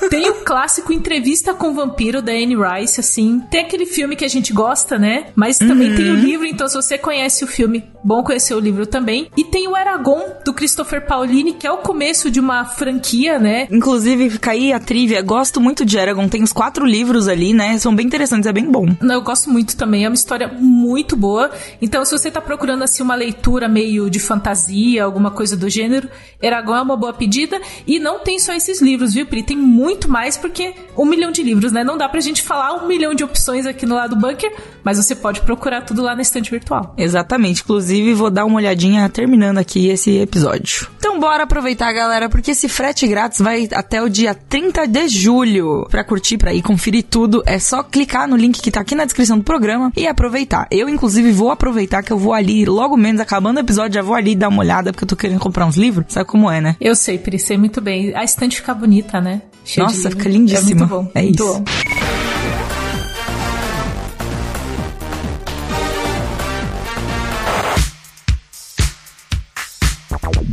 Tem 0.09 0.27
o 0.29 0.35
clássico 0.43 0.91
Entrevista 0.91 1.53
com 1.53 1.67
o 1.67 1.73
Vampiro 1.73 2.21
da 2.21 2.31
Anne 2.31 2.55
Rice, 2.55 2.99
assim. 2.99 3.41
Tem 3.51 3.61
aquele 3.61 3.85
filme 3.85 4.15
que 4.15 4.25
a 4.25 4.29
gente 4.29 4.51
gosta, 4.51 4.97
né? 4.97 5.27
Mas 5.35 5.59
também 5.59 5.93
tem 5.95 6.09
o 6.09 6.15
livro, 6.15 6.47
então 6.47 6.67
se 6.67 6.75
você 6.75 6.97
conhece 6.97 7.43
o 7.43 7.47
filme, 7.47 7.83
bom 8.03 8.23
conhecer 8.23 8.55
o 8.55 8.59
livro 8.59 8.87
também. 8.87 9.29
E 9.37 9.43
tem 9.43 9.67
o 9.67 9.77
Eragon 9.77 10.21
do 10.43 10.51
Christopher 10.51 11.05
Paolini, 11.05 11.53
que 11.53 11.67
é 11.67 11.71
o 11.71 11.77
começo 11.77 12.31
de 12.31 12.39
uma 12.39 12.65
franquia, 12.65 13.37
né? 13.37 13.67
inclusive 13.69 14.29
fica 14.29 14.51
aí 14.51 14.62
a 14.71 14.79
trivia, 14.79 15.21
gosto 15.21 15.59
muito 15.59 15.83
de 15.83 15.97
Eragon, 15.97 16.29
tem 16.29 16.43
os 16.43 16.53
quatro 16.53 16.85
livros 16.85 17.27
ali, 17.27 17.53
né? 17.53 17.77
São 17.79 17.95
bem 17.95 18.05
interessantes, 18.05 18.47
é 18.47 18.53
bem 18.53 18.69
bom. 18.69 18.85
Eu 19.01 19.21
gosto 19.21 19.49
muito 19.49 19.75
também, 19.75 20.05
é 20.05 20.07
uma 20.07 20.15
história 20.15 20.47
muito 20.47 21.15
boa. 21.15 21.51
Então, 21.81 22.05
se 22.05 22.11
você 22.11 22.29
tá 22.31 22.39
procurando 22.39 22.83
assim 22.83 23.03
uma 23.03 23.15
leitura 23.15 23.67
meio 23.67 24.09
de 24.09 24.19
fantasia, 24.19 25.03
alguma 25.03 25.31
coisa 25.31 25.57
do 25.57 25.69
gênero, 25.69 26.07
Eragon 26.41 26.75
é 26.75 26.81
uma 26.81 26.95
boa 26.95 27.13
pedida. 27.13 27.59
E 27.87 27.99
não 27.99 28.19
tem 28.19 28.39
só 28.39 28.53
esses 28.53 28.81
livros, 28.81 29.13
viu, 29.13 29.25
Pri? 29.25 29.43
Tem 29.43 29.57
muito 29.57 30.09
mais, 30.09 30.37
porque 30.37 30.73
um 30.97 31.05
milhão 31.05 31.31
de 31.31 31.41
livros, 31.41 31.71
né? 31.71 31.83
Não 31.83 31.97
dá 31.97 32.07
pra 32.07 32.19
gente 32.19 32.41
falar 32.41 32.75
um 32.75 32.87
milhão 32.87 33.13
de 33.13 33.23
opções 33.23 33.65
aqui 33.65 33.85
no 33.85 33.95
lado 33.95 34.15
bunker, 34.15 34.53
mas 34.83 34.97
você 34.97 35.15
pode 35.15 35.41
procurar 35.41 35.81
tudo 35.81 36.01
lá 36.01 36.15
na 36.15 36.21
estante 36.21 36.51
virtual. 36.51 36.93
Exatamente. 36.97 37.61
Inclusive, 37.61 38.13
vou 38.13 38.29
dar 38.29 38.45
uma 38.45 38.57
olhadinha 38.57 39.09
terminando 39.09 39.57
aqui 39.57 39.87
esse 39.87 40.17
episódio. 40.17 40.87
Então, 40.97 41.19
bora 41.19 41.43
aproveitar, 41.43 41.91
galera, 41.93 42.29
porque 42.29 42.51
esse 42.51 42.69
frete 42.69 43.07
grátis 43.07 43.39
vai 43.39 43.67
até 43.73 44.01
o 44.01 44.09
dia 44.09 44.33
30 44.53 44.87
de 44.87 45.07
julho. 45.07 45.87
Pra 45.89 46.03
curtir, 46.03 46.37
pra 46.37 46.53
ir 46.53 46.61
conferir 46.61 47.05
tudo, 47.09 47.41
é 47.43 47.57
só 47.57 47.81
clicar 47.81 48.27
no 48.27 48.35
link 48.35 48.61
que 48.61 48.69
tá 48.69 48.81
aqui 48.81 48.93
na 48.93 49.03
descrição 49.03 49.35
do 49.35 49.43
programa 49.43 49.91
e 49.97 50.05
aproveitar. 50.05 50.67
Eu, 50.69 50.87
inclusive, 50.87 51.31
vou 51.31 51.49
aproveitar 51.49 52.03
que 52.03 52.13
eu 52.13 52.19
vou 52.19 52.33
ali, 52.33 52.63
logo 52.63 52.95
menos 52.95 53.19
acabando 53.19 53.57
o 53.57 53.61
episódio, 53.61 53.95
já 53.95 54.03
vou 54.03 54.13
ali 54.13 54.35
dar 54.35 54.49
uma 54.49 54.59
olhada, 54.59 54.91
porque 54.91 55.05
eu 55.05 55.07
tô 55.07 55.15
querendo 55.15 55.39
comprar 55.39 55.65
uns 55.65 55.75
livros. 55.75 56.05
Sabe 56.07 56.27
como 56.27 56.51
é, 56.51 56.61
né? 56.61 56.75
Eu 56.79 56.95
sei, 56.95 57.17
Pri, 57.17 57.39
sei 57.39 57.57
muito 57.57 57.81
bem. 57.81 58.15
A 58.15 58.23
estante 58.23 58.57
fica 58.57 58.75
bonita, 58.75 59.19
né? 59.19 59.41
Cheia 59.65 59.87
de 59.87 59.95
Nossa, 59.95 60.11
fica 60.11 60.29
lindíssima. 60.29 60.69
É 60.69 60.75
muito 60.75 60.87
bom. 60.87 61.11
É 61.15 61.21
muito 61.23 61.43
isso. 61.43 61.53
bom. 61.53 62.32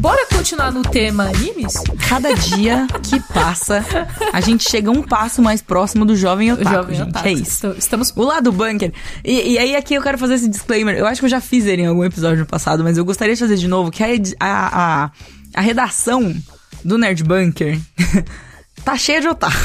Bora 0.01 0.27
continuar 0.29 0.73
no 0.73 0.81
tema 0.81 1.25
animes? 1.25 1.75
Cada 2.09 2.33
dia 2.35 2.87
que 3.03 3.21
passa, 3.35 3.85
a 4.33 4.41
gente 4.41 4.69
chega 4.69 4.91
um 4.91 5.03
passo 5.03 5.43
mais 5.43 5.61
próximo 5.61 6.07
do 6.07 6.17
jovem 6.17 6.51
otaku, 6.53 6.71
jovem 6.75 6.97
gente. 6.97 7.09
otaku. 7.11 7.29
É 7.29 7.33
isso. 7.33 7.75
Estamos 7.77 8.11
O 8.17 8.23
lado 8.25 8.51
bunker. 8.51 8.93
E, 9.23 9.53
e 9.53 9.59
aí 9.59 9.77
aqui 9.77 9.93
eu 9.95 10.01
quero 10.03 10.17
fazer 10.17 10.35
esse 10.35 10.49
disclaimer. 10.49 10.97
Eu 10.97 11.07
acho 11.07 11.21
que 11.21 11.27
eu 11.27 11.31
já 11.31 11.41
fiz 11.41 11.67
ele 11.67 11.83
em 11.83 11.87
algum 11.87 12.03
episódio 12.03 12.47
passado, 12.47 12.83
mas 12.83 12.97
eu 12.97 13.05
gostaria 13.05 13.35
de 13.35 13.41
fazer 13.41 13.57
de 13.57 13.69
novo 13.69 13.91
que 13.91 14.03
a, 14.03 14.11
edi- 14.11 14.35
a, 14.41 15.05
a, 15.05 15.11
a 15.55 15.61
redação 15.61 16.35
do 16.83 16.97
Nerd 16.97 17.23
Bunker 17.23 17.79
tá 18.85 18.97
cheia 18.97 19.21
de 19.21 19.29
otaku. 19.29 19.57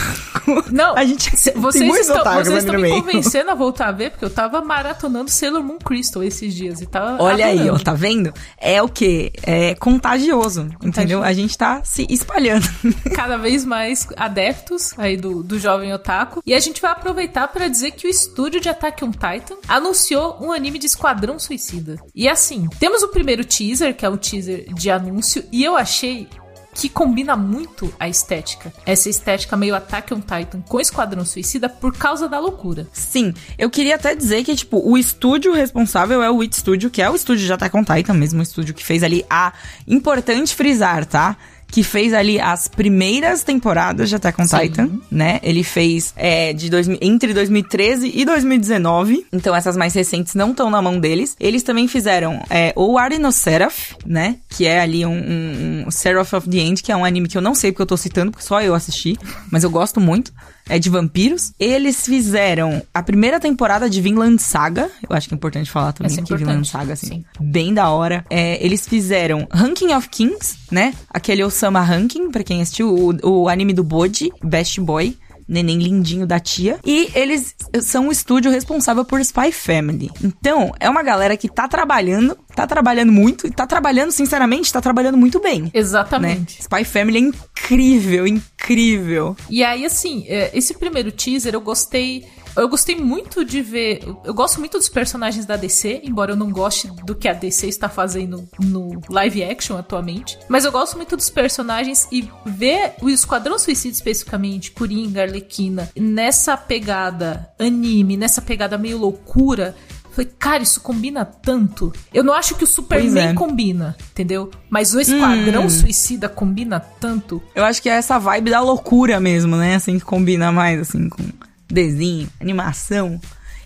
Não, 0.71 0.95
a 0.97 1.05
gente 1.05 1.29
vocês 1.55 1.99
estão, 1.99 2.17
otakus 2.17 2.47
vocês 2.47 2.63
estão 2.63 2.79
me 2.79 2.89
convencendo 2.89 3.51
a 3.51 3.55
voltar 3.55 3.87
a 3.87 3.91
ver, 3.91 4.11
porque 4.11 4.25
eu 4.25 4.29
tava 4.29 4.61
maratonando 4.61 5.29
Sailor 5.29 5.63
Moon 5.63 5.77
Crystal 5.77 6.23
esses 6.23 6.53
dias 6.53 6.81
e 6.81 6.85
tava 6.85 7.21
Olha 7.21 7.45
aí, 7.45 7.57
ó, 7.57 7.61
adorando. 7.61 7.83
tá 7.83 7.93
vendo? 7.93 8.33
É 8.57 8.81
o 8.81 8.87
quê? 8.87 9.31
É 9.43 9.75
contagioso, 9.75 10.69
entendeu? 10.83 11.23
A 11.23 11.33
gente 11.33 11.57
tá 11.57 11.83
se 11.83 12.05
espalhando. 12.09 12.65
cada 13.15 13.37
vez 13.37 13.65
mais 13.65 14.07
adeptos 14.17 14.93
aí 14.97 15.17
do, 15.17 15.43
do 15.43 15.59
jovem 15.59 15.93
otaku. 15.93 16.41
E 16.45 16.53
a 16.53 16.59
gente 16.59 16.81
vai 16.81 16.91
aproveitar 16.91 17.47
para 17.47 17.67
dizer 17.67 17.91
que 17.91 18.07
o 18.07 18.09
estúdio 18.09 18.59
de 18.59 18.69
Attack 18.69 19.03
on 19.03 19.11
Titan 19.11 19.55
anunciou 19.67 20.37
um 20.41 20.51
anime 20.51 20.79
de 20.79 20.85
Esquadrão 20.85 21.39
Suicida. 21.39 21.97
E 22.13 22.27
assim, 22.27 22.67
temos 22.79 23.01
o 23.03 23.09
primeiro 23.09 23.43
teaser, 23.43 23.95
que 23.95 24.05
é 24.05 24.09
o 24.09 24.17
teaser 24.17 24.73
de 24.73 24.89
anúncio, 24.89 25.43
e 25.51 25.63
eu 25.63 25.75
achei 25.75 26.27
que 26.75 26.89
combina 26.89 27.37
muito 27.37 27.91
a 27.97 28.09
estética. 28.09 28.71
Essa 28.85 29.09
estética 29.09 29.55
meio 29.55 29.73
Attack 29.73 30.13
on 30.13 30.19
Titan 30.19 30.61
com 30.67 30.79
Esquadrão 30.79 31.25
Suicida 31.25 31.69
por 31.69 31.95
causa 31.95 32.27
da 32.27 32.37
loucura. 32.37 32.85
Sim, 32.91 33.33
eu 33.57 33.69
queria 33.69 33.95
até 33.95 34.13
dizer 34.13 34.43
que, 34.43 34.53
tipo, 34.55 34.77
o 34.85 34.97
estúdio 34.97 35.53
responsável 35.53 36.21
é 36.21 36.29
o 36.29 36.37
Wit 36.37 36.57
Studio, 36.57 36.91
que 36.91 37.01
é 37.01 37.09
o 37.09 37.15
estúdio 37.15 37.45
de 37.45 37.53
Attack 37.53 37.75
on 37.75 37.83
Titan 37.83 38.13
mesmo, 38.13 38.41
o 38.41 38.43
estúdio 38.43 38.73
que 38.73 38.83
fez 38.83 39.01
ali 39.01 39.25
a... 39.29 39.53
Importante 39.87 40.53
frisar, 40.53 41.05
tá? 41.05 41.37
Que 41.75 41.83
fez 41.83 42.13
ali 42.13 42.39
as 42.39 42.69
primeiras 42.69 43.43
temporadas 43.43 44.07
de 44.07 44.15
Attack 44.15 44.41
on 44.41 44.47
Sim. 44.47 44.59
Titan, 44.59 44.89
né? 45.11 45.41
Ele 45.43 45.61
fez 45.61 46.13
é, 46.15 46.53
de 46.53 46.69
dois, 46.69 46.87
entre 47.01 47.33
2013 47.33 48.13
e 48.15 48.23
2019. 48.23 49.27
Então 49.33 49.53
essas 49.53 49.75
mais 49.75 49.93
recentes 49.93 50.35
não 50.35 50.51
estão 50.51 50.69
na 50.69 50.81
mão 50.81 50.97
deles. 50.97 51.35
Eles 51.37 51.63
também 51.63 51.85
fizeram 51.89 52.41
é, 52.49 52.71
o 52.77 52.97
Arino 52.97 53.29
Seraph, 53.29 53.91
né? 54.05 54.37
Que 54.47 54.65
é 54.65 54.79
ali 54.79 55.05
um, 55.05 55.11
um, 55.11 55.83
um 55.87 55.91
Seraph 55.91 56.31
of 56.31 56.49
the 56.49 56.59
End, 56.59 56.81
que 56.81 56.93
é 56.93 56.95
um 56.95 57.03
anime 57.03 57.27
que 57.27 57.37
eu 57.37 57.41
não 57.41 57.53
sei 57.53 57.73
porque 57.73 57.81
eu 57.81 57.87
tô 57.87 57.97
citando, 57.97 58.31
porque 58.31 58.45
só 58.45 58.61
eu 58.61 58.73
assisti, 58.73 59.17
mas 59.51 59.65
eu 59.65 59.69
gosto 59.69 59.99
muito 59.99 60.31
é 60.67 60.79
de 60.79 60.89
vampiros. 60.89 61.53
Eles 61.59 62.05
fizeram 62.05 62.81
a 62.93 63.03
primeira 63.03 63.39
temporada 63.39 63.89
de 63.89 64.01
Vinland 64.01 64.41
Saga. 64.41 64.89
Eu 65.07 65.15
acho 65.15 65.27
que 65.27 65.33
é 65.33 65.37
importante 65.37 65.69
falar 65.69 65.93
também 65.93 66.11
Essa 66.11 66.21
é 66.21 66.23
que 66.23 66.35
Vinland 66.35 66.67
Saga, 66.67 66.93
assim, 66.93 67.07
sim. 67.07 67.25
bem 67.39 67.73
da 67.73 67.89
hora. 67.89 68.25
É, 68.29 68.63
eles 68.63 68.87
fizeram 68.87 69.47
Ranking 69.51 69.93
of 69.93 70.09
Kings, 70.09 70.57
né? 70.71 70.93
Aquele 71.09 71.43
Osama 71.43 71.81
Ranking, 71.81 72.31
pra 72.31 72.43
quem 72.43 72.61
assistiu, 72.61 72.93
o, 72.93 73.43
o 73.43 73.49
anime 73.49 73.73
do 73.73 73.83
Boji, 73.83 74.31
Best 74.43 74.79
Boy. 74.81 75.15
Neném 75.47 75.77
lindinho 75.77 76.25
da 76.25 76.39
tia. 76.39 76.79
E 76.85 77.09
eles 77.13 77.55
são 77.81 78.07
o 78.07 78.11
estúdio 78.11 78.51
responsável 78.51 79.05
por 79.05 79.19
Spy 79.21 79.51
Family. 79.51 80.09
Então, 80.23 80.73
é 80.79 80.89
uma 80.89 81.03
galera 81.03 81.37
que 81.37 81.47
tá 81.47 81.67
trabalhando, 81.67 82.37
tá 82.55 82.65
trabalhando 82.65 83.11
muito, 83.11 83.45
e 83.47 83.51
tá 83.51 83.67
trabalhando, 83.67 84.11
sinceramente, 84.11 84.73
tá 84.73 84.81
trabalhando 84.81 85.17
muito 85.17 85.39
bem. 85.39 85.63
Né? 85.63 85.71
Exatamente. 85.73 86.61
Spy 86.61 86.83
Family 86.83 87.17
é 87.17 87.21
incrível, 87.21 88.27
incrível. 88.27 89.37
E 89.49 89.63
aí, 89.63 89.85
assim, 89.85 90.25
é, 90.27 90.51
esse 90.53 90.73
primeiro 90.73 91.11
teaser 91.11 91.53
eu 91.53 91.61
gostei. 91.61 92.25
Eu 92.55 92.69
gostei 92.69 92.95
muito 92.95 93.43
de 93.43 93.61
ver. 93.61 94.01
Eu 94.23 94.33
gosto 94.33 94.59
muito 94.59 94.77
dos 94.77 94.89
personagens 94.89 95.45
da 95.45 95.55
DC, 95.55 96.01
embora 96.03 96.31
eu 96.31 96.35
não 96.35 96.49
goste 96.51 96.87
do 97.03 97.13
que 97.13 97.27
a 97.27 97.33
DC 97.33 97.67
está 97.67 97.89
fazendo 97.89 98.47
no 98.59 99.01
live 99.09 99.43
action 99.43 99.77
atualmente. 99.77 100.37
Mas 100.47 100.63
eu 100.63 100.71
gosto 100.71 100.95
muito 100.95 101.17
dos 101.17 101.29
personagens 101.29 102.07
e 102.11 102.29
ver 102.45 102.93
o 103.01 103.09
Esquadrão 103.09 103.59
Suicida 103.59 103.93
especificamente, 103.93 104.71
Coringa, 104.71 105.23
Arlequina, 105.23 105.89
nessa 105.95 106.55
pegada 106.55 107.49
anime, 107.59 108.15
nessa 108.15 108.41
pegada 108.41 108.77
meio 108.77 108.97
loucura. 108.97 109.75
Falei, 110.11 110.31
cara, 110.39 110.63
isso 110.63 110.79
combina 110.79 111.25
tanto. 111.25 111.91
Eu 112.13 112.23
não 112.23 112.33
acho 112.33 112.55
que 112.55 112.63
o 112.63 112.67
Superman 112.67 113.29
é. 113.29 113.33
combina, 113.33 113.97
entendeu? 114.11 114.49
Mas 114.69 114.93
o 114.93 115.01
Esquadrão 115.01 115.69
Suicida 115.69 116.29
combina 116.29 116.79
tanto. 116.79 117.43
Eu 117.53 117.65
acho 117.65 117.81
que 117.81 117.89
é 117.89 117.95
essa 117.95 118.17
vibe 118.17 118.49
da 118.49 118.61
loucura 118.61 119.19
mesmo, 119.19 119.57
né? 119.57 119.75
Assim, 119.75 119.99
que 119.99 120.05
combina 120.05 120.53
mais, 120.53 120.79
assim, 120.79 121.09
com 121.09 121.21
desenho, 121.67 122.27
animação. 122.39 123.19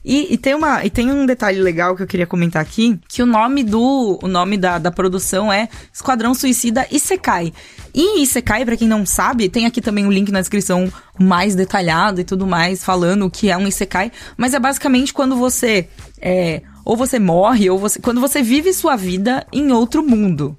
E, 0.04 0.34
e 0.34 0.38
tem 0.38 0.56
uma, 0.56 0.86
e 0.86 0.90
tem 0.90 1.12
um 1.12 1.26
detalhe 1.26 1.62
legal 1.62 1.96
que 1.96 2.02
eu 2.02 2.08
queria 2.08 2.26
comentar 2.26 2.62
aqui, 2.62 3.00
que 3.08 3.22
o 3.22 3.26
nome 3.26 3.64
do, 3.64 4.18
o 4.22 4.28
nome 4.28 4.58
da, 4.58 4.78
da 4.78 4.92
produção 4.92 5.52
é 5.52 5.68
Esquadrão 5.94 6.34
Suicida 6.34 6.88
Isekai. 6.90 7.54
E 7.94 8.22
Isekai, 8.22 8.64
pra 8.64 8.78
quem 8.78 8.88
não 8.88 9.06
sabe, 9.06 9.50
tem 9.50 9.66
aqui 9.66 9.82
também 9.82 10.06
o 10.06 10.12
link 10.12 10.32
na 10.32 10.40
descrição 10.40 10.92
mais 11.20 11.54
detalhado 11.54 12.22
e 12.22 12.24
tudo 12.24 12.48
mais, 12.48 12.84
falando 12.84 13.26
o 13.26 13.30
que 13.30 13.50
é 13.50 13.58
um 13.58 13.68
Isekai. 13.68 14.12
Mas 14.38 14.54
é 14.54 14.60
basicamente 14.60 15.14
quando 15.14 15.36
você, 15.36 15.90
é, 16.22 16.62
ou 16.86 16.96
você 16.96 17.20
morre, 17.20 17.70
ou 17.70 17.78
você, 17.78 18.00
quando 18.00 18.22
você 18.22 18.42
vive 18.42 18.74
sua 18.74 18.96
vida 18.96 19.46
em 19.52 19.72
outro 19.72 20.02
mundo. 20.02 20.58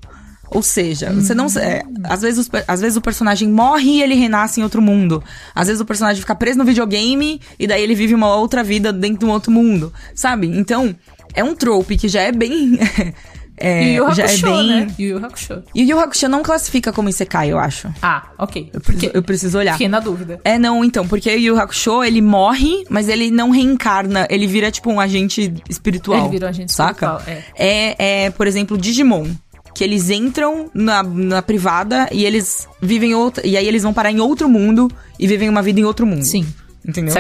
Ou 0.51 0.63
seja, 0.63 1.13
você 1.13 1.33
não. 1.33 1.47
É, 1.57 1.83
às, 2.05 2.23
vezes, 2.23 2.47
os 2.47 2.51
às 2.67 2.81
vezes 2.81 2.97
o 2.97 3.01
personagem 3.01 3.49
morre 3.49 3.91
e 3.91 4.03
ele 4.03 4.15
renasce 4.15 4.61
em 4.61 4.65
outro 4.65 4.83
mundo. 4.83 5.23
Às 5.55 5.69
vezes 5.69 5.81
o 5.81 5.85
personagem 5.85 6.21
fica 6.21 6.35
preso 6.35 6.59
no 6.59 6.65
videogame 6.65 7.41
e 7.59 7.67
daí 7.67 7.83
ele 7.83 7.95
vive 7.95 8.15
uma 8.15 8.35
outra 8.35 8.65
vida 8.65 8.93
dentro 8.93 9.21
de 9.21 9.25
um 9.27 9.31
outro 9.31 9.53
mundo. 9.53 9.93
Sabe? 10.15 10.49
Então, 10.49 10.95
é 11.35 11.45
um 11.45 11.55
trope 11.55 11.97
que 11.97 12.09
já 12.09 12.23
é 12.23 12.33
bem. 12.33 12.79
é, 13.57 13.93
e 13.93 14.01
o 14.01 14.13
já 14.13 14.25
é 14.25 14.27
Hakusho, 14.27 14.47
bem. 14.47 14.67
né? 14.67 14.95
E 14.99 15.13
o 15.13 15.25
Hakusho. 15.25 15.63
E 15.73 15.85
o 15.85 15.87
Yu 15.87 16.01
Hakusho 16.01 16.29
não 16.29 16.43
classifica 16.43 16.93
como 16.93 17.09
Isekai, 17.09 17.53
eu 17.53 17.59
acho. 17.59 17.89
Ah, 18.03 18.31
ok. 18.37 18.71
Eu 18.73 18.81
preciso, 18.81 19.13
eu 19.15 19.23
preciso 19.23 19.59
olhar. 19.59 19.73
Fiquei 19.73 19.89
na 19.89 20.01
dúvida. 20.01 20.41
É, 20.45 20.59
não, 20.59 20.85
então, 20.85 21.07
porque 21.07 21.31
o 21.31 21.39
Yu 21.39 21.61
Hakusho, 21.61 22.03
ele 22.03 22.21
morre, 22.21 22.85
mas 22.91 23.09
ele 23.09 23.31
não 23.31 23.51
reencarna, 23.51 24.27
ele 24.29 24.49
vira 24.49 24.71
tipo 24.73 24.91
um 24.91 24.99
agente 24.99 25.55
espiritual. 25.69 26.23
Ele 26.23 26.31
vira 26.31 26.47
um 26.47 26.51
agente 26.51 26.73
saca? 26.73 27.19
espiritual, 27.19 27.45
é. 27.57 28.25
é, 28.25 28.31
por 28.31 28.49
exemplo, 28.49 28.77
Digimon. 28.77 29.29
Que 29.81 29.85
eles 29.85 30.11
entram 30.11 30.71
na, 30.75 31.03
na 31.03 31.41
privada 31.41 32.07
e 32.13 32.27
eles 32.27 32.69
vivem 32.83 33.15
outra. 33.15 33.47
E 33.47 33.57
aí 33.57 33.67
eles 33.67 33.83
vão 33.83 33.95
parar 33.95 34.13
em 34.13 34.21
outro 34.21 34.47
mundo 34.47 34.91
e 35.19 35.27
vivem 35.27 35.49
uma 35.49 35.63
vida 35.63 35.81
em 35.81 35.85
outro 35.85 36.05
mundo. 36.05 36.23
Sim. 36.23 36.47
Entendeu? 36.87 37.15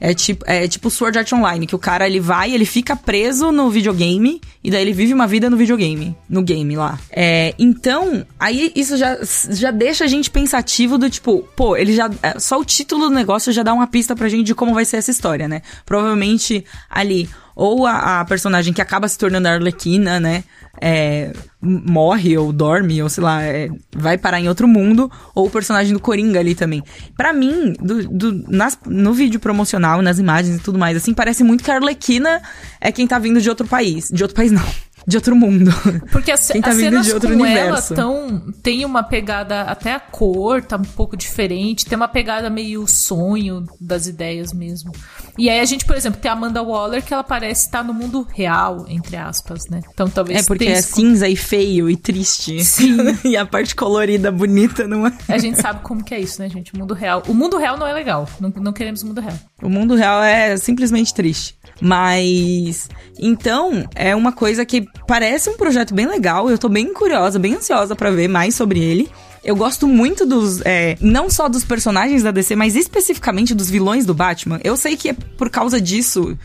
É 0.00 0.14
tipo, 0.14 0.42
é 0.48 0.66
tipo 0.66 0.90
Sword 0.90 1.18
Art 1.18 1.30
Online, 1.30 1.66
que 1.66 1.74
o 1.74 1.78
cara 1.78 2.06
ele 2.06 2.18
vai, 2.18 2.52
ele 2.52 2.64
fica 2.64 2.96
preso 2.96 3.52
no 3.52 3.68
videogame 3.68 4.40
e 4.64 4.70
daí 4.70 4.80
ele 4.80 4.94
vive 4.94 5.12
uma 5.12 5.26
vida 5.26 5.50
no 5.50 5.58
videogame, 5.58 6.16
no 6.26 6.40
game 6.40 6.74
lá. 6.74 6.98
É, 7.10 7.54
então, 7.58 8.24
aí 8.40 8.72
isso 8.74 8.96
já, 8.96 9.18
já 9.50 9.70
deixa 9.70 10.04
a 10.04 10.06
gente 10.06 10.30
pensativo 10.30 10.96
do 10.96 11.10
tipo, 11.10 11.46
pô, 11.54 11.76
ele 11.76 11.94
já 11.94 12.10
é, 12.22 12.38
só 12.38 12.58
o 12.58 12.64
título 12.64 13.10
do 13.10 13.14
negócio 13.14 13.52
já 13.52 13.62
dá 13.62 13.74
uma 13.74 13.86
pista 13.86 14.16
pra 14.16 14.26
gente 14.26 14.46
de 14.46 14.54
como 14.54 14.72
vai 14.72 14.86
ser 14.86 14.96
essa 14.96 15.10
história, 15.10 15.46
né? 15.46 15.60
Provavelmente 15.84 16.64
ali 16.88 17.28
ou 17.56 17.86
a, 17.86 18.20
a 18.20 18.24
personagem 18.26 18.72
que 18.72 18.80
acaba 18.82 19.08
se 19.08 19.18
tornando 19.18 19.48
a 19.48 19.52
Arlequina, 19.54 20.20
né? 20.20 20.44
é, 20.78 21.32
morre 21.62 22.36
ou 22.36 22.52
dorme, 22.52 23.02
ou 23.02 23.08
sei 23.08 23.24
lá, 23.24 23.42
é, 23.42 23.70
vai 23.94 24.18
parar 24.18 24.38
em 24.40 24.46
outro 24.48 24.68
mundo, 24.68 25.10
ou 25.34 25.46
o 25.46 25.50
personagem 25.50 25.92
do 25.94 25.98
Coringa 26.00 26.38
ali 26.38 26.54
também. 26.54 26.82
Pra 27.16 27.32
mim, 27.32 27.72
do, 27.80 28.06
do- 28.08 28.44
nas- 28.50 28.78
no 28.86 29.14
vídeo 29.14 29.40
promocional, 29.40 30.02
nas 30.02 30.18
imagens 30.18 30.56
e 30.56 30.60
tudo 30.60 30.78
mais, 30.78 30.96
assim, 30.98 31.14
parece 31.14 31.42
muito 31.42 31.64
que 31.64 31.70
a 31.70 31.76
Arlequina 31.76 32.42
é 32.78 32.92
quem 32.92 33.06
tá 33.06 33.18
vindo 33.18 33.40
de 33.40 33.48
outro 33.48 33.66
país. 33.66 34.10
De 34.12 34.22
outro 34.22 34.36
país, 34.36 34.52
não. 34.52 34.62
De 35.06 35.16
outro 35.16 35.36
mundo. 35.36 35.70
Porque 36.10 36.32
as, 36.32 36.48
Quem 36.48 36.60
tá 36.60 36.70
as 36.70 36.76
vindo 36.76 36.90
cenas 36.90 37.06
de 37.06 37.12
outro 37.12 37.28
com 37.28 37.42
universo. 37.42 37.94
ela 37.94 38.02
tão, 38.02 38.52
tem 38.62 38.84
uma 38.84 39.02
pegada, 39.02 39.62
até 39.62 39.94
a 39.94 40.00
cor 40.00 40.62
tá 40.62 40.76
um 40.76 40.82
pouco 40.82 41.16
diferente, 41.16 41.86
tem 41.86 41.96
uma 41.96 42.08
pegada 42.08 42.50
meio 42.50 42.86
sonho 42.88 43.64
das 43.80 44.06
ideias 44.06 44.52
mesmo. 44.52 44.92
E 45.38 45.48
aí 45.48 45.60
a 45.60 45.64
gente, 45.64 45.84
por 45.84 45.94
exemplo, 45.94 46.20
tem 46.20 46.30
a 46.30 46.34
Amanda 46.34 46.62
Waller 46.62 47.04
que 47.04 47.12
ela 47.12 47.22
parece 47.22 47.66
estar 47.66 47.84
no 47.84 47.94
mundo 47.94 48.26
real, 48.32 48.86
entre 48.88 49.16
aspas, 49.16 49.68
né? 49.68 49.80
Então 49.92 50.08
talvez 50.08 50.40
É 50.40 50.46
porque 50.46 50.64
é 50.64 50.82
cinza 50.82 51.28
e 51.28 51.36
feio 51.36 51.88
e 51.88 51.96
triste. 51.96 52.64
Sim. 52.64 52.96
e 53.24 53.36
a 53.36 53.46
parte 53.46 53.74
colorida, 53.74 54.32
bonita, 54.32 54.88
não 54.88 55.06
é? 55.06 55.12
A 55.28 55.38
gente 55.38 55.60
sabe 55.60 55.80
como 55.82 56.02
que 56.02 56.14
é 56.14 56.20
isso, 56.20 56.40
né, 56.40 56.48
gente? 56.48 56.74
O 56.74 56.78
mundo 56.78 56.94
real. 56.94 57.22
O 57.28 57.34
mundo 57.34 57.58
real 57.58 57.78
não 57.78 57.86
é 57.86 57.92
legal. 57.92 58.28
Não, 58.40 58.50
não 58.56 58.72
queremos 58.72 59.02
o 59.02 59.06
mundo 59.06 59.20
real. 59.20 59.36
O 59.62 59.68
mundo 59.70 59.94
real 59.94 60.22
é 60.22 60.56
simplesmente 60.56 61.14
triste. 61.14 61.56
Mas. 61.80 62.88
Então, 63.18 63.88
é 63.94 64.14
uma 64.14 64.32
coisa 64.32 64.64
que 64.64 64.86
parece 65.06 65.48
um 65.48 65.56
projeto 65.56 65.94
bem 65.94 66.06
legal. 66.06 66.50
Eu 66.50 66.58
tô 66.58 66.68
bem 66.68 66.92
curiosa, 66.92 67.38
bem 67.38 67.54
ansiosa 67.54 67.94
pra 67.94 68.10
ver 68.10 68.28
mais 68.28 68.54
sobre 68.54 68.80
ele. 68.80 69.10
Eu 69.42 69.56
gosto 69.56 69.86
muito 69.86 70.26
dos. 70.26 70.60
é, 70.64 70.96
não 71.00 71.30
só 71.30 71.48
dos 71.48 71.64
personagens 71.64 72.22
da 72.22 72.30
DC, 72.30 72.56
mas 72.56 72.76
especificamente 72.76 73.54
dos 73.54 73.70
vilões 73.70 74.04
do 74.04 74.12
Batman. 74.12 74.60
Eu 74.64 74.76
sei 74.76 74.96
que 74.96 75.10
é 75.10 75.12
por 75.12 75.48
causa 75.48 75.80
disso. 75.80 76.36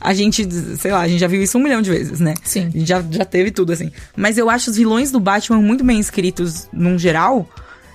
A 0.00 0.14
gente, 0.14 0.48
sei 0.78 0.92
lá, 0.92 1.00
a 1.00 1.08
gente 1.08 1.20
já 1.20 1.26
viu 1.26 1.42
isso 1.42 1.58
um 1.58 1.62
milhão 1.62 1.82
de 1.82 1.90
vezes, 1.90 2.20
né? 2.20 2.34
Sim. 2.42 2.66
A 2.68 2.70
gente 2.70 2.86
já, 2.86 3.04
já 3.10 3.24
teve 3.24 3.50
tudo, 3.50 3.72
assim. 3.72 3.90
Mas 4.16 4.38
eu 4.38 4.48
acho 4.48 4.70
os 4.70 4.76
vilões 4.76 5.10
do 5.10 5.20
Batman 5.20 5.60
muito 5.60 5.84
bem 5.84 6.00
escritos 6.00 6.68
num 6.72 6.98
geral. 6.98 7.48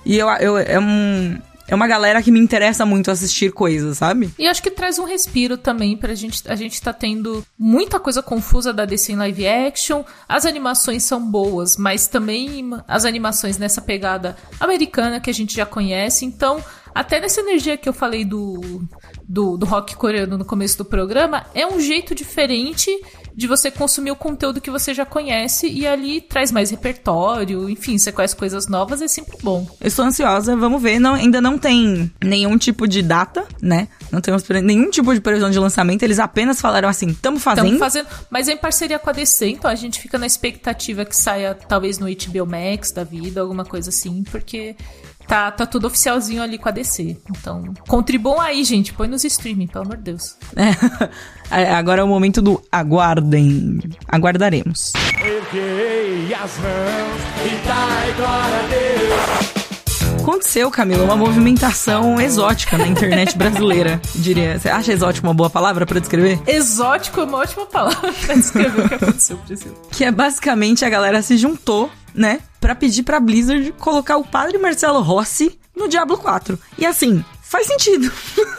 E 0.04 0.16
eu, 0.16 0.28
eu, 0.28 0.56
é 0.56 0.78
um. 0.78 1.36
É 1.68 1.74
uma 1.74 1.86
galera 1.86 2.22
que 2.22 2.30
me 2.30 2.38
interessa 2.38 2.86
muito 2.86 3.10
assistir 3.10 3.52
coisas, 3.52 3.98
sabe? 3.98 4.32
E 4.38 4.46
acho 4.46 4.62
que 4.62 4.70
traz 4.70 4.98
um 4.98 5.04
respiro 5.04 5.56
também 5.56 5.96
pra 5.96 6.14
gente. 6.14 6.42
A 6.48 6.54
gente 6.54 6.80
tá 6.80 6.92
tendo 6.92 7.44
muita 7.58 7.98
coisa 7.98 8.22
confusa 8.22 8.72
da 8.72 8.84
DC 8.84 9.12
em 9.12 9.16
live 9.16 9.46
action. 9.46 10.04
As 10.28 10.46
animações 10.46 11.02
são 11.02 11.20
boas, 11.20 11.76
mas 11.76 12.06
também 12.06 12.70
as 12.86 13.04
animações 13.04 13.58
nessa 13.58 13.80
pegada 13.80 14.36
americana 14.60 15.20
que 15.20 15.30
a 15.30 15.34
gente 15.34 15.56
já 15.56 15.66
conhece. 15.66 16.24
Então, 16.24 16.62
até 16.94 17.20
nessa 17.20 17.40
energia 17.40 17.76
que 17.76 17.88
eu 17.88 17.92
falei 17.92 18.24
do, 18.24 18.86
do, 19.28 19.56
do 19.56 19.66
rock 19.66 19.96
coreano 19.96 20.38
no 20.38 20.44
começo 20.44 20.78
do 20.78 20.84
programa, 20.84 21.44
é 21.52 21.66
um 21.66 21.80
jeito 21.80 22.14
diferente 22.14 22.90
de 23.36 23.46
você 23.46 23.70
consumir 23.70 24.10
o 24.10 24.16
conteúdo 24.16 24.60
que 24.60 24.70
você 24.70 24.94
já 24.94 25.04
conhece 25.04 25.68
e 25.68 25.86
ali 25.86 26.22
traz 26.22 26.50
mais 26.50 26.70
repertório, 26.70 27.68
enfim, 27.68 27.98
você 27.98 28.10
conhece 28.10 28.34
coisas 28.34 28.66
novas, 28.66 29.02
é 29.02 29.08
sempre 29.08 29.36
bom. 29.42 29.68
Eu 29.78 29.88
estou 29.88 30.04
ansiosa, 30.04 30.56
vamos 30.56 30.80
ver. 30.80 30.98
Não, 30.98 31.14
ainda 31.14 31.40
não 31.40 31.58
tem 31.58 32.10
nenhum 32.24 32.56
tipo 32.56 32.88
de 32.88 33.02
data, 33.02 33.46
né? 33.60 33.88
Não 34.10 34.22
temos 34.22 34.42
nenhum 34.48 34.90
tipo 34.90 35.12
de 35.12 35.20
previsão 35.20 35.50
de 35.50 35.58
lançamento. 35.58 36.02
Eles 36.02 36.18
apenas 36.18 36.60
falaram 36.60 36.88
assim, 36.88 37.12
tamo 37.12 37.38
fazendo. 37.38 37.64
Estamos 37.64 37.80
fazendo, 37.80 38.08
mas 38.30 38.48
é 38.48 38.52
em 38.52 38.56
parceria 38.56 38.98
com 38.98 39.10
a 39.10 39.12
DC, 39.12 39.48
então 39.48 39.70
a 39.70 39.74
gente 39.74 40.00
fica 40.00 40.18
na 40.18 40.26
expectativa 40.26 41.04
que 41.04 41.14
saia 41.14 41.54
talvez 41.54 41.98
no 41.98 42.06
HBO 42.06 42.46
Max 42.46 42.90
da 42.90 43.04
vida, 43.04 43.42
alguma 43.42 43.64
coisa 43.64 43.90
assim, 43.90 44.24
porque 44.30 44.74
tá, 45.26 45.50
tá 45.50 45.66
tudo 45.66 45.86
oficialzinho 45.86 46.42
ali 46.42 46.58
com 46.58 46.68
a 46.68 46.72
DC. 46.72 47.16
Então, 47.30 47.74
contribuam 47.88 48.40
aí, 48.40 48.64
gente, 48.64 48.92
põe 48.92 49.08
nos 49.08 49.24
streaming, 49.24 49.66
pelo 49.66 49.84
amor 49.84 49.96
de 49.96 50.04
Deus. 50.04 50.36
É, 51.48 51.72
Agora 51.72 52.00
é 52.00 52.04
o 52.04 52.08
momento 52.08 52.42
do 52.42 52.60
aguardem. 52.72 53.78
Aguardaremos. 54.08 54.92
Erguei 55.20 56.34
as 56.34 56.58
mãos 56.58 57.20
e 57.44 57.66
dai 57.68 58.12
glória 58.14 58.58
a 58.58 58.66
Deus. 58.66 59.55
Aconteceu, 60.26 60.68
Camila, 60.72 61.04
uma 61.04 61.14
movimentação 61.14 62.20
exótica 62.20 62.76
na 62.76 62.88
internet 62.88 63.34
brasileira, 63.38 64.02
diria. 64.12 64.58
Você 64.58 64.68
acha 64.68 64.92
exótico 64.92 65.24
uma 65.24 65.32
boa 65.32 65.48
palavra 65.48 65.86
pra 65.86 66.00
descrever? 66.00 66.40
Exótico 66.48 67.20
é 67.20 67.24
uma 67.24 67.38
ótima 67.38 67.64
palavra 67.64 68.12
pra 68.12 68.34
descrever 68.34 68.86
o 68.86 68.88
que 68.88 68.94
aconteceu, 68.96 69.36
Priscila. 69.36 69.76
Que 69.88 70.04
é 70.04 70.10
basicamente 70.10 70.84
a 70.84 70.88
galera 70.90 71.22
se 71.22 71.36
juntou, 71.36 71.88
né, 72.12 72.40
pra 72.60 72.74
pedir 72.74 73.04
pra 73.04 73.20
Blizzard 73.20 73.72
colocar 73.78 74.16
o 74.16 74.24
padre 74.24 74.58
Marcelo 74.58 75.00
Rossi 75.00 75.56
no 75.76 75.86
Diablo 75.86 76.18
4. 76.18 76.58
E 76.76 76.84
assim, 76.84 77.24
faz 77.40 77.68
sentido. 77.68 78.10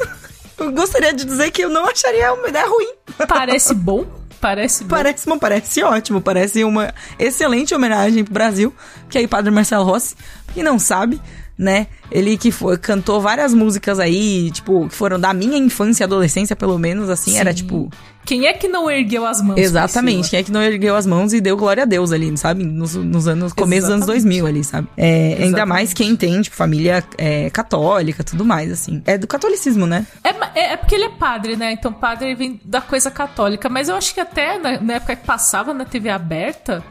eu 0.59 0.71
gostaria 0.71 1.13
de 1.13 1.25
dizer 1.25 1.51
que 1.51 1.65
eu 1.65 1.69
não 1.69 1.85
acharia 1.85 2.33
uma 2.33 2.47
ideia 2.47 2.65
ruim. 2.65 2.93
Parece 3.27 3.73
bom, 3.73 4.05
parece 4.39 4.85
bom. 4.85 4.95
Parece, 4.95 5.27
não, 5.27 5.37
parece 5.37 5.83
ótimo, 5.83 6.21
parece 6.21 6.63
uma 6.63 6.93
excelente 7.19 7.75
homenagem 7.75 8.23
pro 8.23 8.33
Brasil, 8.33 8.73
que 9.09 9.17
aí 9.17 9.25
o 9.25 9.29
Padre 9.29 9.51
Marcelo 9.51 9.83
Rossi, 9.83 10.15
que 10.53 10.63
não 10.63 10.79
sabe, 10.79 11.19
né? 11.57 11.87
Ele 12.11 12.37
que 12.37 12.51
foi, 12.51 12.77
cantou 12.77 13.19
várias 13.19 13.53
músicas 13.53 13.99
aí, 13.99 14.51
tipo, 14.51 14.87
que 14.87 14.95
foram 14.95 15.19
da 15.19 15.33
minha 15.33 15.57
infância 15.57 16.03
e 16.03 16.05
adolescência, 16.05 16.55
pelo 16.55 16.77
menos, 16.77 17.09
assim, 17.09 17.37
era 17.37 17.51
Sim. 17.51 17.57
tipo. 17.57 17.89
Quem 18.25 18.45
é 18.45 18.51
que 18.51 18.67
não 18.67 18.91
ergueu 18.91 19.25
as 19.25 19.41
mãos? 19.41 19.57
Exatamente, 19.57 20.29
quem 20.29 20.39
é 20.39 20.43
que 20.43 20.51
não 20.51 20.61
ergueu 20.61 20.97
as 20.97 21.05
mãos 21.05 21.31
e 21.31 21.39
deu 21.39 21.55
glória 21.55 21.83
a 21.83 21.85
Deus 21.85 22.11
ali, 22.11 22.37
sabe? 22.37 22.61
Nos, 22.61 22.93
nos 22.93 23.25
anos, 23.25 23.53
começo 23.53 23.83
dos 23.83 23.91
anos 23.91 24.03
Exatamente. 24.03 24.25
2000 24.25 24.47
ali, 24.47 24.63
sabe? 24.65 24.87
É, 24.97 25.37
ainda 25.39 25.65
mais 25.65 25.93
quem 25.93 26.13
tem, 26.13 26.41
tipo, 26.41 26.55
família 26.55 27.01
é, 27.17 27.49
católica, 27.49 28.25
tudo 28.25 28.43
mais, 28.43 28.69
assim. 28.69 29.01
É 29.05 29.17
do 29.17 29.27
catolicismo, 29.27 29.87
né? 29.87 30.05
É, 30.25 30.59
é, 30.59 30.73
é 30.73 30.77
porque 30.77 30.95
ele 30.95 31.05
é 31.05 31.09
padre, 31.09 31.55
né? 31.55 31.71
Então 31.71 31.91
padre 31.93 32.35
vem 32.35 32.59
da 32.65 32.81
coisa 32.81 33.09
católica. 33.09 33.69
Mas 33.69 33.87
eu 33.87 33.95
acho 33.95 34.13
que 34.13 34.19
até 34.19 34.59
na, 34.59 34.81
na 34.81 34.93
época 34.95 35.15
que 35.15 35.25
passava 35.25 35.73
na 35.73 35.85
TV 35.85 36.09
aberta, 36.09 36.83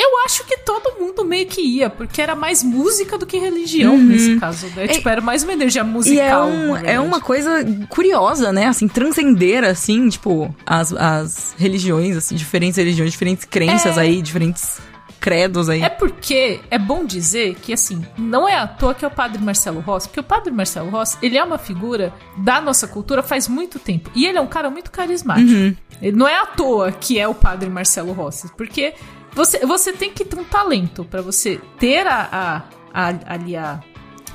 eu 0.00 0.24
acho 0.24 0.44
que 0.44 0.58
todo 0.58 0.98
mundo 0.98 1.24
meio 1.24 1.46
que 1.46 1.60
ia, 1.60 1.90
porque 1.90 2.22
era 2.22 2.34
mais 2.34 2.62
música 2.62 3.18
do 3.18 3.26
que 3.26 3.38
religião 3.38 3.96
nesse 3.98 4.36
caso, 4.38 4.66
né? 4.74 4.88
Tipo, 4.88 5.08
era 5.08 5.20
mais 5.20 5.42
uma 5.42 5.52
energia 5.52 5.84
musical. 5.84 6.48
Uhum. 6.48 6.76
E 6.76 6.78
é, 6.78 6.82
um, 6.82 6.94
é 6.94 7.00
uma 7.00 7.20
coisa 7.20 7.64
curiosa, 7.88 8.52
né? 8.52 8.66
Assim, 8.66 8.88
transcender, 8.88 9.64
assim, 9.64 10.08
tipo, 10.08 10.54
as, 10.64 10.92
as 10.92 11.54
religiões, 11.58 12.16
assim, 12.16 12.34
diferentes 12.34 12.76
religiões, 12.76 13.10
diferentes 13.10 13.44
crenças 13.44 13.96
É. 13.96 14.00
aí, 14.00 14.22
diferentes 14.22 14.80
credos 15.20 15.68
aí. 15.68 15.82
É 15.82 15.88
porque 15.90 16.60
é 16.70 16.78
bom 16.78 17.04
dizer 17.04 17.54
que, 17.56 17.74
assim, 17.74 18.02
não 18.16 18.48
é 18.48 18.56
à 18.56 18.66
toa 18.66 18.94
que 18.94 19.04
é 19.04 19.08
o 19.08 19.10
padre 19.10 19.40
Marcelo 19.42 19.80
Rossi, 19.80 20.08
porque 20.08 20.20
o 20.20 20.24
padre 20.24 20.50
Marcelo 20.50 20.88
Rossi, 20.88 21.18
ele 21.22 21.36
é 21.36 21.44
uma 21.44 21.58
figura 21.58 22.12
da 22.38 22.58
nossa 22.60 22.88
cultura 22.88 23.22
faz 23.22 23.46
muito 23.46 23.78
tempo. 23.78 24.10
E 24.14 24.24
ele 24.24 24.38
é 24.38 24.40
um 24.40 24.46
cara 24.46 24.70
muito 24.70 24.90
carismático. 24.90 25.50
Uhum. 25.50 25.76
Ele 26.00 26.16
não 26.16 26.26
é 26.26 26.38
à 26.38 26.46
toa 26.46 26.90
que 26.90 27.18
é 27.18 27.28
o 27.28 27.34
padre 27.34 27.68
Marcelo 27.68 28.12
Rossi, 28.12 28.50
porque 28.56 28.94
você, 29.34 29.58
você 29.66 29.92
tem 29.92 30.10
que 30.10 30.24
ter 30.24 30.38
um 30.38 30.44
talento 30.44 31.04
pra 31.04 31.22
você 31.22 31.60
ter 31.78 32.06
a, 32.06 32.62
a, 32.92 33.08
a- 33.08 33.34
ali 33.34 33.56
a, 33.56 33.80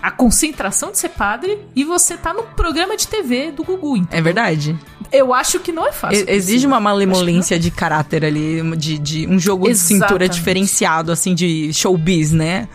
a 0.01 0.11
concentração 0.11 0.91
de 0.91 0.97
ser 0.99 1.09
padre 1.09 1.59
e 1.75 1.83
você 1.83 2.15
tá 2.17 2.33
num 2.33 2.43
programa 2.55 2.95
de 2.95 3.07
TV 3.07 3.51
do 3.51 3.63
Gugu. 3.63 4.05
É 4.11 4.21
verdade. 4.21 4.77
eu 5.11 5.33
acho 5.33 5.59
que 5.59 5.71
não 5.71 5.87
é 5.87 5.91
fácil. 5.91 6.25
Exige 6.27 6.65
uma 6.67 6.79
malemolência 6.79 7.57
de 7.59 7.71
caráter 7.71 8.23
ali, 8.25 8.61
de, 8.77 8.97
de 8.99 9.27
um 9.27 9.39
jogo 9.39 9.67
de 9.67 9.75
cintura 9.75 10.05
Exatamente. 10.25 10.33
diferenciado, 10.33 11.11
assim, 11.11 11.33
de 11.33 11.73
showbiz, 11.73 12.31
né? 12.31 12.67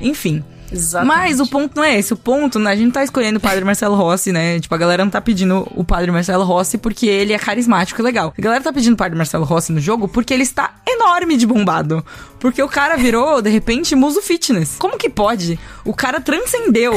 Enfim. 0.00 0.42
Exatamente. 0.72 1.16
Mas 1.16 1.40
o 1.40 1.46
ponto 1.46 1.76
não 1.76 1.84
é 1.84 1.98
esse. 1.98 2.12
O 2.12 2.16
ponto, 2.16 2.58
né, 2.58 2.70
a 2.70 2.76
gente 2.76 2.92
tá 2.92 3.04
escolhendo 3.04 3.38
o 3.38 3.40
padre 3.40 3.64
Marcelo 3.64 3.94
Rossi, 3.94 4.32
né? 4.32 4.58
Tipo, 4.58 4.74
a 4.74 4.78
galera 4.78 5.04
não 5.04 5.10
tá 5.10 5.20
pedindo 5.20 5.66
o 5.76 5.84
padre 5.84 6.10
Marcelo 6.10 6.44
Rossi 6.44 6.78
porque 6.78 7.06
ele 7.06 7.32
é 7.32 7.38
carismático 7.38 8.00
e 8.00 8.04
legal. 8.04 8.32
A 8.36 8.42
galera 8.42 8.62
tá 8.62 8.72
pedindo 8.72 8.94
o 8.94 8.96
padre 8.96 9.16
Marcelo 9.16 9.44
Rossi 9.44 9.72
no 9.72 9.80
jogo 9.80 10.08
porque 10.08 10.32
ele 10.32 10.42
está 10.42 10.74
enorme 10.88 11.36
de 11.36 11.46
bombado. 11.46 12.04
Porque 12.40 12.62
o 12.62 12.68
cara 12.68 12.96
virou, 12.96 13.42
de 13.42 13.50
repente, 13.50 13.94
muso 13.94 14.22
fitness. 14.22 14.76
Como 14.78 14.98
que 14.98 15.08
pode? 15.08 15.58
O 15.84 15.94
cara 15.94 16.20
transcendeu. 16.20 16.94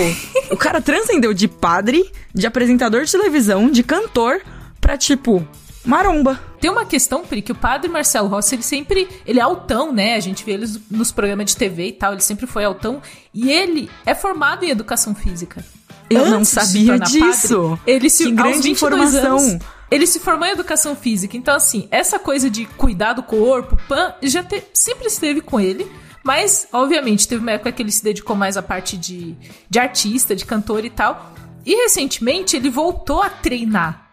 o 0.49 0.57
cara 0.57 0.81
transcendeu 0.81 1.33
de 1.33 1.47
padre, 1.47 2.09
de 2.33 2.47
apresentador 2.47 3.03
de 3.03 3.11
televisão, 3.11 3.69
de 3.69 3.83
cantor, 3.83 4.41
pra 4.79 4.97
tipo, 4.97 5.45
maromba. 5.85 6.39
Tem 6.59 6.69
uma 6.69 6.85
questão, 6.85 7.23
Pri, 7.25 7.41
que 7.41 7.51
o 7.51 7.55
padre 7.55 7.89
Marcelo 7.89 8.27
Rossi, 8.27 8.55
ele 8.55 8.63
sempre. 8.63 9.07
Ele 9.25 9.39
é 9.39 9.43
altão, 9.43 9.91
né? 9.91 10.15
A 10.15 10.19
gente 10.19 10.43
vê 10.43 10.53
ele 10.53 10.65
nos 10.89 11.11
programas 11.11 11.45
de 11.47 11.57
TV 11.57 11.87
e 11.87 11.91
tal, 11.93 12.13
ele 12.13 12.21
sempre 12.21 12.47
foi 12.47 12.63
altão. 12.65 13.01
E 13.33 13.51
ele 13.51 13.89
é 14.05 14.15
formado 14.15 14.63
em 14.65 14.69
educação 14.69 15.13
física. 15.13 15.63
Eu 16.09 16.25
não 16.27 16.37
Antes 16.39 16.49
se 16.49 16.55
sabia 16.55 16.99
disso. 16.99 17.69
padre, 17.77 17.81
ele 17.91 18.09
se, 18.09 18.23
Que 18.25 18.29
aos 18.29 18.35
grande 18.35 18.61
22 18.69 19.13
informação. 19.13 19.37
anos, 19.39 19.63
ele 19.89 20.05
se 20.07 20.19
formou 20.19 20.47
em 20.47 20.51
educação 20.51 20.95
física. 20.95 21.35
Então, 21.35 21.55
assim, 21.55 21.87
essa 21.89 22.19
coisa 22.19 22.49
de 22.49 22.65
cuidar 22.65 23.13
do 23.13 23.23
corpo, 23.23 23.75
pan, 23.87 24.13
já 24.21 24.43
te- 24.43 24.63
sempre 24.73 25.07
esteve 25.07 25.41
com 25.41 25.59
ele. 25.59 25.89
Mas, 26.23 26.67
obviamente, 26.73 27.27
teve 27.27 27.41
uma 27.41 27.51
época 27.51 27.71
que 27.71 27.81
ele 27.83 27.91
se 27.91 28.03
dedicou 28.03 28.35
mais 28.35 28.57
à 28.57 28.61
parte 28.63 28.97
de, 28.97 29.35
de 29.69 29.79
artista, 29.79 30.35
de 30.35 30.43
cantor 30.45 30.83
e 30.85 30.89
tal. 30.89 31.31
E 31.65 31.73
recentemente 31.83 32.55
ele 32.55 32.69
voltou 32.69 33.21
a 33.21 33.29
treinar. 33.29 34.04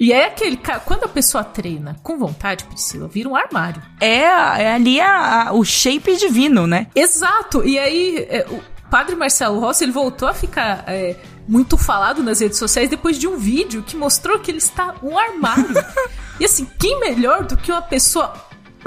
E 0.00 0.12
é 0.14 0.24
aquele 0.28 0.56
cara, 0.56 0.80
quando 0.80 1.04
a 1.04 1.08
pessoa 1.08 1.44
treina 1.44 1.94
com 2.02 2.16
vontade, 2.16 2.64
Priscila, 2.64 3.06
vira 3.06 3.28
um 3.28 3.36
armário. 3.36 3.82
É, 4.00 4.22
é 4.24 4.72
ali 4.72 4.98
a- 4.98 5.48
a- 5.48 5.52
o 5.52 5.62
shape 5.62 6.16
divino, 6.16 6.66
né? 6.66 6.86
Exato! 6.94 7.62
E 7.66 7.78
aí, 7.78 8.26
é, 8.30 8.46
o 8.50 8.62
padre 8.90 9.14
Marcelo 9.14 9.60
Rossi, 9.60 9.84
ele 9.84 9.92
voltou 9.92 10.26
a 10.26 10.32
ficar 10.32 10.84
é, 10.86 11.16
muito 11.46 11.76
falado 11.76 12.22
nas 12.22 12.40
redes 12.40 12.58
sociais 12.58 12.88
depois 12.88 13.18
de 13.18 13.28
um 13.28 13.36
vídeo 13.36 13.82
que 13.82 13.94
mostrou 13.94 14.38
que 14.38 14.50
ele 14.50 14.56
está 14.58 14.94
um 15.02 15.18
armário. 15.18 15.66
e 16.40 16.46
assim, 16.46 16.66
quem 16.78 16.98
melhor 17.00 17.44
do 17.44 17.56
que 17.58 17.70
uma 17.70 17.82
pessoa, 17.82 18.32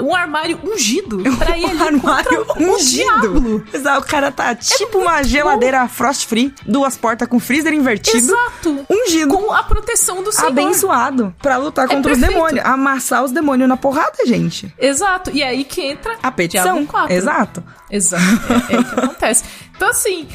um 0.00 0.14
armário 0.14 0.58
ungido, 0.64 1.18
pra 1.38 1.56
ir 1.56 1.64
Um 1.66 1.82
armário 1.82 2.44
contra 2.44 2.62
o 2.62 2.74
ungido. 2.74 3.64
Exato, 3.72 4.00
o 4.00 4.06
cara 4.08 4.30
tá 4.32 4.54
tipo 4.54 4.98
uma 4.98 5.22
geladeira 5.22 5.86
frost 5.88 6.26
free, 6.26 6.54
duas 6.66 6.96
portas 6.96 7.28
com 7.28 7.38
freezer 7.38 7.72
invertido, 7.72 8.16
Exato! 8.18 8.86
ungido, 8.90 9.36
Com 9.36 9.52
a 9.52 9.62
proteção 9.62 10.22
do 10.22 10.32
Senhor. 10.32 10.48
abençoado, 10.48 11.34
pra 11.40 11.56
lutar 11.56 11.86
contra 11.88 12.12
os 12.12 12.18
perfeito. 12.18 12.32
demônios, 12.34 12.64
amassar 12.64 13.22
os 13.24 13.30
demônios 13.32 13.68
na 13.68 13.76
porrada, 13.76 14.24
gente. 14.26 14.72
Exato. 14.78 15.30
E 15.32 15.42
aí 15.42 15.64
que 15.64 15.82
entra 15.82 16.16
A 16.22 16.30
petição, 16.30 16.64
Diablo 16.74 16.86
4. 16.86 17.14
exato. 17.14 17.64
Exato. 17.90 18.24
É, 18.70 18.74
é 18.76 18.80
o 18.80 18.84
que 18.84 19.00
acontece. 19.00 19.44
Então, 19.76 19.88
assim, 19.88 20.26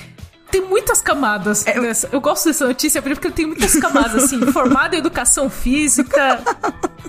tem 0.52 0.62
muitas 0.62 1.02
camadas. 1.02 1.66
É, 1.68 1.80
nessa- 1.80 2.10
Eu 2.12 2.20
gosto 2.22 2.46
dessa 2.46 2.66
notícia 2.68 3.02
porque 3.02 3.30
tem 3.32 3.46
muitas 3.48 3.76
camadas, 3.76 4.24
assim. 4.26 4.40
Formado 4.52 4.94
em 4.96 4.98
educação 4.98 5.50
física, 5.50 6.42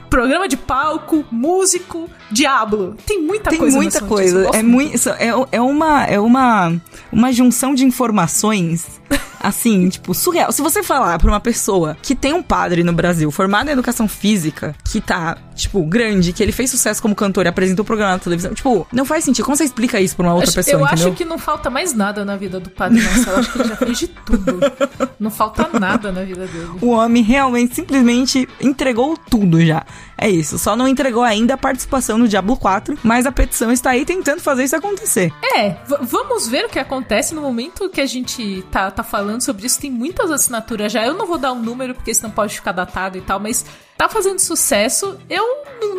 programa 0.09 0.49
de 0.49 0.57
palco, 0.57 1.25
músico, 1.31 2.09
diablo. 2.31 2.97
Tem 3.07 3.21
muita 3.23 3.51
Tem 3.51 3.59
coisa 3.59 3.77
muita 3.77 4.01
notícia. 4.01 4.37
Eu 4.39 4.45
coisa. 4.45 4.59
É, 4.59 4.63
muito, 4.63 5.09
é, 5.11 5.29
é 5.53 5.61
uma 5.61 6.05
é 6.05 6.21
uma 6.21 6.73
uma 7.13 7.33
junção 7.33 7.75
de 7.75 7.85
informações 7.85 8.87
assim, 9.41 9.89
tipo, 9.89 10.13
surreal. 10.15 10.53
Se 10.53 10.63
você 10.63 10.83
falar 10.83 11.19
pra 11.19 11.29
uma 11.29 11.41
pessoa 11.41 11.97
que 12.03 12.15
tem 12.15 12.33
um 12.35 12.43
padre 12.43 12.83
no 12.85 12.93
Brasil, 12.93 13.31
formado 13.31 13.69
em 13.69 13.73
educação 13.73 14.07
física, 14.07 14.75
que 14.85 15.01
tá, 15.01 15.37
tipo, 15.63 15.83
grande, 15.85 16.33
que 16.33 16.43
ele 16.43 16.53
fez 16.53 16.71
sucesso 16.71 17.01
como 17.01 17.15
cantor 17.15 17.47
e 17.47 17.49
apresentou 17.49 17.85
programa 17.85 18.13
na 18.13 18.19
televisão, 18.19 18.53
tipo, 18.55 18.87
não 18.93 19.05
faz 19.05 19.25
sentido. 19.25 19.45
Como 19.45 19.57
você 19.57 19.65
explica 19.65 20.01
isso 20.01 20.17
pra 20.17 20.25
uma 20.27 20.35
outra 20.35 20.49
Acho- 20.49 20.57
pessoa, 20.57 20.81
eu 20.81 20.87
entendeu? 20.87 21.09
acho 21.09 21.17
que 21.17 21.25
não 21.25 21.39
falta 21.39 21.71
mais 21.71 21.93
nada 21.95 22.25
na 22.25 22.37
vida 22.37 22.59
do 22.61 22.71
Padre 22.71 23.01
Marcelo. 23.03 23.39
Acho 23.39 23.53
que 23.53 23.59
ele 23.61 23.69
já 23.69 23.77
fez 23.77 23.99
de 23.99 24.09
tudo. 24.09 24.61
Não 25.19 25.31
falta 25.31 25.69
nada 25.79 26.11
na 26.13 26.23
vida 26.23 26.47
dele. 26.47 26.69
O 26.81 26.89
homem 26.91 27.23
realmente 27.23 27.75
simplesmente 27.75 28.49
entregou 28.61 29.17
tudo 29.17 29.65
já. 29.65 29.85
É 30.17 30.29
isso. 30.29 30.59
Só 30.59 30.77
não 30.77 30.87
entregou 30.89 31.23
ainda 31.23 31.55
a 31.55 31.57
participação 31.57 32.19
no 32.19 32.29
Diablo 32.29 32.57
4, 32.57 32.99
mas 33.03 33.27
a 33.27 33.33
petição 33.33 33.71
está 33.73 33.91
aí 33.91 34.05
tentando 34.05 34.41
fazer 34.41 34.65
isso 34.65 34.77
acontecer. 34.77 35.33
É, 35.57 35.77
vamos 36.03 36.47
ver 36.49 36.67
o 36.67 36.69
que 36.69 36.79
acontece 36.79 37.35
no 37.35 37.41
momento 37.43 37.89
que 37.89 38.01
a 38.01 38.07
gente 38.07 38.63
tá, 38.71 38.91
tá 38.91 39.03
falando 39.03 39.41
sobre 39.43 39.67
isso. 39.67 39.81
Tem 39.81 39.91
muitas 39.91 40.31
assinaturas 40.31 40.93
já. 40.93 41.05
Eu 41.05 41.15
não 41.15 41.27
vou 41.27 41.39
dar 41.39 41.53
um 41.53 41.61
número 41.63 41.95
porque 41.95 42.15
senão 42.15 42.31
pode 42.31 42.55
ficar 42.55 42.73
datado 42.73 43.17
e 43.17 43.21
tal, 43.21 43.41
mas 43.41 43.65
tá 44.01 44.09
fazendo 44.09 44.39
sucesso. 44.39 45.19
Eu 45.29 45.45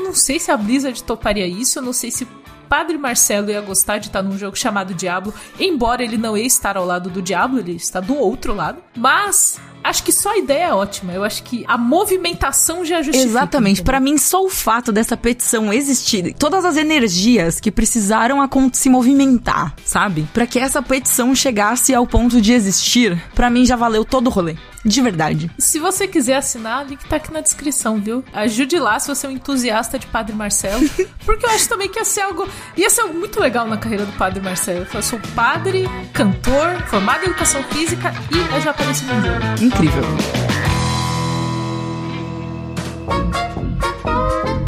não 0.03 0.11
sei 0.15 0.39
se 0.39 0.49
a 0.49 0.57
Blizzard 0.57 1.03
toparia 1.03 1.45
isso, 1.45 1.77
eu 1.77 1.83
não 1.83 1.93
sei 1.93 2.09
se 2.09 2.27
Padre 2.67 2.97
Marcelo 2.97 3.51
ia 3.51 3.61
gostar 3.61 3.99
de 3.99 4.07
estar 4.07 4.23
num 4.23 4.39
jogo 4.39 4.57
chamado 4.57 4.95
Diablo, 4.95 5.31
embora 5.59 6.03
ele 6.03 6.17
não 6.17 6.35
ia 6.35 6.47
estar 6.47 6.77
ao 6.77 6.85
lado 6.85 7.11
do 7.11 7.21
Diablo, 7.21 7.59
ele 7.59 7.75
está 7.75 7.99
do 7.99 8.15
outro 8.15 8.55
lado. 8.55 8.81
Mas 8.97 9.59
acho 9.83 10.01
que 10.01 10.11
só 10.11 10.31
a 10.31 10.37
ideia 10.37 10.69
é 10.69 10.73
ótima. 10.73 11.13
Eu 11.13 11.23
acho 11.23 11.43
que 11.43 11.63
a 11.67 11.77
movimentação 11.77 12.83
já 12.83 13.03
justifica. 13.03 13.29
Exatamente. 13.29 13.83
Pra 13.83 13.99
mim, 13.99 14.17
só 14.17 14.43
o 14.43 14.49
fato 14.49 14.91
dessa 14.91 15.15
petição 15.15 15.71
existir, 15.71 16.33
todas 16.33 16.65
as 16.65 16.77
energias 16.77 17.59
que 17.59 17.69
precisaram 17.69 18.39
se 18.73 18.89
movimentar, 18.89 19.75
sabe? 19.85 20.27
Pra 20.33 20.47
que 20.47 20.57
essa 20.57 20.81
petição 20.81 21.35
chegasse 21.35 21.93
ao 21.93 22.07
ponto 22.07 22.41
de 22.41 22.51
existir, 22.51 23.21
pra 23.35 23.49
mim 23.49 23.63
já 23.63 23.75
valeu 23.75 24.03
todo 24.03 24.25
o 24.25 24.31
rolê. 24.31 24.55
De 24.83 25.01
verdade. 25.01 25.51
Se 25.57 25.79
você 25.79 26.07
quiser 26.07 26.37
assinar, 26.37 26.85
o 26.85 26.89
link 26.89 27.07
tá 27.07 27.17
aqui 27.17 27.31
na 27.31 27.41
descrição, 27.41 27.99
viu? 27.99 28.23
Ajude 28.33 28.79
lá 28.79 28.99
se 28.99 29.07
você 29.07 29.27
é 29.27 29.29
um 29.29 29.33
entusiasta 29.33 29.99
de 29.99 30.07
Padre 30.07 30.35
Marcelo. 30.35 30.87
Porque 31.25 31.45
eu 31.45 31.49
acho 31.51 31.69
também 31.69 31.89
que 31.89 31.99
ia 31.99 32.05
ser 32.05 32.21
algo. 32.21 32.47
ia 32.75 32.89
ser 32.89 33.01
algo 33.01 33.17
muito 33.17 33.39
legal 33.39 33.67
na 33.67 33.77
carreira 33.77 34.05
do 34.05 34.13
Padre 34.13 34.41
Marcelo. 34.41 34.87
Eu 34.93 35.01
sou 35.01 35.19
padre, 35.35 35.85
cantor, 36.13 36.81
formado 36.87 37.23
em 37.23 37.27
educação 37.27 37.63
física 37.65 38.13
e 38.31 38.55
eu 38.55 38.61
já 38.61 38.71
apareci 38.71 39.05
no 39.05 39.13
jogo. 39.21 39.63
Incrível. 39.63 40.03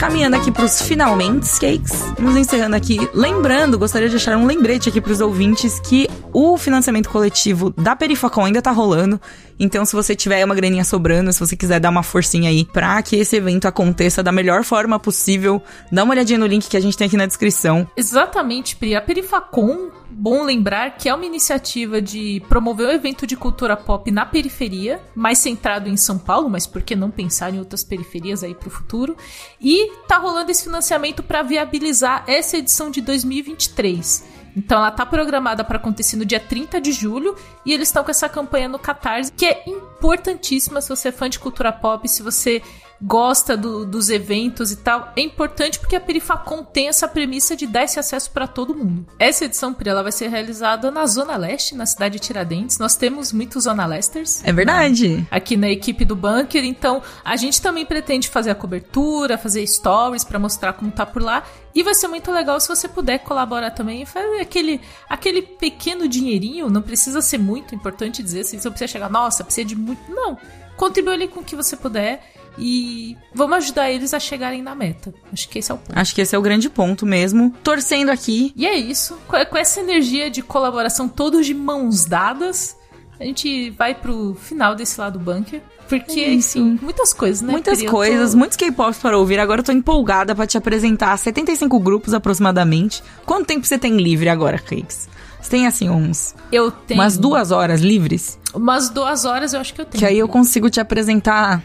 Caminhando 0.03 0.35
aqui 0.35 0.51
pros 0.51 0.81
finalmente 0.81 1.49
cakes, 1.61 2.13
nos 2.19 2.35
encerrando 2.35 2.75
aqui. 2.75 2.97
Lembrando, 3.13 3.79
gostaria 3.79 4.09
de 4.09 4.15
deixar 4.15 4.35
um 4.35 4.45
lembrete 4.45 4.89
aqui 4.89 4.99
pros 4.99 5.21
ouvintes 5.21 5.79
que 5.79 6.09
o 6.33 6.57
financiamento 6.57 7.09
coletivo 7.09 7.69
da 7.69 7.95
Perifacom 7.95 8.43
ainda 8.43 8.61
tá 8.61 8.69
rolando. 8.69 9.19
Então, 9.57 9.85
se 9.85 9.95
você 9.95 10.13
tiver 10.13 10.43
uma 10.43 10.53
graninha 10.53 10.83
sobrando, 10.83 11.31
se 11.31 11.39
você 11.39 11.55
quiser 11.55 11.79
dar 11.79 11.89
uma 11.89 12.03
forcinha 12.03 12.49
aí 12.49 12.65
pra 12.65 13.01
que 13.01 13.15
esse 13.15 13.37
evento 13.37 13.65
aconteça 13.65 14.21
da 14.21 14.29
melhor 14.29 14.65
forma 14.65 14.99
possível, 14.99 15.63
dá 15.89 16.03
uma 16.03 16.11
olhadinha 16.11 16.37
no 16.37 16.47
link 16.47 16.67
que 16.67 16.75
a 16.75 16.81
gente 16.81 16.97
tem 16.97 17.07
aqui 17.07 17.15
na 17.15 17.25
descrição. 17.25 17.87
Exatamente, 17.95 18.75
Pri. 18.75 18.95
A 18.95 19.01
Perifacom, 19.01 19.89
bom 20.13 20.43
lembrar 20.43 20.97
que 20.97 21.09
é 21.09 21.13
uma 21.13 21.25
iniciativa 21.25 22.01
de 22.01 22.41
promover 22.47 22.87
um 22.87 22.91
evento 22.91 23.25
de 23.25 23.35
cultura 23.35 23.75
pop 23.75 24.09
na 24.11 24.25
periferia, 24.25 25.01
mais 25.15 25.39
centrado 25.39 25.89
em 25.89 25.97
São 25.97 26.17
Paulo, 26.17 26.49
mas 26.49 26.67
por 26.67 26.81
que 26.81 26.95
não 26.95 27.09
pensar 27.09 27.53
em 27.53 27.59
outras 27.59 27.83
periferias 27.83 28.43
aí 28.43 28.53
pro 28.53 28.69
futuro? 28.69 29.17
E 29.59 29.91
tá 30.07 30.17
rolando 30.17 30.51
esse 30.51 30.63
financiamento 30.63 31.23
para 31.23 31.41
viabilizar 31.41 32.23
essa 32.27 32.57
edição 32.57 32.91
de 32.91 33.01
2023. 33.01 34.43
Então 34.55 34.77
ela 34.77 34.91
tá 34.91 35.05
programada 35.05 35.63
para 35.63 35.77
acontecer 35.77 36.15
no 36.15 36.25
dia 36.25 36.39
30 36.39 36.79
de 36.79 36.91
julho 36.91 37.35
e 37.65 37.73
eles 37.73 37.87
estão 37.87 38.03
com 38.03 38.11
essa 38.11 38.29
campanha 38.29 38.69
no 38.69 38.77
Catarse, 38.77 39.31
que 39.31 39.45
é 39.45 39.63
importantíssima 39.67 40.79
se 40.79 40.89
você 40.89 41.09
é 41.09 41.11
fã 41.11 41.27
de 41.27 41.39
cultura 41.39 41.71
pop, 41.71 42.07
se 42.07 42.21
você 42.21 42.61
gosta 43.01 43.57
do, 43.57 43.85
dos 43.85 44.09
eventos 44.09 44.71
e 44.71 44.77
tal, 44.77 45.11
é 45.15 45.21
importante 45.21 45.79
porque 45.79 45.95
a 45.95 46.01
Perifacom 46.01 46.63
tem 46.63 46.87
essa 46.87 47.07
premissa 47.07 47.55
de 47.55 47.67
dar 47.67 47.83
esse 47.83 47.99
acesso 47.99 48.31
para 48.31 48.47
todo 48.47 48.75
mundo. 48.75 49.05
Essa 49.19 49.45
edição, 49.45 49.73
Pri, 49.73 49.89
ela 49.89 50.03
vai 50.03 50.11
ser 50.11 50.29
realizada 50.29 50.89
na 50.89 51.05
Zona 51.05 51.35
Leste, 51.35 51.75
na 51.75 51.85
cidade 51.85 52.13
de 52.13 52.25
Tiradentes. 52.25 52.77
Nós 52.77 52.95
temos 52.95 53.33
muitos 53.33 53.63
Zona 53.63 53.85
Lesters. 53.85 54.43
É 54.43 54.51
verdade. 54.53 55.27
Aqui 55.29 55.57
na 55.57 55.69
equipe 55.69 56.05
do 56.05 56.15
Bunker, 56.15 56.63
então 56.63 57.01
a 57.23 57.35
gente 57.35 57.61
também 57.61 57.85
pretende 57.85 58.29
fazer 58.29 58.51
a 58.51 58.55
cobertura, 58.55 59.37
fazer 59.37 59.65
stories 59.67 60.23
para 60.23 60.39
mostrar 60.39 60.73
como 60.73 60.91
tá 60.91 61.05
por 61.05 61.21
lá. 61.21 61.43
E 61.75 61.81
vai 61.81 61.95
ser 61.95 62.07
muito 62.07 62.31
legal 62.31 62.59
se 62.59 62.67
você 62.67 62.87
puder 62.87 63.19
colaborar 63.19 63.71
também 63.71 64.03
e 64.03 64.05
fazer 64.05 64.39
aquele, 64.39 64.79
aquele 65.09 65.41
pequeno 65.41 66.07
dinheirinho, 66.07 66.69
não 66.69 66.81
precisa 66.81 67.21
ser 67.21 67.39
muito, 67.39 67.73
importante 67.73 68.21
dizer, 68.21 68.43
se 68.43 68.59
você 68.59 68.69
precisa 68.69 68.87
chegar, 68.87 69.09
nossa, 69.09 69.43
precisa 69.43 69.67
de 69.67 69.75
muito. 69.75 70.11
Não. 70.11 70.37
Contribui 70.77 71.13
ali 71.13 71.27
com 71.27 71.39
o 71.39 71.43
que 71.43 71.55
você 71.55 71.75
puder 71.75 72.23
e 72.57 73.17
vamos 73.33 73.57
ajudar 73.57 73.89
eles 73.91 74.13
a 74.13 74.19
chegarem 74.19 74.61
na 74.61 74.75
meta. 74.75 75.13
Acho 75.31 75.49
que 75.49 75.59
esse 75.59 75.71
é 75.71 75.75
o 75.75 75.77
ponto. 75.77 75.97
Acho 75.97 76.13
que 76.13 76.21
esse 76.21 76.35
é 76.35 76.37
o 76.37 76.41
grande 76.41 76.69
ponto 76.69 77.05
mesmo. 77.05 77.53
Torcendo 77.63 78.09
aqui. 78.09 78.53
E 78.55 78.65
é 78.65 78.75
isso. 78.75 79.17
Com, 79.27 79.57
essa 79.57 79.79
energia 79.79 80.29
de 80.29 80.41
colaboração, 80.41 81.07
todos 81.07 81.45
de 81.45 81.53
mãos 81.53 82.05
dadas, 82.05 82.77
a 83.19 83.23
gente 83.23 83.69
vai 83.71 83.95
pro 83.95 84.35
final 84.35 84.75
desse 84.75 84.99
lado 84.99 85.19
bunker. 85.19 85.61
Porque, 85.89 86.21
É 86.21 86.33
enfim, 86.33 86.79
muitas 86.81 87.13
coisas, 87.13 87.41
né? 87.41 87.51
Muitas 87.51 87.83
coisas, 87.83 88.33
muitos 88.33 88.55
K-pops 88.57 88.99
para 88.99 89.17
ouvir. 89.17 89.39
Agora 89.39 89.59
eu 89.59 89.65
tô 89.65 89.71
empolgada 89.71 90.33
pra 90.33 90.47
te 90.47 90.57
apresentar 90.57 91.15
75 91.17 91.77
grupos 91.79 92.13
aproximadamente. 92.13 93.03
Quanto 93.25 93.47
tempo 93.47 93.65
você 93.65 93.77
tem 93.77 93.97
livre 93.97 94.29
agora, 94.29 94.57
Cakes? 94.57 95.09
Você 95.43 95.49
tem 95.49 95.67
assim 95.67 95.89
uns 95.89 96.33
Eu 96.51 96.71
tenho. 96.71 96.99
umas 96.99 97.17
duas 97.17 97.51
horas 97.51 97.81
livres? 97.81 98.39
Umas 98.53 98.89
duas 98.89 99.25
horas 99.25 99.53
eu 99.53 99.59
acho 99.59 99.73
que 99.73 99.81
eu 99.81 99.85
tenho. 99.85 99.99
Que 99.99 100.05
aí 100.05 100.17
eu 100.17 100.27
consigo 100.27 100.69
te 100.69 100.79
apresentar 100.79 101.61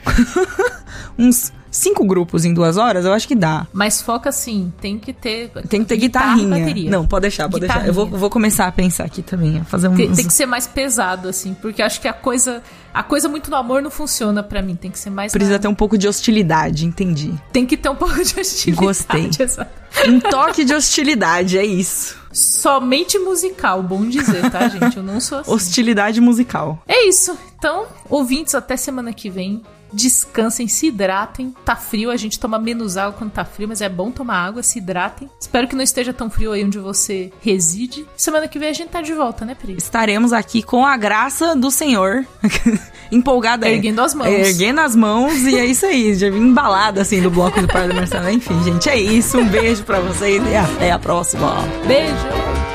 uns 1.17 1.53
cinco 1.71 2.05
grupos 2.05 2.45
em 2.45 2.53
duas 2.53 2.77
horas, 2.77 3.05
eu 3.05 3.13
acho 3.13 3.29
que 3.29 3.35
dá. 3.35 3.67
Mas 3.73 4.01
foca 4.01 4.31
assim, 4.31 4.73
tem 4.81 4.99
que 4.99 5.13
ter. 5.13 5.51
Tem 5.69 5.83
que 5.83 5.87
ter 5.87 5.97
guitarrinha. 5.97 6.59
bateria. 6.59 6.91
Não, 6.91 7.07
pode 7.07 7.23
deixar, 7.23 7.49
pode 7.49 7.61
deixar. 7.67 7.87
Eu 7.87 7.93
vou, 7.95 8.07
vou 8.07 8.31
começar 8.31 8.67
a 8.67 8.73
pensar 8.73 9.05
aqui 9.05 9.23
também, 9.23 9.63
fazer 9.65 9.89
um. 9.89 9.95
Tem, 9.95 10.11
tem 10.13 10.27
que 10.27 10.33
ser 10.33 10.47
mais 10.47 10.67
pesado, 10.67 11.29
assim, 11.29 11.55
porque 11.55 11.83
acho 11.83 12.01
que 12.01 12.09
a 12.09 12.13
coisa. 12.13 12.63
A 12.93 13.03
coisa 13.03 13.29
muito 13.29 13.49
no 13.51 13.57
amor 13.57 13.81
não 13.83 13.91
funciona 13.91 14.43
pra 14.43 14.61
mim. 14.63 14.75
Tem 14.75 14.91
que 14.91 14.99
ser 14.99 15.11
mais. 15.11 15.31
Precisa 15.31 15.53
na- 15.55 15.59
ter 15.61 15.69
um 15.69 15.75
pouco 15.75 15.97
de 15.97 16.09
hostilidade, 16.09 16.85
entendi. 16.85 17.33
Tem 17.53 17.65
que 17.67 17.77
ter 17.77 17.91
um 17.91 17.95
pouco 17.97 18.15
de 18.25 18.41
hostilidade. 18.41 18.87
Gostei. 18.87 19.31
exato. 19.39 19.71
Um 20.09 20.19
toque 20.19 20.65
de 20.65 20.75
hostilidade, 20.75 21.57
é 21.59 21.65
isso. 21.65 22.18
Somente 22.33 23.19
musical, 23.19 23.83
bom 23.83 24.07
dizer, 24.09 24.51
tá, 24.51 24.69
gente? 24.69 24.97
Eu 24.97 25.03
não 25.03 25.21
sou 25.21 25.39
assim. 25.39 25.51
Hostilidade 25.51 26.21
musical. 26.21 26.83
É 26.87 27.09
isso. 27.09 27.37
Então, 27.59 27.87
ouvintes, 28.09 28.55
até 28.55 28.77
semana 28.77 29.13
que 29.13 29.31
vem. 29.31 29.63
Descansem, 29.93 30.69
se 30.69 30.89
hidratem. 30.89 31.55
Tá 31.65 31.77
frio, 31.77 32.11
a 32.11 32.17
gente 32.17 32.39
toma 32.39 32.59
menos 32.59 32.97
água 32.97 33.13
quando 33.19 33.31
tá 33.31 33.45
frio, 33.45 33.69
mas 33.69 33.81
é 33.81 33.89
bom 33.89 34.11
tomar 34.11 34.47
água, 34.47 34.63
se 34.63 34.79
hidratem. 34.79 35.29
Espero 35.41 35.67
que 35.69 35.77
não 35.77 35.83
esteja 35.83 36.13
tão 36.13 36.31
frio 36.31 36.53
aí 36.53 36.65
onde 36.65 36.79
você 36.79 37.33
reside. 37.41 38.07
Semana 38.17 38.49
que 38.49 38.59
vem 38.59 38.69
a 38.69 38.73
gente 38.73 38.91
tá 38.91 39.01
de 39.01 39.13
volta, 39.13 39.45
né, 39.45 39.55
Pri? 39.55 39.75
Estaremos 39.77 40.33
aqui 40.33 40.63
com 40.63 40.85
a 40.85 40.97
graça 40.97 41.55
do 41.55 41.71
Senhor. 41.71 42.27
Empolgada. 43.11 43.69
é. 43.69 43.75
Erguendo 43.75 44.01
as 44.01 44.15
mãos. 44.15 44.29
Erguendo 44.29 44.81
as 44.81 44.95
mãos 44.95 45.35
e 45.43 45.57
é 45.57 45.65
isso 45.65 45.87
aí. 45.87 46.15
Já 46.15 46.31
vim 46.31 46.41
embalada 46.41 47.03
assim 47.03 47.23
do 47.23 47.31
bloco 47.31 47.61
do 47.61 47.67
do 47.67 47.95
Marcelo. 47.95 48.31
Enfim, 48.31 48.63
gente, 48.63 48.89
é 48.89 48.99
isso. 48.99 49.39
Um 49.39 49.49
beijo 49.49 49.85
pra 49.85 50.01
vocês 50.01 50.43
e 50.47 50.55
até 50.55 50.91
a 50.93 50.99
próxima. 50.99 51.57
Beijo! 51.87 52.68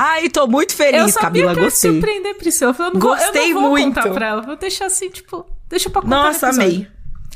Ai, 0.00 0.28
tô 0.28 0.46
muito 0.46 0.72
Eu 0.72 0.76
feliz, 0.76 1.12
sabia 1.14 1.20
Camila. 1.42 1.54
que 1.54 1.58
ia 1.60 1.64
Gostei. 1.64 1.90
surpreender, 1.92 2.34
Priscila. 2.36 2.70
Eu 2.70 2.74
falei, 2.74 2.90
eu 2.90 2.94
não 2.94 3.00
Gostei 3.00 3.32
vou, 3.32 3.40
eu 3.48 3.54
não 3.54 3.60
vou 3.62 3.70
muito. 3.70 3.94
contar 3.96 4.10
pra 4.10 4.26
ela. 4.26 4.42
Vou 4.42 4.56
deixar 4.56 4.86
assim, 4.86 5.10
tipo, 5.10 5.44
deixa 5.68 5.90
pra 5.90 6.02
contar 6.02 6.16
no 6.16 6.22
Nossa, 6.24 6.48
amei. 6.50 6.86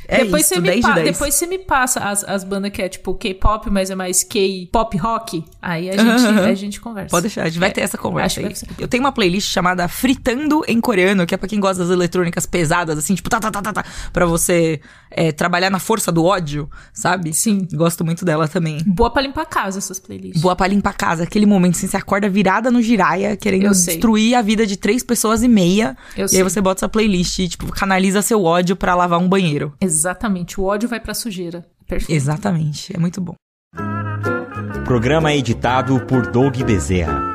É 0.08 0.24
depois, 0.24 0.42
isso, 0.44 0.54
você 0.54 0.60
me 0.60 0.66
10 0.66 0.76
de 0.76 0.82
pa- 0.82 0.94
10. 0.94 1.06
depois 1.12 1.34
você 1.34 1.46
me 1.46 1.58
passa 1.58 2.00
as, 2.00 2.24
as 2.24 2.44
bandas 2.44 2.70
que 2.72 2.82
é 2.82 2.88
tipo 2.88 3.14
K-pop, 3.14 3.70
mas 3.70 3.90
é 3.90 3.94
mais 3.94 4.22
K-pop 4.24 4.96
rock. 4.98 5.44
Aí 5.60 5.88
a 5.88 5.92
gente, 5.96 6.08
Aham. 6.26 6.44
a 6.46 6.54
gente 6.54 6.80
conversa. 6.80 7.10
Pode 7.10 7.22
deixar, 7.22 7.42
a 7.42 7.48
gente 7.48 7.58
vai 7.58 7.68
É, 7.68 7.72
ter 7.72 7.80
essa 7.82 7.96
conversa 7.96 8.40
que 8.40 8.46
aí. 8.48 8.54
Eu 8.78 8.88
tenho 8.88 9.02
uma 9.02 9.12
playlist 9.12 9.48
chamada 9.50 9.86
Fritando 9.88 10.62
em 10.66 10.80
Coreano, 10.80 11.24
que 11.26 11.34
é 11.34 11.38
pra 11.38 11.48
quem 11.48 11.60
gosta 11.60 11.82
das 11.84 11.92
eletrônicas 11.92 12.46
pesadas, 12.46 12.98
assim, 12.98 13.14
tipo, 13.14 13.30
tá, 13.30 13.38
tá, 13.40 13.50
tá, 13.50 13.62
tá, 13.62 13.72
tá, 13.72 13.84
pra 14.12 14.26
você 14.26 14.80
é, 15.10 15.30
trabalhar 15.30 15.70
na 15.70 15.78
força 15.78 16.10
do 16.10 16.24
ódio, 16.24 16.68
sabe? 16.92 17.32
Sim. 17.32 17.66
Gosto 17.72 18.04
muito 18.04 18.24
dela 18.24 18.48
também. 18.48 18.78
Boa 18.86 19.10
pra 19.10 19.22
limpar 19.22 19.42
a 19.42 19.46
casa, 19.46 19.78
essas 19.78 20.00
playlists. 20.00 20.40
Boa 20.42 20.56
pra 20.56 20.66
limpar 20.66 20.90
a 20.90 20.94
casa, 20.94 21.22
aquele 21.22 21.46
momento 21.46 21.76
assim, 21.76 21.86
você 21.86 21.96
acorda 21.96 22.28
virada 22.28 22.70
no 22.70 22.82
giraia, 22.82 23.36
querendo 23.36 23.68
destruir 23.70 24.34
a 24.34 24.42
vida 24.42 24.66
de 24.66 24.76
três 24.76 25.02
pessoas 25.02 25.42
e 25.42 25.48
meia. 25.48 25.96
Eu 26.16 26.26
e 26.26 26.28
sei. 26.28 26.38
aí 26.38 26.42
você 26.44 26.60
bota 26.60 26.80
essa 26.80 26.88
playlist 26.88 27.38
e, 27.38 27.48
tipo, 27.48 27.66
canaliza 27.72 28.20
seu 28.22 28.42
ódio 28.42 28.74
pra 28.74 28.94
lavar 28.94 29.18
um 29.20 29.28
banheiro. 29.28 29.72
Exatamente. 29.92 30.60
O 30.60 30.64
ódio 30.64 30.88
vai 30.88 31.00
pra 31.00 31.14
sujeira. 31.14 31.66
Perfeito. 31.86 32.16
Exatamente, 32.16 32.94
é 32.94 32.98
muito 32.98 33.20
bom. 33.20 33.34
Programa 34.84 35.32
editado 35.32 36.00
por 36.06 36.30
Doug 36.30 36.56
Bezerra. 36.62 37.31